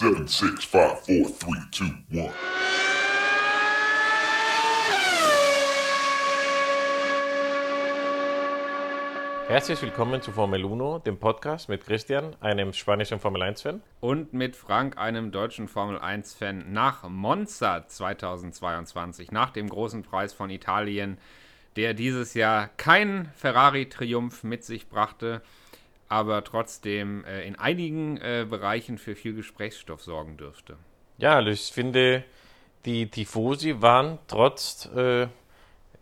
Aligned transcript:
Seven, 0.00 0.26
six, 0.26 0.64
five, 0.64 0.98
four, 1.00 1.28
three, 1.28 1.60
two, 1.70 1.84
one. 2.10 2.32
Herzlich 9.46 9.82
willkommen 9.82 10.22
zu 10.22 10.32
Formel 10.32 10.64
1, 10.64 11.02
dem 11.04 11.18
Podcast 11.18 11.68
mit 11.68 11.84
Christian, 11.84 12.34
einem 12.40 12.72
spanischen 12.72 13.20
Formel 13.20 13.42
1-Fan. 13.42 13.82
Und 14.00 14.32
mit 14.32 14.56
Frank, 14.56 14.96
einem 14.96 15.32
deutschen 15.32 15.68
Formel 15.68 15.98
1-Fan, 15.98 16.72
nach 16.72 17.06
Monza 17.06 17.86
2022, 17.86 19.32
nach 19.32 19.50
dem 19.50 19.68
großen 19.68 20.02
Preis 20.02 20.32
von 20.32 20.48
Italien, 20.48 21.18
der 21.76 21.92
dieses 21.92 22.32
Jahr 22.32 22.68
keinen 22.78 23.30
Ferrari-Triumph 23.36 24.44
mit 24.44 24.64
sich 24.64 24.88
brachte, 24.88 25.42
aber 26.10 26.42
trotzdem 26.44 27.24
äh, 27.24 27.46
in 27.46 27.58
einigen 27.58 28.18
äh, 28.18 28.44
Bereichen 28.48 28.98
für 28.98 29.14
viel 29.14 29.32
Gesprächsstoff 29.32 30.02
sorgen 30.02 30.36
dürfte. 30.36 30.76
Ja, 31.18 31.36
also 31.36 31.50
ich 31.50 31.70
finde, 31.72 32.24
die 32.84 33.08
Tifosi 33.08 33.80
waren 33.80 34.18
trotz, 34.26 34.90
äh, 34.94 35.28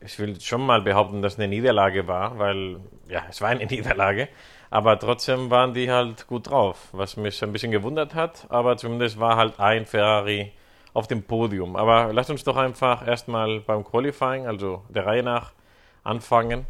ich 0.00 0.18
will 0.18 0.40
schon 0.40 0.64
mal 0.64 0.80
behaupten, 0.80 1.20
dass 1.20 1.36
eine 1.36 1.46
Niederlage 1.46 2.06
war, 2.08 2.38
weil, 2.38 2.80
ja, 3.08 3.22
es 3.28 3.40
war 3.42 3.50
eine 3.50 3.66
Niederlage, 3.70 4.28
aber 4.70 4.98
trotzdem 4.98 5.50
waren 5.50 5.74
die 5.74 5.90
halt 5.90 6.26
gut 6.26 6.48
drauf, 6.48 6.88
was 6.92 7.18
mich 7.18 7.42
ein 7.42 7.52
bisschen 7.52 7.70
gewundert 7.70 8.14
hat, 8.14 8.46
aber 8.48 8.78
zumindest 8.78 9.20
war 9.20 9.36
halt 9.36 9.60
ein 9.60 9.84
Ferrari 9.84 10.52
auf 10.94 11.06
dem 11.06 11.22
Podium. 11.22 11.76
Aber 11.76 12.14
lasst 12.14 12.30
uns 12.30 12.44
doch 12.44 12.56
einfach 12.56 13.06
erstmal 13.06 13.60
beim 13.60 13.84
Qualifying, 13.84 14.46
also 14.46 14.84
der 14.88 15.04
Reihe 15.04 15.22
nach, 15.22 15.52
anfangen. 16.02 16.66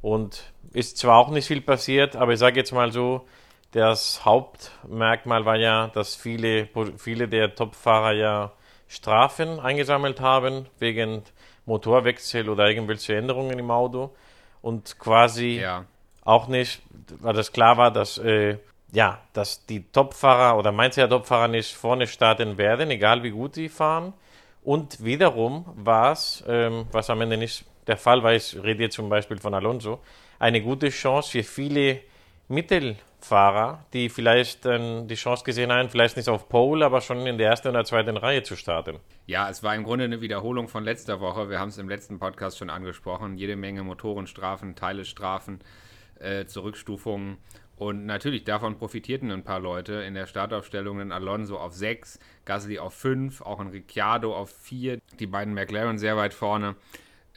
Und 0.00 0.52
ist 0.72 0.98
zwar 0.98 1.18
auch 1.18 1.30
nicht 1.30 1.46
viel 1.46 1.60
passiert, 1.60 2.16
aber 2.16 2.32
ich 2.32 2.38
sage 2.38 2.58
jetzt 2.60 2.72
mal 2.72 2.92
so, 2.92 3.26
das 3.72 4.24
Hauptmerkmal 4.24 5.44
war 5.44 5.56
ja, 5.56 5.88
dass 5.88 6.14
viele, 6.14 6.68
viele 6.96 7.28
der 7.28 7.54
Topfahrer 7.54 8.12
ja 8.12 8.52
Strafen 8.86 9.60
eingesammelt 9.60 10.20
haben 10.20 10.66
wegen 10.78 11.22
Motorwechsel 11.66 12.48
oder 12.48 12.68
irgendwelche 12.68 13.16
Änderungen 13.16 13.58
im 13.58 13.70
Auto 13.70 14.14
und 14.62 14.98
quasi 14.98 15.60
ja. 15.60 15.84
auch 16.24 16.48
nicht, 16.48 16.80
weil 17.20 17.34
das 17.34 17.52
klar 17.52 17.76
war, 17.76 17.90
dass 17.90 18.16
äh, 18.18 18.56
ja, 18.92 19.20
dass 19.34 19.66
die 19.66 19.84
Topfahrer 19.92 20.58
oder 20.58 20.72
manche 20.72 21.00
der 21.00 21.10
Topfahrer 21.10 21.48
nicht 21.48 21.74
vorne 21.74 22.06
starten 22.06 22.56
werden, 22.56 22.90
egal 22.90 23.22
wie 23.22 23.30
gut 23.30 23.54
sie 23.54 23.68
fahren. 23.68 24.14
Und 24.62 25.04
wiederum 25.04 25.66
war 25.76 26.12
es, 26.12 26.42
ähm, 26.48 26.86
was 26.90 27.10
am 27.10 27.20
Ende 27.20 27.36
nicht 27.36 27.64
der 27.88 27.96
Fall 27.96 28.22
war, 28.22 28.34
ich 28.34 28.56
rede 28.62 28.84
jetzt 28.84 28.94
zum 28.94 29.08
Beispiel 29.08 29.38
von 29.38 29.54
Alonso, 29.54 30.00
eine 30.38 30.62
gute 30.62 30.90
Chance 30.90 31.30
für 31.32 31.42
viele 31.42 32.00
Mittelfahrer, 32.48 33.84
die 33.92 34.08
vielleicht 34.08 34.64
äh, 34.66 35.04
die 35.04 35.14
Chance 35.14 35.44
gesehen 35.44 35.72
haben, 35.72 35.90
vielleicht 35.90 36.16
nicht 36.16 36.28
auf 36.28 36.48
Pole, 36.48 36.84
aber 36.84 37.00
schon 37.00 37.26
in 37.26 37.38
der 37.38 37.50
ersten 37.50 37.68
oder 37.68 37.84
zweiten 37.84 38.16
Reihe 38.16 38.42
zu 38.42 38.56
starten. 38.56 38.98
Ja, 39.26 39.50
es 39.50 39.62
war 39.62 39.74
im 39.74 39.84
Grunde 39.84 40.04
eine 40.04 40.20
Wiederholung 40.20 40.68
von 40.68 40.84
letzter 40.84 41.20
Woche. 41.20 41.50
Wir 41.50 41.58
haben 41.58 41.68
es 41.68 41.78
im 41.78 41.88
letzten 41.88 42.18
Podcast 42.18 42.58
schon 42.58 42.70
angesprochen. 42.70 43.36
Jede 43.36 43.56
Menge 43.56 43.82
Motorenstrafen, 43.82 44.76
Teilestrafen, 44.76 45.60
äh, 46.20 46.46
Zurückstufungen. 46.46 47.38
Und 47.76 48.06
natürlich, 48.06 48.44
davon 48.44 48.76
profitierten 48.76 49.30
ein 49.30 49.44
paar 49.44 49.60
Leute. 49.60 49.94
In 49.94 50.14
der 50.14 50.26
Startaufstellung 50.26 51.00
ein 51.00 51.12
Alonso 51.12 51.58
auf 51.58 51.74
6, 51.74 52.18
Gasly 52.44 52.78
auf 52.78 52.94
5, 52.94 53.42
auch 53.42 53.60
ein 53.60 53.68
Ricciardo 53.68 54.34
auf 54.34 54.50
4, 54.50 54.98
die 55.20 55.26
beiden 55.26 55.54
McLaren 55.54 55.98
sehr 55.98 56.16
weit 56.16 56.34
vorne. 56.34 56.74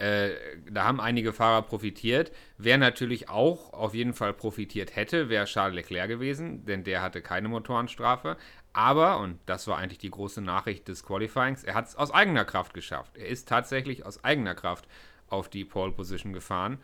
Äh, 0.02 0.32
da 0.72 0.86
haben 0.86 1.00
einige 1.00 1.32
Fahrer 1.32 1.62
profitiert. 1.62 2.32
Wer 2.58 2.80
natürlich 2.80 3.30
auch 3.30 3.72
auf 3.72 3.94
jeden 3.94 4.16
Fall 4.16 4.34
profitiert 4.34 4.96
hätte, 4.96 5.30
wäre 5.30 5.46
Charles 5.46 5.76
Leclerc 5.76 6.08
gewesen, 6.10 6.66
denn 6.66 6.84
der 6.84 7.04
hatte 7.04 7.22
keine 7.22 7.50
Motorenstrafe. 7.50 8.36
Aber, 8.74 9.20
und 9.20 9.38
das 9.46 9.68
war 9.68 9.78
eigentlich 9.78 10.00
die 10.00 10.10
große 10.10 10.42
Nachricht 10.42 10.88
des 10.88 11.04
Qualifyings, 11.04 11.64
er 11.64 11.76
hat 11.76 11.88
es 11.88 11.96
aus 11.96 12.10
eigener 12.10 12.46
Kraft 12.46 12.74
geschafft. 12.74 13.16
Er 13.16 13.28
ist 13.28 13.48
tatsächlich 13.48 14.04
aus 14.04 14.24
eigener 14.24 14.56
Kraft 14.56 14.88
auf 15.28 15.50
die 15.50 15.66
Pole 15.66 15.92
Position 15.92 16.34
gefahren. 16.34 16.80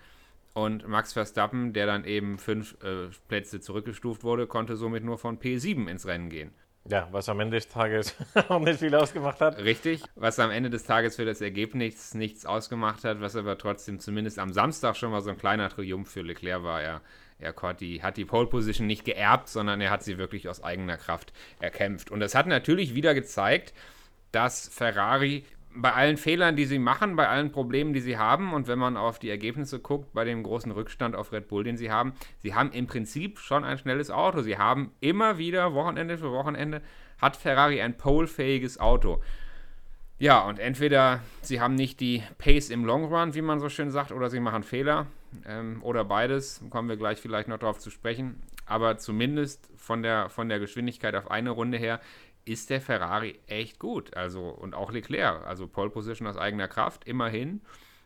Und 0.53 0.87
Max 0.87 1.13
Verstappen, 1.13 1.73
der 1.73 1.87
dann 1.87 2.05
eben 2.05 2.37
fünf 2.37 2.77
äh, 2.83 3.07
Plätze 3.27 3.61
zurückgestuft 3.61 4.23
wurde, 4.23 4.45
konnte 4.45 4.75
somit 4.75 5.03
nur 5.03 5.17
von 5.17 5.39
P7 5.39 5.89
ins 5.89 6.05
Rennen 6.05 6.29
gehen. 6.29 6.51
Ja, 6.89 7.07
was 7.11 7.27
am 7.27 7.39
Ende 7.39 7.57
des 7.57 7.67
Tages 7.67 8.15
auch 8.49 8.59
nicht 8.59 8.79
viel 8.79 8.95
ausgemacht 8.95 9.41
hat. 9.41 9.57
Richtig, 9.57 10.03
was 10.15 10.39
am 10.39 10.51
Ende 10.51 10.69
des 10.69 10.83
Tages 10.83 11.17
für 11.17 11.25
das 11.25 11.41
Ergebnis 11.41 12.13
nichts 12.13 12.45
ausgemacht 12.45 13.03
hat, 13.03 13.19
was 13.19 13.35
aber 13.35 13.57
trotzdem 13.57 13.99
zumindest 13.99 14.39
am 14.39 14.53
Samstag 14.53 14.95
schon 14.95 15.11
mal 15.11 15.21
so 15.21 15.29
ein 15.29 15.37
kleiner 15.37 15.69
Triumph 15.69 16.09
für 16.09 16.21
Leclerc 16.21 16.63
war. 16.63 16.81
Er, 16.81 17.01
er 17.39 17.53
hat 17.55 17.81
die, 17.81 18.01
hat 18.01 18.15
die 18.15 18.25
Pole 18.25 18.47
Position 18.47 18.87
nicht 18.87 19.03
geerbt, 19.03 19.49
sondern 19.49 19.81
er 19.81 19.89
hat 19.89 20.03
sie 20.03 20.17
wirklich 20.17 20.47
aus 20.47 20.63
eigener 20.63 20.97
Kraft 20.97 21.33
erkämpft. 21.59 22.09
Und 22.09 22.21
das 22.21 22.35
hat 22.35 22.47
natürlich 22.47 22.95
wieder 22.95 23.13
gezeigt, 23.13 23.73
dass 24.31 24.69
Ferrari 24.69 25.43
bei 25.73 25.93
allen 25.93 26.17
Fehlern, 26.17 26.55
die 26.55 26.65
sie 26.65 26.79
machen, 26.79 27.15
bei 27.15 27.27
allen 27.27 27.51
Problemen, 27.51 27.93
die 27.93 27.99
sie 27.99 28.17
haben 28.17 28.53
und 28.53 28.67
wenn 28.67 28.79
man 28.79 28.97
auf 28.97 29.19
die 29.19 29.29
Ergebnisse 29.29 29.79
guckt, 29.79 30.13
bei 30.13 30.23
dem 30.23 30.43
großen 30.43 30.71
Rückstand 30.71 31.15
auf 31.15 31.31
Red 31.31 31.47
Bull, 31.47 31.63
den 31.63 31.77
sie 31.77 31.91
haben, 31.91 32.13
sie 32.39 32.55
haben 32.55 32.71
im 32.71 32.87
Prinzip 32.87 33.39
schon 33.39 33.63
ein 33.63 33.77
schnelles 33.77 34.09
Auto. 34.09 34.41
Sie 34.41 34.57
haben 34.57 34.91
immer 35.01 35.37
wieder, 35.37 35.73
Wochenende 35.73 36.17
für 36.17 36.31
Wochenende, 36.31 36.81
hat 37.21 37.35
Ferrari 37.35 37.81
ein 37.81 37.97
polefähiges 37.97 38.79
Auto. 38.79 39.21
Ja, 40.19 40.41
und 40.41 40.57
entweder 40.57 41.21
sie 41.41 41.61
haben 41.61 41.75
nicht 41.75 41.99
die 41.99 42.23
Pace 42.39 42.71
im 42.71 42.85
Long 42.85 43.05
Run, 43.05 43.35
wie 43.35 43.41
man 43.43 43.59
so 43.59 43.69
schön 43.69 43.91
sagt, 43.91 44.11
oder 44.11 44.31
sie 44.31 44.39
machen 44.39 44.63
Fehler. 44.63 45.05
Ähm, 45.45 45.83
oder 45.83 46.05
beides, 46.05 46.63
kommen 46.71 46.89
wir 46.89 46.97
gleich 46.97 47.19
vielleicht 47.19 47.47
noch 47.47 47.59
darauf 47.59 47.77
zu 47.77 47.91
sprechen. 47.91 48.41
Aber 48.65 48.97
zumindest 48.97 49.69
von 49.77 50.01
der, 50.01 50.29
von 50.29 50.49
der 50.49 50.59
Geschwindigkeit 50.59 51.15
auf 51.15 51.29
eine 51.29 51.51
Runde 51.51 51.77
her 51.77 52.01
ist 52.47 52.69
der 52.69 52.81
Ferrari 52.81 53.39
echt 53.47 53.79
gut. 53.79 54.15
Also, 54.15 54.49
und 54.49 54.73
auch 54.73 54.91
Leclerc, 54.91 55.45
also 55.45 55.67
Pole 55.67 55.89
Position 55.89 56.27
aus 56.27 56.37
eigener 56.37 56.67
Kraft, 56.67 57.05
immerhin, 57.05 57.61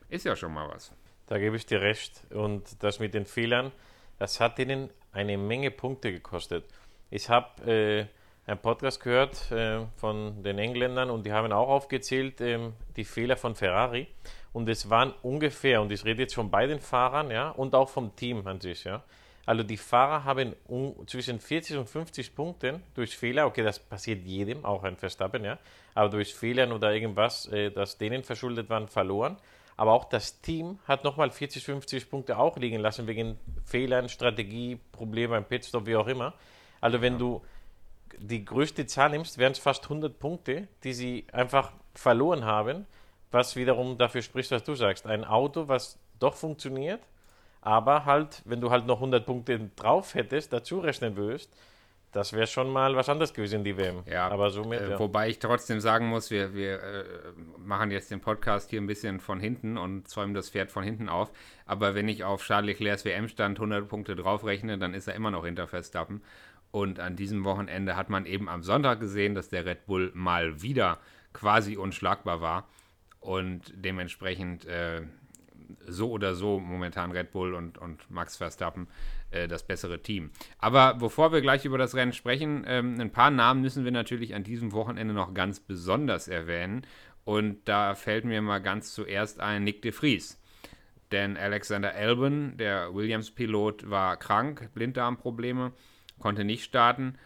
ist 0.08 0.24
ja 0.24 0.36
schon 0.36 0.52
mal 0.52 0.68
was. 0.68 0.92
Da 1.26 1.38
gebe 1.38 1.56
ich 1.56 1.66
dir 1.66 1.80
recht. 1.80 2.20
Und 2.30 2.82
das 2.82 2.98
mit 2.98 3.14
den 3.14 3.24
Fehlern, 3.24 3.72
das 4.18 4.40
hat 4.40 4.58
ihnen 4.58 4.90
eine 5.12 5.38
Menge 5.38 5.70
Punkte 5.70 6.12
gekostet. 6.12 6.64
Ich 7.10 7.28
habe 7.28 7.70
äh, 7.70 8.50
einen 8.50 8.60
Podcast 8.60 9.00
gehört 9.02 9.50
äh, 9.52 9.86
von 9.96 10.42
den 10.42 10.58
Engländern 10.58 11.10
und 11.10 11.24
die 11.24 11.32
haben 11.32 11.52
auch 11.52 11.68
aufgezählt 11.68 12.40
äh, 12.40 12.58
die 12.96 13.04
Fehler 13.04 13.36
von 13.36 13.54
Ferrari. 13.54 14.08
Und 14.52 14.68
es 14.68 14.90
waren 14.90 15.14
ungefähr, 15.22 15.80
und 15.80 15.92
ich 15.92 16.04
rede 16.04 16.22
jetzt 16.22 16.34
von 16.34 16.50
beiden 16.50 16.80
Fahrern, 16.80 17.30
ja, 17.30 17.50
und 17.50 17.74
auch 17.74 17.88
vom 17.88 18.14
Team 18.16 18.46
an 18.46 18.60
sich, 18.60 18.84
ja, 18.84 19.02
also 19.44 19.62
die 19.62 19.76
Fahrer 19.76 20.24
haben 20.24 20.54
um, 20.66 20.94
zwischen 21.06 21.40
40 21.40 21.76
und 21.76 21.88
50 21.88 22.34
Punkten 22.34 22.82
durch 22.94 23.16
Fehler, 23.16 23.46
okay, 23.46 23.62
das 23.62 23.78
passiert 23.78 24.24
jedem, 24.24 24.64
auch 24.64 24.84
ein 24.84 24.96
Verstappen, 24.96 25.44
ja, 25.44 25.58
aber 25.94 26.10
durch 26.10 26.34
Fehler 26.34 26.72
oder 26.72 26.94
irgendwas, 26.94 27.46
äh, 27.46 27.70
das 27.70 27.98
denen 27.98 28.22
verschuldet 28.22 28.70
waren, 28.70 28.88
verloren. 28.88 29.36
Aber 29.76 29.92
auch 29.92 30.04
das 30.04 30.40
Team 30.40 30.78
hat 30.86 31.02
nochmal 31.02 31.30
40, 31.30 31.64
50 31.64 32.10
Punkte 32.10 32.38
auch 32.38 32.56
liegen 32.56 32.78
lassen 32.78 33.06
wegen 33.06 33.38
Fehlern, 33.64 34.08
Strategie, 34.08 34.78
Probleme 34.92 35.30
beim 35.30 35.44
Pitstop, 35.44 35.86
wie 35.86 35.96
auch 35.96 36.06
immer. 36.06 36.34
Also 36.80 37.00
wenn 37.00 37.14
ja. 37.14 37.18
du 37.18 37.42
die 38.18 38.44
größte 38.44 38.86
Zahl 38.86 39.10
nimmst, 39.10 39.38
wären 39.38 39.52
es 39.52 39.58
fast 39.58 39.84
100 39.84 40.18
Punkte, 40.18 40.68
die 40.84 40.92
sie 40.92 41.26
einfach 41.32 41.72
verloren 41.94 42.44
haben, 42.44 42.86
was 43.30 43.56
wiederum 43.56 43.96
dafür 43.98 44.22
spricht, 44.22 44.50
was 44.50 44.62
du 44.62 44.74
sagst. 44.74 45.06
Ein 45.06 45.24
Auto, 45.24 45.66
was 45.66 45.98
doch 46.18 46.34
funktioniert, 46.34 47.00
aber 47.62 48.04
halt, 48.04 48.42
wenn 48.44 48.60
du 48.60 48.70
halt 48.70 48.86
noch 48.86 48.96
100 48.96 49.24
Punkte 49.24 49.70
drauf 49.76 50.14
hättest, 50.14 50.52
dazu 50.52 50.80
rechnen 50.80 51.16
würdest, 51.16 51.56
das 52.10 52.34
wäre 52.34 52.46
schon 52.46 52.70
mal 52.70 52.94
was 52.94 53.08
anderes 53.08 53.32
gewesen 53.32 53.60
in 53.60 53.64
die 53.64 53.76
WM. 53.78 54.02
Ja, 54.04 54.28
aber 54.28 54.50
somit, 54.50 54.80
äh, 54.80 54.90
ja. 54.90 54.98
wobei 54.98 55.30
ich 55.30 55.38
trotzdem 55.38 55.80
sagen 55.80 56.08
muss, 56.08 56.30
wir, 56.30 56.54
wir 56.54 56.82
äh, 56.82 57.04
machen 57.56 57.90
jetzt 57.90 58.10
den 58.10 58.20
Podcast 58.20 58.68
hier 58.68 58.82
ein 58.82 58.86
bisschen 58.86 59.18
von 59.18 59.40
hinten 59.40 59.78
und 59.78 60.08
zäumen 60.08 60.34
das 60.34 60.50
Pferd 60.50 60.70
von 60.70 60.84
hinten 60.84 61.08
auf. 61.08 61.32
Aber 61.64 61.94
wenn 61.94 62.08
ich 62.08 62.22
auf 62.24 62.42
Charles 62.44 62.66
Leclercs 62.66 63.06
WM-Stand 63.06 63.58
100 63.58 63.88
Punkte 63.88 64.14
draufrechne, 64.14 64.76
dann 64.76 64.92
ist 64.92 65.08
er 65.08 65.14
immer 65.14 65.30
noch 65.30 65.46
hinter 65.46 65.66
Verstappen. 65.66 66.22
Und 66.70 67.00
an 67.00 67.16
diesem 67.16 67.44
Wochenende 67.44 67.96
hat 67.96 68.10
man 68.10 68.26
eben 68.26 68.48
am 68.48 68.62
Sonntag 68.62 69.00
gesehen, 69.00 69.34
dass 69.34 69.48
der 69.48 69.64
Red 69.64 69.86
Bull 69.86 70.10
mal 70.14 70.60
wieder 70.60 70.98
quasi 71.32 71.76
unschlagbar 71.78 72.40
war. 72.42 72.68
Und 73.20 73.72
dementsprechend 73.74 74.66
äh, 74.66 75.02
so 75.86 76.10
oder 76.10 76.34
so 76.34 76.58
momentan 76.58 77.12
Red 77.12 77.32
Bull 77.32 77.54
und, 77.54 77.78
und 77.78 78.10
Max 78.10 78.36
Verstappen 78.36 78.88
äh, 79.30 79.48
das 79.48 79.66
bessere 79.66 80.02
Team. 80.02 80.30
Aber 80.58 80.94
bevor 80.94 81.32
wir 81.32 81.40
gleich 81.40 81.64
über 81.64 81.78
das 81.78 81.94
Rennen 81.94 82.12
sprechen, 82.12 82.64
ähm, 82.66 83.00
ein 83.00 83.10
paar 83.10 83.30
Namen 83.30 83.60
müssen 83.60 83.84
wir 83.84 83.92
natürlich 83.92 84.34
an 84.34 84.44
diesem 84.44 84.72
Wochenende 84.72 85.14
noch 85.14 85.34
ganz 85.34 85.60
besonders 85.60 86.28
erwähnen. 86.28 86.86
Und 87.24 87.68
da 87.68 87.94
fällt 87.94 88.24
mir 88.24 88.42
mal 88.42 88.58
ganz 88.58 88.92
zuerst 88.92 89.40
ein 89.40 89.64
Nick 89.64 89.82
de 89.82 89.92
Vries. 89.92 90.40
Denn 91.12 91.36
Alexander 91.36 91.94
Albon, 91.94 92.56
der 92.56 92.94
Williams-Pilot, 92.94 93.88
war 93.90 94.16
krank, 94.16 94.70
Blinddarmprobleme, 94.74 95.72
konnte 96.18 96.44
nicht 96.44 96.64
starten. 96.64 97.18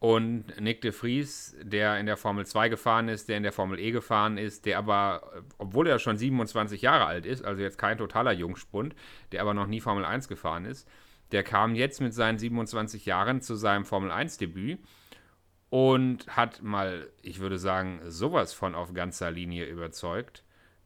Und 0.00 0.58
Nick 0.58 0.80
de 0.80 0.92
Vries, 0.92 1.54
der 1.62 2.00
in 2.00 2.06
der 2.06 2.16
Formel 2.16 2.46
2 2.46 2.70
gefahren 2.70 3.08
ist, 3.08 3.28
der 3.28 3.36
in 3.36 3.42
der 3.42 3.52
Formel 3.52 3.78
E 3.78 3.90
gefahren 3.90 4.38
ist, 4.38 4.64
der 4.64 4.78
aber, 4.78 5.44
obwohl 5.58 5.86
er 5.86 5.98
schon 5.98 6.16
27 6.16 6.80
Jahre 6.80 7.04
alt 7.04 7.26
ist, 7.26 7.44
also 7.44 7.60
jetzt 7.60 7.76
kein 7.76 7.98
totaler 7.98 8.32
Jungspund, 8.32 8.94
der 9.30 9.42
aber 9.42 9.52
noch 9.52 9.66
nie 9.66 9.82
Formel 9.82 10.06
1 10.06 10.26
gefahren 10.26 10.64
ist, 10.64 10.88
der 11.32 11.42
kam 11.42 11.74
jetzt 11.74 12.00
mit 12.00 12.14
seinen 12.14 12.38
27 12.38 13.04
Jahren 13.04 13.42
zu 13.42 13.56
seinem 13.56 13.84
Formel 13.84 14.10
1 14.10 14.38
Debüt 14.38 14.78
und 15.68 16.26
hat 16.34 16.62
mal, 16.62 17.10
ich 17.20 17.40
würde 17.40 17.58
sagen, 17.58 18.00
sowas 18.06 18.54
von 18.54 18.74
auf 18.74 18.94
ganzer 18.94 19.30
Linie 19.30 19.66
überzeugt. 19.66 20.44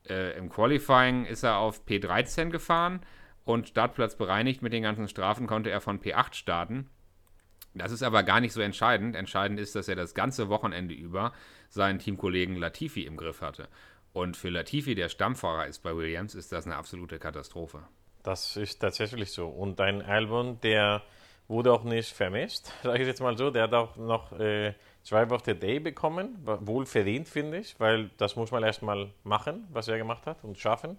Äh, 0.08 0.36
Im 0.36 0.48
Qualifying 0.48 1.24
ist 1.24 1.44
er 1.44 1.58
auf 1.58 1.86
P13 1.86 2.50
gefahren 2.50 3.00
und 3.44 3.68
Startplatz 3.68 4.16
bereinigt 4.16 4.60
mit 4.60 4.72
den 4.72 4.82
ganzen 4.82 5.06
Strafen 5.06 5.46
konnte 5.46 5.70
er 5.70 5.80
von 5.80 6.00
P8 6.00 6.34
starten. 6.34 6.90
Das 7.74 7.90
ist 7.90 8.02
aber 8.02 8.22
gar 8.22 8.40
nicht 8.40 8.52
so 8.52 8.60
entscheidend. 8.60 9.16
Entscheidend 9.16 9.58
ist, 9.58 9.74
dass 9.74 9.88
er 9.88 9.96
das 9.96 10.14
ganze 10.14 10.48
Wochenende 10.48 10.94
über 10.94 11.32
seinen 11.68 11.98
Teamkollegen 11.98 12.56
Latifi 12.56 13.02
im 13.02 13.16
Griff 13.16 13.40
hatte. 13.40 13.68
Und 14.12 14.36
für 14.36 14.48
Latifi, 14.48 14.94
der 14.94 15.08
Stammfahrer 15.08 15.66
ist 15.66 15.82
bei 15.82 15.94
Williams, 15.96 16.36
ist 16.36 16.52
das 16.52 16.66
eine 16.66 16.76
absolute 16.76 17.18
Katastrophe. 17.18 17.82
Das 18.22 18.56
ist 18.56 18.78
tatsächlich 18.78 19.32
so. 19.32 19.48
Und 19.48 19.80
ein 19.80 20.02
Albon, 20.02 20.60
der 20.60 21.02
wurde 21.48 21.72
auch 21.72 21.82
nicht 21.82 22.14
vermisst, 22.14 22.72
sage 22.84 23.02
ich 23.02 23.08
jetzt 23.08 23.20
mal 23.20 23.36
so. 23.36 23.50
Der 23.50 23.64
hat 23.64 23.74
auch 23.74 23.96
noch 23.96 24.32
äh, 24.38 24.74
Drive 25.08 25.32
of 25.32 25.42
the 25.44 25.54
Day 25.54 25.80
bekommen. 25.80 26.38
Wohl 26.44 26.86
verdient, 26.86 27.28
finde 27.28 27.58
ich, 27.58 27.78
weil 27.80 28.10
das 28.16 28.36
muss 28.36 28.52
man 28.52 28.62
erstmal 28.62 29.10
machen, 29.24 29.66
was 29.72 29.88
er 29.88 29.98
gemacht 29.98 30.26
hat 30.26 30.44
und 30.44 30.58
schaffen. 30.58 30.96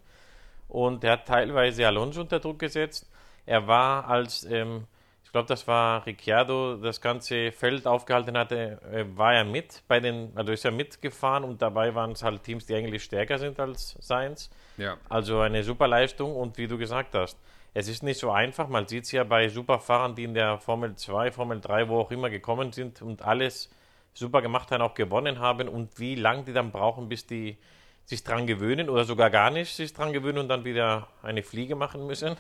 Und 0.68 1.04
er 1.06 1.14
hat 1.14 1.28
teilweise 1.28 1.88
Alonso 1.88 2.22
unter 2.22 2.40
Druck 2.40 2.60
gesetzt. 2.60 3.10
Er 3.46 3.68
war 3.68 4.08
als 4.08 4.44
ähm, 4.44 4.88
glaube, 5.36 5.50
das 5.50 5.68
war 5.68 6.06
Ricciardo, 6.06 6.78
das 6.78 7.02
ganze 7.02 7.52
Feld 7.52 7.86
aufgehalten 7.88 8.38
hatte, 8.38 8.80
war 9.18 9.34
er 9.34 9.44
mit 9.44 9.84
bei 9.86 10.00
den, 10.00 10.32
also 10.34 10.54
ist 10.54 10.64
er 10.64 10.72
mitgefahren 10.72 11.44
und 11.44 11.62
dabei 11.62 11.94
waren 11.94 12.14
es 12.14 12.24
halt 12.24 12.44
Teams, 12.44 12.66
die 12.66 12.74
eigentlich 12.74 13.04
stärker 13.04 13.38
sind 13.38 13.60
als 13.60 13.98
seins. 14.00 14.50
Ja. 14.78 14.96
Also 15.10 15.42
eine 15.42 15.62
super 15.64 15.90
Leistung 15.90 16.34
und 16.38 16.58
wie 16.58 16.70
du 16.70 16.78
gesagt 16.78 17.16
hast, 17.16 17.38
es 17.74 17.90
ist 17.90 18.02
nicht 18.02 18.18
so 18.18 18.32
einfach. 18.32 18.70
Man 18.70 18.88
sieht 18.88 19.04
es 19.04 19.12
ja 19.12 19.26
bei 19.26 19.50
Superfahrern, 19.50 20.16
die 20.16 20.24
in 20.24 20.36
der 20.36 20.58
Formel 20.58 20.96
2, 20.96 21.34
Formel 21.34 21.60
3, 21.60 21.90
wo 21.90 22.00
auch 22.00 22.12
immer 22.12 22.30
gekommen 22.30 22.72
sind 22.72 23.02
und 23.02 23.22
alles 23.22 23.70
super 24.14 24.42
gemacht 24.42 24.72
haben, 24.72 24.82
auch 24.82 24.94
gewonnen 24.94 25.40
haben 25.40 25.68
und 25.68 26.00
wie 26.00 26.16
lange 26.16 26.44
die 26.44 26.54
dann 26.54 26.72
brauchen, 26.72 27.10
bis 27.10 27.28
die 27.28 27.58
sich 28.06 28.24
dran 28.24 28.48
gewöhnen 28.48 28.90
oder 28.90 29.04
sogar 29.04 29.30
gar 29.30 29.50
nicht 29.50 29.76
sich 29.76 29.92
dran 29.92 30.14
gewöhnen 30.14 30.38
und 30.38 30.48
dann 30.48 30.64
wieder 30.64 31.10
eine 31.22 31.44
Fliege 31.44 31.76
machen 31.76 32.08
müssen. 32.08 32.38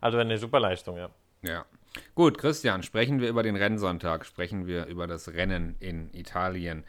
Also 0.00 0.18
eine 0.18 0.38
super 0.38 0.60
Leistung, 0.60 0.98
ja. 0.98 1.10
Ja, 1.42 1.64
Gut, 2.14 2.38
Christian, 2.38 2.82
sprechen 2.82 3.20
wir 3.20 3.28
über 3.28 3.42
den 3.42 3.56
Rennsonntag, 3.56 4.26
sprechen 4.26 4.66
wir 4.66 4.86
über 4.86 5.06
das 5.06 5.32
Rennen 5.32 5.76
in 5.80 6.12
Italien. 6.12 6.84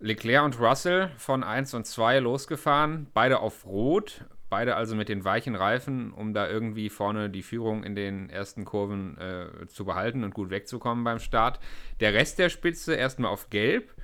Leclerc 0.00 0.44
und 0.44 0.60
Russell 0.60 1.10
von 1.16 1.42
1 1.42 1.74
und 1.74 1.86
2 1.86 2.18
losgefahren, 2.18 3.06
beide 3.14 3.40
auf 3.40 3.64
Rot, 3.64 4.24
beide 4.50 4.76
also 4.76 4.94
mit 4.94 5.08
den 5.08 5.24
weichen 5.24 5.54
Reifen, 5.54 6.12
um 6.12 6.34
da 6.34 6.48
irgendwie 6.48 6.88
vorne 6.90 7.30
die 7.30 7.42
Führung 7.42 7.84
in 7.84 7.94
den 7.94 8.28
ersten 8.30 8.64
Kurven 8.64 9.18
äh, 9.18 9.66
zu 9.66 9.84
behalten 9.84 10.24
und 10.24 10.34
gut 10.34 10.50
wegzukommen 10.50 11.04
beim 11.04 11.18
Start. 11.18 11.58
Der 12.00 12.12
Rest 12.12 12.38
der 12.38 12.50
Spitze 12.50 12.94
erstmal 12.94 13.30
auf 13.30 13.50
Gelb. 13.50 13.94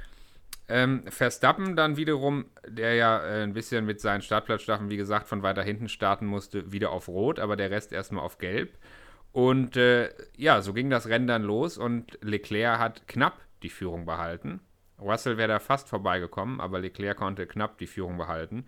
Ähm, 0.69 1.03
Verstappen 1.09 1.75
dann 1.75 1.97
wiederum, 1.97 2.47
der 2.67 2.95
ja 2.95 3.21
äh, 3.23 3.43
ein 3.43 3.53
bisschen 3.53 3.85
mit 3.85 4.01
seinen 4.01 4.23
Startplatzstaffen, 4.23 4.89
wie 4.89 4.97
gesagt, 4.97 5.27
von 5.27 5.43
weiter 5.43 5.63
hinten 5.63 5.89
starten 5.89 6.27
musste, 6.27 6.73
wieder 6.73 6.91
auf 6.91 7.09
Rot, 7.09 7.41
aber 7.41 7.57
der 7.57 7.71
Rest 7.71 7.93
erstmal 7.93 8.25
auf 8.25 8.39
Gelb. 8.39 8.71
Und 9.33 9.77
äh, 9.77 10.11
ja, 10.37 10.61
so 10.61 10.73
ging 10.73 10.91
das 10.91 11.07
Rennen 11.07 11.27
dann 11.27 11.43
los 11.43 11.79
und 11.79 12.19
Leclerc 12.21 12.79
hat 12.79 13.07
knapp 13.07 13.39
die 13.63 13.69
Führung 13.69 14.05
behalten. 14.07 14.61
Russell 15.01 15.39
wäre 15.39 15.49
da 15.49 15.59
fast 15.59 15.89
vorbeigekommen, 15.89 16.61
aber 16.61 16.81
Leclerc 16.81 17.17
konnte 17.17 17.47
knapp 17.47 17.79
die 17.79 17.87
Führung 17.87 18.19
behalten. 18.19 18.67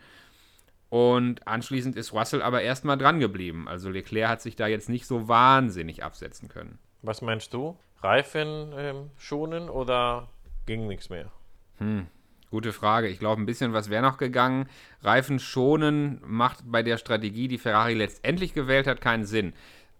Und 0.88 1.47
anschließend 1.49 1.97
ist 1.97 2.12
Russell 2.12 2.43
aber 2.43 2.62
erstmal 2.62 2.99
dran 2.99 3.19
geblieben. 3.19 3.67
Also 3.67 3.91
Leclerc 3.91 4.29
hat 4.29 4.43
sich 4.43 4.56
da 4.56 4.67
jetzt 4.67 4.88
nicht 4.88 5.06
so 5.06 5.26
wahnsinnig 5.26 6.05
absetzen 6.05 6.49
können. 6.49 6.79
Was 7.03 7.23
meinst 7.23 7.55
du? 7.55 7.76
Reifen 8.03 8.73
ähm, 8.76 9.11
schonen 9.17 9.69
oder 9.69 10.29
ging 10.67 10.87
nichts 10.88 11.08
mehr? 11.08 11.31
Hm, 11.79 12.06
gute 12.50 12.73
Frage. 12.73 13.08
Ich 13.08 13.19
glaube, 13.19 13.41
ein 13.41 13.47
bisschen 13.47 13.73
was 13.73 13.91
wäre 13.91 14.03
noch 14.03 14.19
gegangen. 14.19 14.69
Reifen 15.03 15.38
schonen 15.38 16.20
macht 16.25 16.58
bei 16.65 16.82
der 16.82 16.99
Strategie, 16.99 17.49
die 17.49 17.58
Ferrari 17.58 17.94
letztendlich 17.94 18.55
gewählt 18.55 18.87
hat, 18.87 19.00
keinen 19.00 19.25
Sinn. 19.25 19.55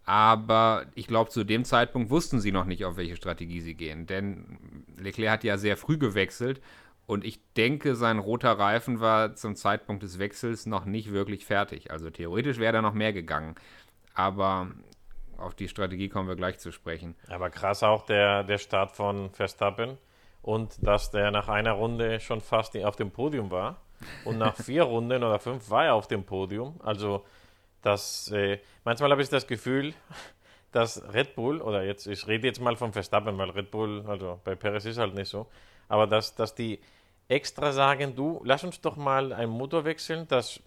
Aber 0.05 0.85
ich 0.95 1.07
glaube, 1.07 1.29
zu 1.29 1.43
dem 1.43 1.63
Zeitpunkt 1.63 2.09
wussten 2.09 2.41
sie 2.41 2.51
noch 2.51 2.65
nicht, 2.65 2.83
auf 2.83 2.97
welche 2.97 3.15
Strategie 3.15 3.61
sie 3.61 3.75
gehen. 3.75 4.05
Denn 4.05 4.85
Leclerc 4.97 5.31
hat 5.31 5.43
ja 5.43 5.57
sehr 5.57 5.77
früh 5.77 5.97
gewechselt. 5.97 6.61
Und 7.05 7.25
ich 7.25 7.39
denke, 7.53 7.95
sein 7.95 8.19
roter 8.19 8.51
Reifen 8.51 8.99
war 8.99 9.35
zum 9.35 9.55
Zeitpunkt 9.55 10.03
des 10.03 10.19
Wechsels 10.19 10.65
noch 10.65 10.85
nicht 10.85 11.11
wirklich 11.11 11.45
fertig. 11.45 11.91
Also 11.91 12.09
theoretisch 12.09 12.59
wäre 12.59 12.73
da 12.73 12.81
noch 12.81 12.93
mehr 12.93 13.13
gegangen. 13.13 13.55
Aber 14.13 14.71
auf 15.37 15.55
die 15.55 15.67
Strategie 15.67 16.09
kommen 16.09 16.27
wir 16.27 16.35
gleich 16.35 16.59
zu 16.59 16.71
sprechen. 16.71 17.15
Aber 17.29 17.49
krass 17.49 17.83
auch 17.83 18.05
der, 18.05 18.43
der 18.43 18.57
Start 18.57 18.91
von 18.91 19.29
Verstappen. 19.31 19.97
Und 20.41 20.85
dass 20.85 21.11
der 21.11 21.31
nach 21.31 21.47
einer 21.47 21.73
Runde 21.73 22.19
schon 22.19 22.41
fast 22.41 22.75
auf 22.77 22.97
dem 22.97 23.11
Podium 23.11 23.51
war. 23.51 23.81
Und 24.25 24.37
nach 24.37 24.55
vier 24.61 24.83
Runden 24.83 25.23
oder 25.23 25.39
fünf 25.39 25.69
war 25.69 25.85
er 25.85 25.93
auf 25.95 26.07
dem 26.07 26.25
Podium. 26.25 26.79
Also 26.83 27.23
dass 27.83 28.31
äh, 28.31 28.57
manchmal 28.83 29.11
habe 29.11 29.21
ich 29.21 29.29
das 29.29 29.45
Gefühl, 29.45 29.93
dass 30.71 31.03
Red 31.13 31.35
Bull, 31.35 31.61
oder 31.61 31.83
jetzt, 31.83 32.07
ich 32.07 32.27
rede 32.27 32.47
jetzt 32.47 32.59
mal 32.59 32.75
von 32.75 32.91
Verstappen, 32.91 33.37
weil 33.37 33.51
Red 33.51 33.69
Bull, 33.69 34.03
also 34.07 34.39
bei 34.43 34.55
Perez 34.55 34.85
ist 34.85 34.97
halt 34.97 35.13
nicht 35.13 35.29
so, 35.29 35.45
aber 35.87 36.07
dass, 36.07 36.33
dass 36.33 36.55
die 36.55 36.79
extra 37.27 37.71
sagen, 37.71 38.15
du, 38.15 38.41
lass 38.43 38.63
uns 38.63 38.81
doch 38.81 38.95
mal 38.95 39.31
einen 39.31 39.51
Motor 39.51 39.85
wechseln, 39.85 40.27
das 40.27 40.59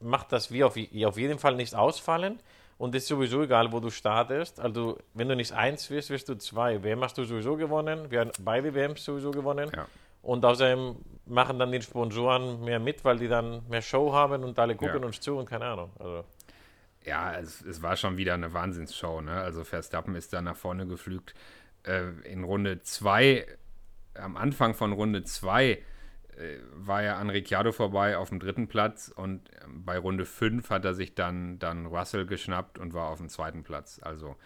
macht, 0.00 0.32
dass 0.32 0.50
wir 0.50 0.66
auf, 0.66 0.76
auf 0.76 1.18
jeden 1.18 1.38
Fall 1.38 1.54
nicht 1.54 1.74
ausfallen 1.74 2.38
und 2.78 2.94
es 2.94 3.04
ist 3.04 3.08
sowieso 3.08 3.42
egal, 3.42 3.72
wo 3.72 3.80
du 3.80 3.90
startest. 3.90 4.60
Also, 4.60 4.98
wenn 5.14 5.28
du 5.28 5.36
nicht 5.36 5.52
eins 5.52 5.88
wirst, 5.90 6.10
wirst 6.10 6.28
du 6.28 6.36
zwei. 6.36 6.82
WM 6.82 7.02
hast 7.02 7.16
du 7.16 7.24
sowieso 7.24 7.56
gewonnen, 7.56 8.10
wir 8.10 8.20
haben 8.20 8.32
beide 8.40 8.74
WMs 8.74 9.04
sowieso 9.04 9.30
gewonnen. 9.30 9.70
Ja. 9.74 9.86
Und 10.22 10.44
außerdem 10.44 10.96
machen 11.26 11.58
dann 11.58 11.72
die 11.72 11.80
Sponsoren 11.80 12.62
mehr 12.64 12.80
mit, 12.80 13.04
weil 13.04 13.18
die 13.18 13.28
dann 13.28 13.62
mehr 13.68 13.80
Show 13.80 14.12
haben 14.12 14.44
und 14.44 14.58
alle 14.58 14.74
gucken 14.74 15.00
ja. 15.00 15.06
uns 15.06 15.20
zu 15.20 15.36
und 15.36 15.48
keine 15.48 15.64
Ahnung. 15.66 15.90
Also 15.98 16.24
ja, 17.06 17.34
es, 17.34 17.62
es, 17.62 17.82
war 17.82 17.96
schon 17.96 18.16
wieder 18.16 18.34
eine 18.34 18.52
Wahnsinnsshow. 18.52 19.20
Ne? 19.20 19.32
Also 19.32 19.64
Verstappen 19.64 20.14
ist 20.14 20.32
da 20.32 20.42
nach 20.42 20.56
vorne 20.56 20.86
geflügt. 20.86 21.34
Äh, 21.84 22.10
in 22.24 22.44
Runde 22.44 22.82
2, 22.82 23.46
am 24.14 24.36
Anfang 24.36 24.74
von 24.74 24.92
Runde 24.92 25.22
2, 25.22 25.70
äh, 25.70 25.78
war 26.74 27.02
er 27.02 27.16
an 27.16 27.30
Ricciardo 27.30 27.72
vorbei 27.72 28.18
auf 28.18 28.28
dem 28.30 28.40
dritten 28.40 28.66
Platz 28.68 29.12
und 29.14 29.48
ähm, 29.64 29.84
bei 29.84 29.98
Runde 29.98 30.26
5 30.26 30.68
hat 30.68 30.84
er 30.84 30.94
sich 30.94 31.14
dann, 31.14 31.58
dann 31.58 31.86
Russell 31.86 32.26
geschnappt 32.26 32.78
und 32.78 32.92
war 32.92 33.08
auf 33.08 33.18
dem 33.18 33.28
zweiten 33.28 33.62
Platz. 33.62 34.00
Also 34.02 34.36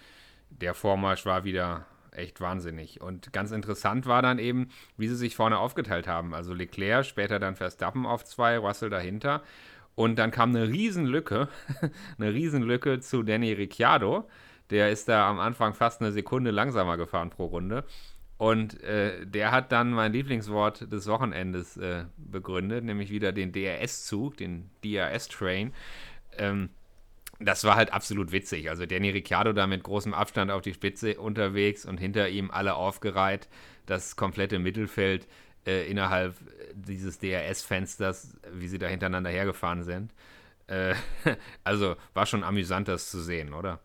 der 0.51 0.75
Vormarsch 0.75 1.25
war 1.25 1.45
wieder 1.45 1.87
echt 2.13 2.41
wahnsinnig. 2.41 3.01
Und 3.01 3.33
ganz 3.33 3.53
interessant 3.53 4.06
war 4.06 4.21
dann 4.23 4.39
eben, 4.39 4.69
wie 4.97 5.09
sie 5.09 5.17
sich 5.17 5.37
vorne 5.37 5.59
aufgeteilt 5.59 6.09
haben. 6.09 6.35
Also 6.35 6.53
Leclerc, 6.53 7.06
später 7.06 7.39
dann 7.39 7.56
Verstappen 7.56 8.06
auf 8.06 8.25
zwei, 8.25 8.58
Russell 8.58 8.91
dahinter. 8.91 9.43
Und 9.94 10.19
dann 10.19 10.31
kam 10.31 10.51
eine 10.51 10.69
Riesenlücke, 10.69 11.49
eine 12.19 12.32
Riesenlücke 12.32 13.01
zu 13.01 13.23
Danny 13.23 13.53
Ricciardo. 13.53 14.29
Der 14.70 14.91
ist 14.91 15.09
da 15.09 15.29
am 15.29 15.41
Anfang 15.41 15.75
fast 15.75 16.01
eine 16.01 16.13
Sekunde 16.13 16.51
langsamer 16.51 16.97
gefahren 16.97 17.31
pro 17.31 17.47
Runde. 17.47 17.85
Und 18.39 18.82
äh, 18.82 19.27
der 19.27 19.53
hat 19.53 19.70
dann 19.70 19.91
mein 19.91 20.15
Lieblingswort 20.15 20.91
des 20.91 21.06
Wochenendes 21.06 21.77
äh, 21.77 22.05
begründet, 22.17 22.85
nämlich 22.85 23.11
wieder 23.11 23.32
den 23.32 23.53
DRS-Zug, 23.53 24.39
den 24.39 24.70
DRS-Train. 24.82 25.75
Ähm, 26.39 26.70
das 27.39 27.65
war 27.65 27.75
halt 27.75 27.93
absolut 27.93 28.32
witzig. 28.32 28.70
Also 28.70 28.87
Danny 28.87 29.11
Ricciardo 29.11 29.53
da 29.53 29.67
mit 29.67 29.82
großem 29.82 30.15
Abstand 30.15 30.51
auf 30.51 30.63
die 30.63 30.75
Spitze 30.75 31.20
unterwegs 31.20 31.85
und 31.85 31.99
hinter 31.99 32.29
ihm 32.29 32.51
alle 32.51 32.75
aufgereiht, 32.75 33.49
das 33.87 34.17
komplette 34.17 34.59
Mittelfeld 34.59 35.27
äh, 35.67 35.91
innerhalb 35.91 36.35
dieses 36.82 37.19
DRS-Fensters, 37.19 38.39
wie 38.53 38.69
sie 38.69 38.79
da 38.79 38.87
hintereinander 38.87 39.31
hergefahren 39.31 39.82
sind. 39.82 40.13
Äh, 40.67 40.94
also 41.65 41.96
war 42.15 42.27
schon 42.27 42.44
amüsant, 42.44 42.89
das 42.89 43.10
zu 43.10 43.20
sehen, 43.20 43.55
oder? 43.55 43.81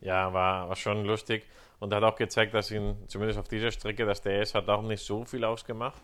Ja, 0.00 0.32
war, 0.32 0.68
war 0.68 0.76
schon 0.76 1.04
lustig 1.04 1.44
und 1.78 1.92
hat 1.92 2.02
auch 2.02 2.16
gezeigt, 2.16 2.54
dass 2.54 2.70
ihn 2.70 2.96
zumindest 3.08 3.38
auf 3.38 3.48
dieser 3.48 3.70
Strecke 3.70 4.06
das 4.06 4.22
DRS 4.22 4.54
hat 4.54 4.68
auch 4.68 4.82
nicht 4.82 5.04
so 5.04 5.24
viel 5.24 5.44
ausgemacht. 5.44 6.02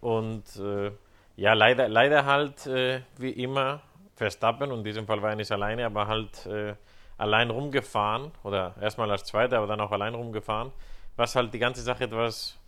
Und 0.00 0.44
äh, 0.56 0.92
ja, 1.36 1.54
leider, 1.54 1.88
leider 1.88 2.24
halt 2.24 2.66
äh, 2.66 3.00
wie 3.16 3.30
immer 3.30 3.82
Verstappen, 4.14 4.70
und 4.70 4.80
in 4.80 4.84
diesem 4.84 5.06
Fall 5.06 5.22
war 5.22 5.30
er 5.30 5.36
nicht 5.36 5.50
alleine, 5.50 5.86
aber 5.86 6.06
halt 6.06 6.46
äh, 6.46 6.74
allein 7.16 7.50
rumgefahren 7.50 8.32
oder 8.42 8.74
erstmal 8.80 9.10
als 9.10 9.24
Zweiter, 9.24 9.58
aber 9.58 9.66
dann 9.66 9.80
auch 9.80 9.92
allein 9.92 10.14
rumgefahren, 10.14 10.72
was 11.16 11.36
halt 11.36 11.54
die 11.54 11.58
ganze 11.58 11.82
Sache 11.82 12.04
etwas 12.04 12.59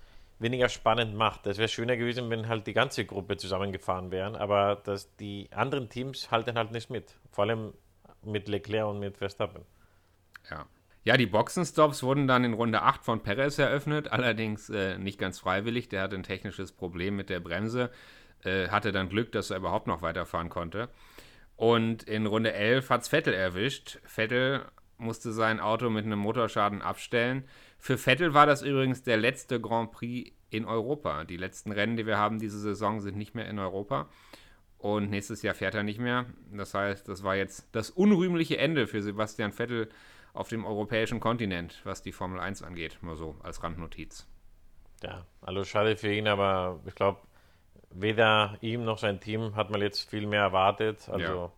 weniger 0.42 0.68
spannend 0.68 1.14
macht. 1.14 1.46
Es 1.46 1.58
wäre 1.58 1.68
schöner 1.68 1.96
gewesen, 1.96 2.30
wenn 2.30 2.48
halt 2.48 2.66
die 2.66 2.72
ganze 2.72 3.04
Gruppe 3.04 3.36
zusammengefahren 3.36 4.10
wären, 4.10 4.36
aber 4.36 4.76
dass 4.84 5.14
die 5.16 5.48
anderen 5.52 5.88
Teams 5.88 6.30
halten 6.30 6.56
halt 6.56 6.72
nicht 6.72 6.90
mit. 6.90 7.14
Vor 7.30 7.44
allem 7.44 7.72
mit 8.24 8.48
Leclerc 8.48 8.88
und 8.88 9.00
mit 9.00 9.16
Verstappen. 9.16 9.62
Ja. 10.50 10.66
Ja, 11.04 11.16
die 11.16 11.26
Boxenstops 11.26 12.04
wurden 12.04 12.28
dann 12.28 12.44
in 12.44 12.52
Runde 12.52 12.82
8 12.82 13.04
von 13.04 13.22
Perez 13.24 13.58
eröffnet, 13.58 14.12
allerdings 14.12 14.70
äh, 14.70 14.98
nicht 14.98 15.18
ganz 15.18 15.40
freiwillig. 15.40 15.88
Der 15.88 16.02
hatte 16.02 16.14
ein 16.14 16.22
technisches 16.22 16.70
Problem 16.70 17.16
mit 17.16 17.28
der 17.28 17.40
Bremse, 17.40 17.90
äh, 18.44 18.68
hatte 18.68 18.92
dann 18.92 19.08
Glück, 19.08 19.32
dass 19.32 19.50
er 19.50 19.56
überhaupt 19.56 19.88
noch 19.88 20.00
weiterfahren 20.00 20.48
konnte. 20.48 20.88
Und 21.56 22.04
in 22.04 22.26
Runde 22.26 22.52
11 22.52 22.88
hat 22.90 23.02
es 23.02 23.08
Vettel 23.08 23.34
erwischt. 23.34 23.98
Vettel 24.04 24.64
musste 24.96 25.32
sein 25.32 25.58
Auto 25.58 25.90
mit 25.90 26.04
einem 26.04 26.20
Motorschaden 26.20 26.82
abstellen. 26.82 27.48
Für 27.82 27.98
Vettel 27.98 28.32
war 28.32 28.46
das 28.46 28.62
übrigens 28.62 29.02
der 29.02 29.16
letzte 29.16 29.60
Grand 29.60 29.90
Prix 29.90 30.30
in 30.50 30.66
Europa. 30.66 31.24
Die 31.24 31.36
letzten 31.36 31.72
Rennen, 31.72 31.96
die 31.96 32.06
wir 32.06 32.16
haben 32.16 32.38
diese 32.38 32.60
Saison, 32.60 33.00
sind 33.00 33.16
nicht 33.16 33.34
mehr 33.34 33.48
in 33.48 33.58
Europa. 33.58 34.08
Und 34.78 35.10
nächstes 35.10 35.42
Jahr 35.42 35.56
fährt 35.56 35.74
er 35.74 35.82
nicht 35.82 35.98
mehr. 35.98 36.26
Das 36.52 36.74
heißt, 36.74 37.08
das 37.08 37.24
war 37.24 37.34
jetzt 37.34 37.74
das 37.74 37.90
unrühmliche 37.90 38.56
Ende 38.56 38.86
für 38.86 39.02
Sebastian 39.02 39.50
Vettel 39.50 39.88
auf 40.32 40.48
dem 40.48 40.64
europäischen 40.64 41.18
Kontinent, 41.18 41.80
was 41.82 42.02
die 42.02 42.12
Formel 42.12 42.38
1 42.38 42.62
angeht. 42.62 42.98
Nur 43.02 43.16
so 43.16 43.34
als 43.42 43.64
Randnotiz. 43.64 44.28
Ja, 45.02 45.26
also 45.40 45.64
schade 45.64 45.96
für 45.96 46.14
ihn, 46.14 46.28
aber 46.28 46.78
ich 46.86 46.94
glaube, 46.94 47.22
weder 47.90 48.58
ihm 48.60 48.84
noch 48.84 48.98
sein 48.98 49.18
Team 49.18 49.56
hat 49.56 49.70
man 49.70 49.80
jetzt 49.80 50.08
viel 50.08 50.28
mehr 50.28 50.42
erwartet. 50.42 51.08
Also 51.08 51.24
ja, 51.24 51.52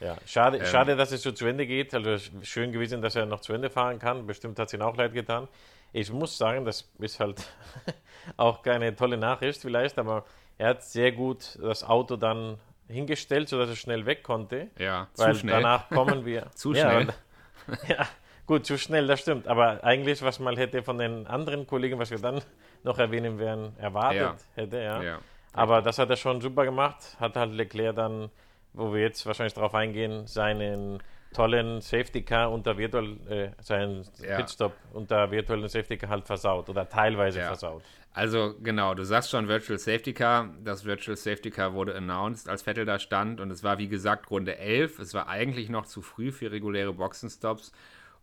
ja. 0.00 0.16
schade, 0.26 0.58
ähm, 0.58 0.66
schade, 0.66 0.96
dass 0.96 1.12
es 1.12 1.22
so 1.22 1.32
zu 1.32 1.46
Ende 1.46 1.66
geht. 1.66 1.94
Also 1.94 2.16
schön 2.42 2.72
gewesen, 2.72 3.02
dass 3.02 3.16
er 3.16 3.26
noch 3.26 3.40
zu 3.40 3.52
Ende 3.52 3.70
fahren 3.70 3.98
kann. 3.98 4.26
Bestimmt 4.26 4.58
hat 4.58 4.68
es 4.68 4.74
ihm 4.74 4.82
auch 4.82 4.96
leid 4.96 5.12
getan. 5.12 5.48
Ich 5.92 6.12
muss 6.12 6.36
sagen, 6.36 6.64
das 6.64 6.90
ist 6.98 7.18
halt 7.20 7.42
auch 8.36 8.62
keine 8.62 8.94
tolle 8.94 9.16
Nachricht 9.16 9.60
vielleicht, 9.60 9.98
aber 9.98 10.24
er 10.58 10.70
hat 10.70 10.84
sehr 10.84 11.12
gut 11.12 11.58
das 11.62 11.82
Auto 11.84 12.16
dann 12.16 12.58
hingestellt, 12.88 13.48
sodass 13.48 13.70
er 13.70 13.76
schnell 13.76 14.06
weg 14.06 14.22
konnte. 14.22 14.68
Ja, 14.78 15.08
weil 15.16 15.34
zu 15.34 15.40
schnell. 15.40 15.62
danach 15.62 15.88
kommen 15.88 16.24
wir. 16.24 16.50
zu 16.54 16.74
schnell. 16.74 17.08
ja, 17.88 18.06
gut, 18.46 18.66
zu 18.66 18.78
schnell, 18.78 19.06
das 19.06 19.20
stimmt. 19.20 19.46
Aber 19.46 19.84
eigentlich, 19.84 20.22
was 20.22 20.38
man 20.38 20.56
hätte 20.56 20.82
von 20.82 20.98
den 20.98 21.26
anderen 21.26 21.66
Kollegen, 21.66 21.98
was 21.98 22.10
wir 22.10 22.18
dann 22.18 22.42
noch 22.82 22.98
erwähnen 22.98 23.38
werden, 23.38 23.76
erwartet 23.78 24.20
ja. 24.20 24.36
hätte, 24.54 24.78
ja. 24.78 25.02
ja. 25.02 25.18
Aber 25.52 25.82
das 25.82 25.98
hat 25.98 26.10
er 26.10 26.16
schon 26.16 26.40
super 26.40 26.64
gemacht. 26.64 27.16
Hat 27.18 27.36
halt 27.36 27.52
Leclerc 27.52 27.96
dann, 27.96 28.30
wo 28.72 28.92
wir 28.92 29.00
jetzt 29.02 29.24
wahrscheinlich 29.26 29.54
darauf 29.54 29.74
eingehen, 29.74 30.26
seinen 30.26 31.02
tollen 31.32 31.80
Safety 31.80 32.22
Car 32.22 32.50
unter 32.50 32.78
virtual, 32.78 33.16
äh, 33.28 33.50
seinen 33.60 34.06
ja. 34.22 34.36
Pitstop 34.36 34.72
unter 34.92 35.30
virtuellen 35.30 35.68
Safety 35.68 35.96
Car 35.98 36.10
halt 36.10 36.26
versaut 36.26 36.68
oder 36.68 36.88
teilweise 36.88 37.40
ja. 37.40 37.46
versaut. 37.46 37.82
Also 38.12 38.54
genau, 38.62 38.94
du 38.94 39.04
sagst 39.04 39.30
schon 39.30 39.46
Virtual 39.46 39.78
Safety 39.78 40.12
Car. 40.12 40.54
Das 40.64 40.84
Virtual 40.84 41.16
Safety 41.16 41.50
Car 41.50 41.74
wurde 41.74 41.94
announced, 41.94 42.48
als 42.48 42.62
Vettel 42.62 42.84
da 42.84 42.98
stand 42.98 43.40
und 43.40 43.50
es 43.50 43.62
war 43.62 43.78
wie 43.78 43.88
gesagt 43.88 44.30
Runde 44.30 44.58
11. 44.58 44.98
Es 44.98 45.14
war 45.14 45.28
eigentlich 45.28 45.68
noch 45.68 45.86
zu 45.86 46.02
früh 46.02 46.32
für 46.32 46.50
reguläre 46.50 46.94
Boxenstops 46.94 47.72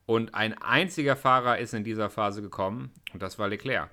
und 0.06 0.34
ein 0.34 0.60
einziger 0.62 1.16
Fahrer 1.16 1.60
ist 1.60 1.74
in 1.74 1.84
dieser 1.84 2.10
Phase 2.10 2.42
gekommen 2.42 2.92
und 3.14 3.22
das 3.22 3.40
war 3.40 3.48
Leclerc. 3.48 3.90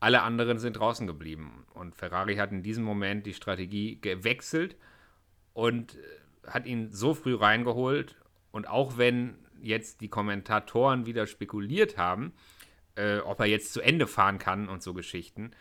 Alle 0.00 0.22
anderen 0.22 0.58
sind 0.58 0.78
draußen 0.78 1.06
geblieben. 1.06 1.66
Und 1.74 1.94
Ferrari 1.94 2.36
hat 2.36 2.52
in 2.52 2.62
diesem 2.62 2.84
Moment 2.84 3.26
die 3.26 3.34
Strategie 3.34 3.98
gewechselt 4.00 4.76
und 5.52 5.94
äh, 5.94 5.98
hat 6.48 6.66
ihn 6.66 6.90
so 6.92 7.14
früh 7.14 7.34
reingeholt. 7.34 8.16
Und 8.50 8.68
auch 8.68 8.98
wenn 8.98 9.36
jetzt 9.60 10.00
die 10.00 10.08
Kommentatoren 10.08 11.06
wieder 11.06 11.26
spekuliert 11.26 11.96
haben, 11.96 12.32
äh, 12.96 13.18
ob 13.18 13.40
er 13.40 13.46
jetzt 13.46 13.72
zu 13.72 13.80
Ende 13.80 14.06
fahren 14.06 14.38
kann 14.38 14.68
und 14.68 14.82
so 14.82 14.94
Geschichten, 14.94 15.52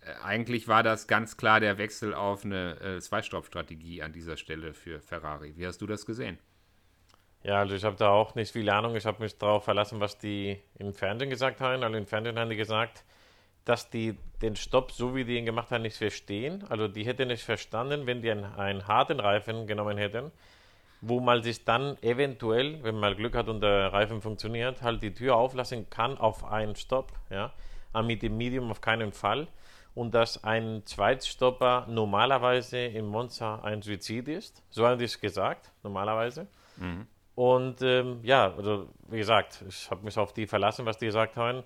äh, 0.00 0.12
eigentlich 0.22 0.68
war 0.68 0.82
das 0.82 1.06
ganz 1.06 1.36
klar 1.36 1.60
der 1.60 1.78
Wechsel 1.78 2.14
auf 2.14 2.44
eine 2.44 2.80
äh, 2.80 3.00
Zweistopp-Strategie 3.00 4.02
an 4.02 4.12
dieser 4.12 4.36
Stelle 4.36 4.74
für 4.74 5.00
Ferrari. 5.00 5.56
Wie 5.56 5.66
hast 5.66 5.78
du 5.78 5.86
das 5.86 6.06
gesehen? 6.06 6.38
Ja, 7.42 7.58
also 7.58 7.74
ich 7.74 7.84
habe 7.84 7.96
da 7.96 8.08
auch 8.08 8.34
nicht 8.34 8.52
viel 8.52 8.68
Ahnung. 8.70 8.96
Ich 8.96 9.04
habe 9.04 9.22
mich 9.22 9.36
darauf 9.36 9.64
verlassen, 9.64 10.00
was 10.00 10.16
die 10.16 10.58
im 10.78 10.94
Fernsehen 10.94 11.28
gesagt 11.28 11.60
haben. 11.60 11.82
Also 11.82 11.96
im 11.96 12.06
Fernsehen 12.06 12.38
haben 12.38 12.48
die 12.48 12.56
gesagt, 12.56 13.04
dass 13.64 13.90
die 13.90 14.16
den 14.42 14.56
Stopp, 14.56 14.92
so 14.92 15.14
wie 15.14 15.24
die 15.24 15.36
ihn 15.38 15.46
gemacht 15.46 15.70
haben, 15.70 15.82
nicht 15.82 15.96
verstehen. 15.96 16.64
Also 16.68 16.88
die 16.88 17.04
hätten 17.04 17.28
nicht 17.28 17.44
verstanden, 17.44 18.06
wenn 18.06 18.20
die 18.20 18.30
einen, 18.30 18.44
einen 18.44 18.86
harten 18.86 19.20
Reifen 19.20 19.66
genommen 19.66 19.96
hätten, 19.96 20.30
wo 21.00 21.20
man 21.20 21.42
sich 21.42 21.64
dann 21.64 21.96
eventuell, 22.02 22.82
wenn 22.82 22.98
man 22.98 23.16
Glück 23.16 23.34
hat 23.34 23.48
und 23.48 23.60
der 23.62 23.92
Reifen 23.92 24.20
funktioniert, 24.20 24.82
halt 24.82 25.02
die 25.02 25.14
Tür 25.14 25.36
auflassen 25.36 25.88
kann 25.88 26.18
auf 26.18 26.44
einen 26.44 26.76
Stopp. 26.76 27.12
Ja? 27.30 27.52
Aber 27.92 28.06
mit 28.06 28.22
dem 28.22 28.36
Medium 28.36 28.70
auf 28.70 28.80
keinen 28.80 29.12
Fall. 29.12 29.48
Und 29.94 30.12
dass 30.12 30.42
ein 30.42 30.82
Zweitstopper 30.84 31.86
normalerweise 31.88 32.78
im 32.78 33.06
Monza 33.06 33.60
ein 33.62 33.80
Suizid 33.80 34.28
ist. 34.28 34.62
So 34.68 34.86
haben 34.86 34.98
die 34.98 35.04
es 35.04 35.20
gesagt, 35.20 35.70
normalerweise. 35.84 36.48
Mhm. 36.76 37.06
Und 37.36 37.80
ähm, 37.82 38.20
ja, 38.22 38.52
also 38.56 38.88
wie 39.08 39.18
gesagt, 39.18 39.64
ich 39.68 39.90
habe 39.90 40.04
mich 40.04 40.18
auf 40.18 40.32
die 40.32 40.46
verlassen, 40.46 40.84
was 40.84 40.98
die 40.98 41.06
gesagt 41.06 41.36
haben. 41.36 41.62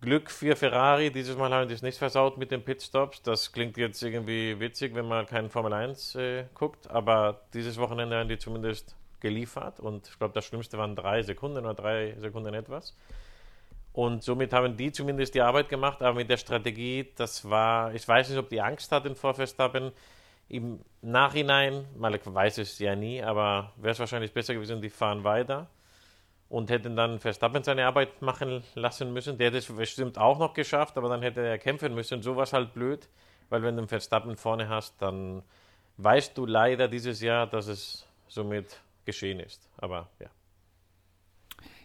Glück 0.00 0.30
für 0.30 0.56
Ferrari, 0.56 1.10
dieses 1.10 1.36
Mal 1.36 1.52
haben 1.52 1.68
die 1.68 1.74
es 1.74 1.82
nicht 1.82 1.98
versaut 1.98 2.38
mit 2.38 2.50
den 2.50 2.64
Pitstops. 2.64 3.20
Das 3.22 3.52
klingt 3.52 3.76
jetzt 3.76 4.02
irgendwie 4.02 4.58
witzig, 4.58 4.94
wenn 4.94 5.06
man 5.06 5.26
keinen 5.26 5.50
Formel 5.50 5.74
1 5.74 6.14
äh, 6.14 6.44
guckt, 6.54 6.90
aber 6.90 7.42
dieses 7.52 7.76
Wochenende 7.76 8.18
haben 8.18 8.28
die 8.28 8.38
zumindest 8.38 8.96
geliefert 9.20 9.80
und 9.80 10.08
ich 10.08 10.18
glaube, 10.18 10.34
das 10.34 10.46
Schlimmste 10.46 10.78
waren 10.78 10.96
drei 10.96 11.22
Sekunden 11.22 11.58
oder 11.58 11.74
drei 11.74 12.14
Sekunden 12.18 12.54
etwas. 12.54 12.96
Und 13.92 14.22
somit 14.22 14.52
haben 14.52 14.76
die 14.76 14.90
zumindest 14.90 15.34
die 15.34 15.42
Arbeit 15.42 15.68
gemacht, 15.68 16.02
aber 16.02 16.14
mit 16.14 16.30
der 16.30 16.38
Strategie, 16.38 17.12
das 17.16 17.48
war, 17.48 17.94
ich 17.94 18.08
weiß 18.08 18.30
nicht, 18.30 18.38
ob 18.38 18.48
die 18.48 18.60
Angst 18.60 18.90
hatten 18.90 19.14
vor 19.14 19.34
Verstappen. 19.34 19.92
Im 20.48 20.80
Nachhinein, 21.02 21.86
mal 21.96 22.14
ich 22.14 22.22
weiß 22.24 22.58
es 22.58 22.78
ja 22.78 22.96
nie, 22.96 23.22
aber 23.22 23.72
wäre 23.76 23.92
es 23.92 23.98
wahrscheinlich 23.98 24.32
besser 24.32 24.54
gewesen, 24.54 24.80
die 24.80 24.90
fahren 24.90 25.24
weiter 25.24 25.68
und 26.54 26.70
hätten 26.70 26.94
dann 26.94 27.18
Verstappen 27.18 27.64
seine 27.64 27.84
Arbeit 27.84 28.22
machen 28.22 28.62
lassen 28.76 29.12
müssen. 29.12 29.38
Der 29.38 29.48
hätte 29.48 29.58
es 29.58 29.66
bestimmt 29.66 30.18
auch 30.18 30.38
noch 30.38 30.54
geschafft, 30.54 30.96
aber 30.96 31.08
dann 31.08 31.20
hätte 31.20 31.40
er 31.40 31.58
kämpfen 31.58 31.96
müssen. 31.96 32.22
So 32.22 32.36
war 32.36 32.46
halt 32.46 32.74
blöd, 32.74 33.08
weil 33.48 33.64
wenn 33.64 33.76
du 33.76 33.88
Verstappen 33.88 34.36
vorne 34.36 34.68
hast, 34.68 34.94
dann 35.02 35.42
weißt 35.96 36.38
du 36.38 36.46
leider 36.46 36.86
dieses 36.86 37.20
Jahr, 37.20 37.48
dass 37.48 37.66
es 37.66 38.06
somit 38.28 38.80
geschehen 39.04 39.40
ist. 39.40 39.68
Aber 39.78 40.08
ja. 40.20 40.28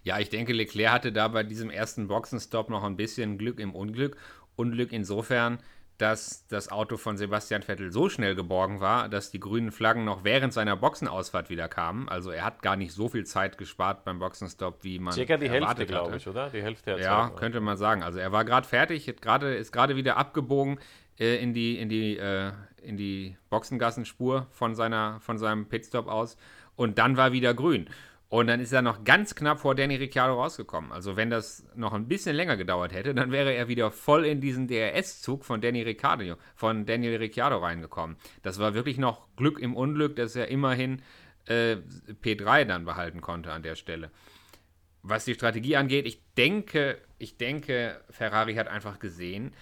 Ja, 0.03 0.19
ich 0.19 0.29
denke, 0.29 0.53
Leclerc 0.53 0.91
hatte 0.91 1.11
da 1.11 1.29
bei 1.29 1.41
diesem 1.41 1.71
ersten 1.71 2.07
Boxenstopp 2.07 2.69
noch 2.69 2.83
ein 2.83 2.95
bisschen 2.95 3.39
Glück 3.39 3.59
im 3.59 3.73
Unglück. 3.73 4.17
Unglück 4.55 4.91
insofern, 4.91 5.63
dass 5.99 6.47
das 6.47 6.71
Auto 6.71 6.95
von 6.95 7.17
Sebastian 7.17 7.61
Vettel 7.61 7.91
so 7.91 8.07
schnell 8.07 8.33
geborgen 8.33 8.79
war, 8.79 9.09
dass 9.09 9.31
die 9.31 9.39
grünen 9.39 9.71
Flaggen 9.71 10.05
noch 10.05 10.23
während 10.23 10.53
seiner 10.53 10.77
Boxenausfahrt 10.77 11.49
wieder 11.49 11.67
kamen. 11.67 12.07
Also 12.07 12.31
er 12.31 12.45
hat 12.45 12.61
gar 12.61 12.77
nicht 12.77 12.93
so 12.93 13.09
viel 13.09 13.25
Zeit 13.25 13.57
gespart 13.57 14.05
beim 14.05 14.17
Boxenstopp, 14.17 14.85
wie 14.85 14.97
man 14.97 15.13
Circa 15.13 15.35
die 15.35 15.49
Hälfte, 15.49 15.85
glaube 15.85 16.15
ich, 16.15 16.25
oder? 16.25 16.49
Die 16.49 16.63
Hälfte 16.63 16.95
der 16.95 17.01
Ja, 17.01 17.27
Zeit, 17.27 17.35
könnte 17.35 17.59
man 17.59 17.75
sagen. 17.75 18.01
Also 18.01 18.17
er 18.17 18.31
war 18.31 18.45
gerade 18.45 18.65
fertig, 18.65 19.13
grade, 19.19 19.53
ist 19.55 19.73
gerade 19.73 19.97
wieder 19.97 20.15
abgebogen 20.15 20.79
äh, 21.19 21.35
in 21.43 21.53
die, 21.53 21.77
in 21.77 21.89
die, 21.89 22.17
äh, 22.17 22.53
in 22.81 22.95
die 22.95 23.35
Boxengassenspur 23.49 24.47
von, 24.51 24.75
seiner, 24.75 25.19
von 25.19 25.37
seinem 25.37 25.67
Pitstop 25.67 26.07
aus. 26.07 26.37
Und 26.77 26.97
dann 26.97 27.17
war 27.17 27.33
wieder 27.33 27.53
grün. 27.53 27.89
Und 28.29 28.45
dann 28.45 28.59
ist 28.59 28.71
er 28.71 28.83
noch 28.83 29.03
ganz 29.03 29.33
knapp 29.33 29.59
vor 29.59 29.73
Danny 29.73 29.95
Ricciardo 29.95 30.35
rausgekommen. 30.35 30.91
Also 30.91 31.15
wenn 31.15 31.31
das 31.31 31.65
noch 31.75 31.93
ein 31.93 32.07
bisschen 32.07 32.35
länger 32.35 32.57
gedauert 32.57 32.93
hätte, 32.93 33.15
dann 33.15 33.31
wäre 33.31 33.53
er 33.53 33.67
wieder 33.67 33.89
voll 33.89 34.23
in 34.23 34.39
diesen 34.39 34.67
DRS-Zug 34.67 35.43
von 35.43 35.61
Danny 35.61 35.81
Ricciardo, 35.81 36.35
von 36.55 36.85
Daniel 36.85 37.17
Ricciardo 37.17 37.57
reingekommen. 37.57 38.17
Das 38.43 38.59
war 38.59 38.75
wirklich 38.75 38.99
noch 38.99 39.35
Glück 39.35 39.59
im 39.59 39.75
Unglück, 39.75 40.15
dass 40.15 40.35
er 40.35 40.47
immerhin 40.49 41.01
äh, 41.47 41.77
P3 42.23 42.65
dann 42.65 42.85
behalten 42.85 43.21
konnte 43.21 43.51
an 43.51 43.63
der 43.63 43.75
Stelle. 43.75 44.11
Was 45.01 45.25
die 45.25 45.33
Strategie 45.33 45.75
angeht, 45.75 46.05
ich 46.05 46.21
denke, 46.37 46.99
ich 47.17 47.37
denke, 47.37 47.99
Ferrari 48.11 48.53
hat 48.55 48.67
einfach 48.67 48.99
gesehen, 48.99 49.55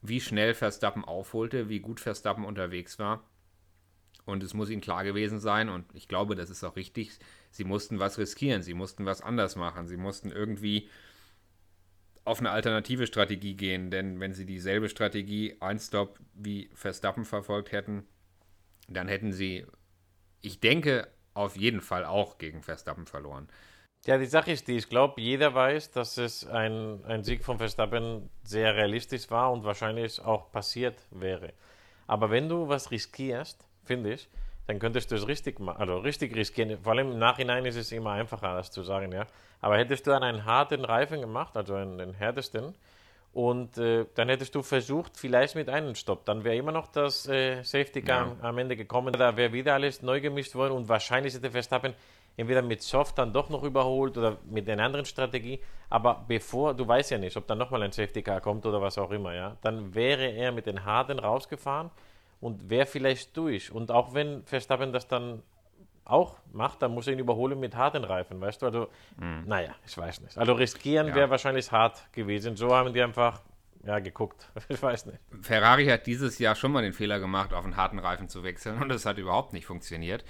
wie 0.00 0.22
schnell 0.22 0.54
Verstappen 0.54 1.04
aufholte, 1.04 1.68
wie 1.68 1.80
gut 1.80 2.00
Verstappen 2.00 2.46
unterwegs 2.46 2.98
war. 2.98 3.24
Und 4.26 4.42
es 4.42 4.54
muss 4.54 4.70
ihnen 4.70 4.82
klar 4.82 5.04
gewesen 5.04 5.38
sein, 5.38 5.68
und 5.68 5.86
ich 5.94 6.08
glaube, 6.08 6.34
das 6.34 6.50
ist 6.50 6.64
auch 6.64 6.76
richtig, 6.76 7.18
sie 7.50 7.64
mussten 7.64 8.00
was 8.00 8.18
riskieren, 8.18 8.60
sie 8.60 8.74
mussten 8.74 9.06
was 9.06 9.22
anders 9.22 9.56
machen, 9.56 9.86
sie 9.86 9.96
mussten 9.96 10.30
irgendwie 10.32 10.90
auf 12.24 12.40
eine 12.40 12.50
alternative 12.50 13.06
Strategie 13.06 13.54
gehen, 13.54 13.88
denn 13.88 14.18
wenn 14.18 14.34
sie 14.34 14.44
dieselbe 14.44 14.88
Strategie 14.88 15.56
Ein-Stop 15.60 16.18
wie 16.34 16.68
Verstappen 16.74 17.24
verfolgt 17.24 17.70
hätten, 17.70 18.04
dann 18.88 19.06
hätten 19.06 19.32
sie, 19.32 19.64
ich 20.42 20.58
denke, 20.58 21.06
auf 21.32 21.56
jeden 21.56 21.80
Fall 21.80 22.04
auch 22.04 22.38
gegen 22.38 22.62
Verstappen 22.62 23.06
verloren. 23.06 23.48
Ja, 24.06 24.18
die 24.18 24.26
Sache 24.26 24.50
ist 24.50 24.66
die, 24.66 24.76
ich 24.76 24.88
glaube, 24.88 25.20
jeder 25.20 25.54
weiß, 25.54 25.92
dass 25.92 26.18
es 26.18 26.44
ein, 26.44 27.04
ein 27.04 27.22
Sieg 27.22 27.44
von 27.44 27.58
Verstappen 27.58 28.28
sehr 28.42 28.74
realistisch 28.74 29.30
war 29.30 29.52
und 29.52 29.62
wahrscheinlich 29.62 30.20
auch 30.20 30.50
passiert 30.50 30.98
wäre. 31.10 31.52
Aber 32.08 32.30
wenn 32.30 32.48
du 32.48 32.68
was 32.68 32.90
riskierst, 32.90 33.66
finde 33.86 34.12
ich, 34.12 34.28
dann 34.66 34.78
könntest 34.78 35.10
du 35.10 35.14
es 35.14 35.26
richtig 35.28 35.60
machen, 35.60 35.80
also 35.80 35.98
richtig 35.98 36.34
riskieren. 36.34 36.78
Vor 36.82 36.92
allem 36.92 37.12
im 37.12 37.18
Nachhinein 37.18 37.64
ist 37.64 37.76
es 37.76 37.92
immer 37.92 38.12
einfacher, 38.12 38.54
das 38.54 38.70
zu 38.70 38.82
sagen, 38.82 39.12
ja. 39.12 39.26
Aber 39.60 39.78
hättest 39.78 40.06
du 40.06 40.10
dann 40.10 40.22
einen 40.22 40.44
harten 40.44 40.84
Reifen 40.84 41.20
gemacht, 41.20 41.56
also 41.56 41.74
einen, 41.74 41.98
den 41.98 42.14
härtesten, 42.14 42.74
und 43.36 43.76
äh, 43.76 44.06
dann 44.14 44.30
hättest 44.30 44.54
du 44.54 44.62
versucht, 44.62 45.18
vielleicht 45.18 45.56
mit 45.56 45.68
einem 45.68 45.94
Stopp, 45.94 46.24
dann 46.24 46.42
wäre 46.42 46.56
immer 46.56 46.72
noch 46.72 46.88
das 46.88 47.28
äh, 47.28 47.62
Safety 47.64 48.00
Car 48.00 48.28
ja. 48.28 48.48
am 48.48 48.56
Ende 48.56 48.76
gekommen, 48.76 49.12
da 49.12 49.36
wäre 49.36 49.52
wieder 49.52 49.74
alles 49.74 50.00
neu 50.00 50.22
gemischt 50.22 50.54
worden 50.54 50.72
und 50.72 50.88
wahrscheinlich 50.88 51.34
hätte 51.34 51.50
Verstappen 51.50 51.92
entweder 52.38 52.62
mit 52.62 52.80
Soft 52.80 53.18
dann 53.18 53.34
doch 53.34 53.50
noch 53.50 53.62
überholt 53.62 54.16
oder 54.16 54.38
mit 54.48 54.66
einer 54.70 54.84
anderen 54.84 55.04
Strategie. 55.04 55.60
Aber 55.90 56.24
bevor, 56.26 56.72
du 56.72 56.88
weißt 56.88 57.10
ja 57.10 57.18
nicht, 57.18 57.36
ob 57.36 57.46
dann 57.46 57.58
nochmal 57.58 57.82
ein 57.82 57.92
Safety 57.92 58.22
Car 58.22 58.40
kommt 58.40 58.64
oder 58.64 58.80
was 58.80 58.96
auch 58.96 59.10
immer, 59.10 59.34
ja, 59.34 59.56
dann 59.60 59.94
wäre 59.94 60.28
er 60.28 60.50
mit 60.50 60.64
den 60.64 60.86
Harten 60.86 61.18
rausgefahren 61.18 61.90
und 62.40 62.70
wäre 62.70 62.86
vielleicht 62.86 63.36
durch. 63.36 63.72
Und 63.72 63.90
auch 63.90 64.14
wenn 64.14 64.44
Verstappen 64.44 64.92
das 64.92 65.08
dann 65.08 65.42
auch 66.04 66.38
macht, 66.52 66.82
dann 66.82 66.92
muss 66.92 67.06
er 67.06 67.14
ihn 67.14 67.18
überholen 67.18 67.58
mit 67.58 67.74
harten 67.74 68.04
Reifen, 68.04 68.40
weißt 68.40 68.62
du? 68.62 68.66
Also, 68.66 68.88
mhm. 69.18 69.44
naja, 69.46 69.74
ich 69.84 69.96
weiß 69.98 70.20
nicht. 70.20 70.38
Also 70.38 70.52
riskieren 70.52 71.08
ja. 71.08 71.14
wäre 71.14 71.30
wahrscheinlich 71.30 71.70
hart 71.72 72.12
gewesen. 72.12 72.56
So 72.56 72.74
haben 72.74 72.92
die 72.92 73.02
einfach 73.02 73.42
ja, 73.84 73.98
geguckt. 73.98 74.50
Ich 74.68 74.82
weiß 74.82 75.06
nicht. 75.06 75.18
Ferrari 75.42 75.86
hat 75.86 76.06
dieses 76.06 76.38
Jahr 76.38 76.54
schon 76.54 76.72
mal 76.72 76.82
den 76.82 76.92
Fehler 76.92 77.18
gemacht, 77.18 77.52
auf 77.52 77.64
einen 77.64 77.76
harten 77.76 77.98
Reifen 77.98 78.28
zu 78.28 78.42
wechseln 78.42 78.80
und 78.82 78.88
das 78.88 79.06
hat 79.06 79.18
überhaupt 79.18 79.52
nicht 79.52 79.66
funktioniert. 79.66 80.24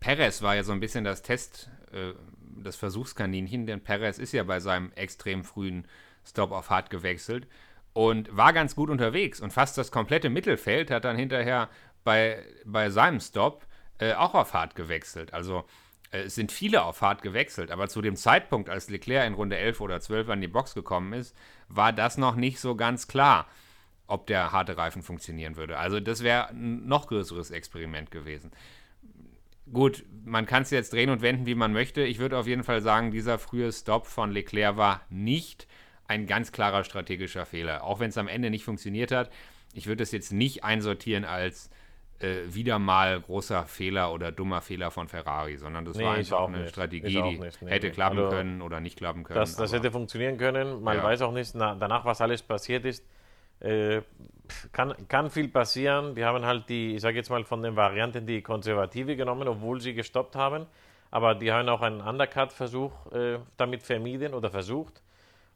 Perez 0.00 0.42
war 0.42 0.54
ja 0.54 0.64
so 0.64 0.72
ein 0.72 0.80
bisschen 0.80 1.04
das 1.04 1.22
Test, 1.22 1.70
äh, 1.92 2.12
das 2.62 2.76
Versuchskaninchen, 2.76 3.66
denn 3.66 3.82
Perez 3.82 4.18
ist 4.18 4.32
ja 4.32 4.42
bei 4.44 4.60
seinem 4.60 4.92
extrem 4.94 5.44
frühen 5.44 5.86
Stop 6.24 6.52
auf 6.52 6.70
hart 6.70 6.90
gewechselt 6.90 7.46
und 7.92 8.34
war 8.34 8.52
ganz 8.52 8.74
gut 8.74 8.90
unterwegs 8.90 9.40
und 9.40 9.52
fast 9.52 9.76
das 9.78 9.90
komplette 9.90 10.30
Mittelfeld 10.30 10.90
hat 10.90 11.04
dann 11.04 11.16
hinterher 11.16 11.68
bei, 12.04 12.44
bei 12.64 12.90
seinem 12.90 13.20
Stop 13.20 13.66
äh, 13.98 14.14
auch 14.14 14.34
auf 14.34 14.54
hart 14.54 14.74
gewechselt. 14.74 15.34
Also 15.34 15.64
äh, 16.10 16.22
es 16.22 16.34
sind 16.34 16.52
viele 16.52 16.82
auf 16.82 17.00
hart 17.00 17.22
gewechselt, 17.22 17.70
aber 17.70 17.88
zu 17.88 18.00
dem 18.00 18.16
Zeitpunkt, 18.16 18.70
als 18.70 18.88
Leclerc 18.88 19.26
in 19.26 19.34
Runde 19.34 19.56
11 19.56 19.80
oder 19.80 20.00
12 20.00 20.28
an 20.30 20.40
die 20.40 20.48
Box 20.48 20.74
gekommen 20.74 21.12
ist, 21.12 21.36
war 21.68 21.92
das 21.92 22.18
noch 22.18 22.36
nicht 22.36 22.60
so 22.60 22.76
ganz 22.76 23.08
klar, 23.08 23.46
ob 24.06 24.26
der 24.26 24.52
harte 24.52 24.76
Reifen 24.76 25.02
funktionieren 25.02 25.56
würde. 25.56 25.78
Also 25.78 26.00
das 26.00 26.22
wäre 26.22 26.48
ein 26.50 26.86
noch 26.86 27.06
größeres 27.08 27.50
Experiment 27.50 28.10
gewesen. 28.10 28.50
Gut, 29.72 30.04
man 30.24 30.44
kann 30.44 30.64
es 30.64 30.70
jetzt 30.70 30.92
drehen 30.92 31.08
und 31.08 31.22
wenden, 31.22 31.46
wie 31.46 31.54
man 31.54 31.72
möchte. 31.72 32.02
Ich 32.02 32.18
würde 32.18 32.36
auf 32.36 32.46
jeden 32.46 32.64
Fall 32.64 32.82
sagen, 32.82 33.10
dieser 33.10 33.38
frühe 33.38 33.72
Stop 33.72 34.06
von 34.06 34.30
Leclerc 34.30 34.76
war 34.76 35.02
nicht 35.08 35.66
ein 36.12 36.26
ganz 36.26 36.52
klarer 36.52 36.84
strategischer 36.84 37.46
Fehler. 37.46 37.84
Auch 37.84 38.00
wenn 38.00 38.10
es 38.10 38.18
am 38.18 38.28
Ende 38.28 38.50
nicht 38.50 38.64
funktioniert 38.64 39.10
hat. 39.12 39.30
Ich 39.74 39.86
würde 39.86 40.02
es 40.02 40.12
jetzt 40.12 40.32
nicht 40.32 40.62
einsortieren 40.64 41.24
als 41.24 41.70
äh, 42.20 42.54
wieder 42.54 42.78
mal 42.78 43.20
großer 43.20 43.64
Fehler 43.64 44.12
oder 44.12 44.30
dummer 44.30 44.60
Fehler 44.60 44.90
von 44.90 45.08
Ferrari, 45.08 45.56
sondern 45.56 45.86
das 45.86 45.96
nee, 45.96 46.04
war 46.04 46.14
einfach 46.14 46.46
eine 46.46 46.58
nicht. 46.58 46.70
Strategie, 46.70 47.08
die 47.08 47.38
nee, 47.38 47.70
hätte 47.70 47.86
nee. 47.86 47.92
klappen 47.92 48.18
also, 48.18 48.30
können 48.30 48.60
oder 48.62 48.80
nicht 48.80 48.98
klappen 48.98 49.24
können. 49.24 49.40
Das, 49.40 49.56
das 49.56 49.72
hätte 49.72 49.90
funktionieren 49.90 50.36
können. 50.36 50.82
Man 50.82 50.98
ja. 50.98 51.02
weiß 51.02 51.22
auch 51.22 51.32
nicht 51.32 51.54
na, 51.54 51.74
danach, 51.74 52.04
was 52.04 52.20
alles 52.20 52.42
passiert 52.42 52.84
ist. 52.84 53.04
Äh, 53.60 54.02
kann, 54.72 54.94
kann 55.08 55.30
viel 55.30 55.48
passieren. 55.48 56.14
Die 56.14 56.24
haben 56.24 56.44
halt 56.44 56.68
die, 56.68 56.94
ich 56.96 57.00
sage 57.00 57.16
jetzt 57.16 57.30
mal 57.30 57.44
von 57.44 57.62
den 57.62 57.74
Varianten 57.74 58.26
die 58.26 58.42
Konservative 58.42 59.16
genommen, 59.16 59.48
obwohl 59.48 59.80
sie 59.80 59.94
gestoppt 59.94 60.36
haben. 60.36 60.66
Aber 61.10 61.34
die 61.34 61.50
haben 61.52 61.68
auch 61.68 61.80
einen 61.80 62.02
Undercut-Versuch 62.02 62.92
äh, 63.12 63.38
damit 63.56 63.82
vermieden 63.82 64.34
oder 64.34 64.50
versucht. 64.50 65.02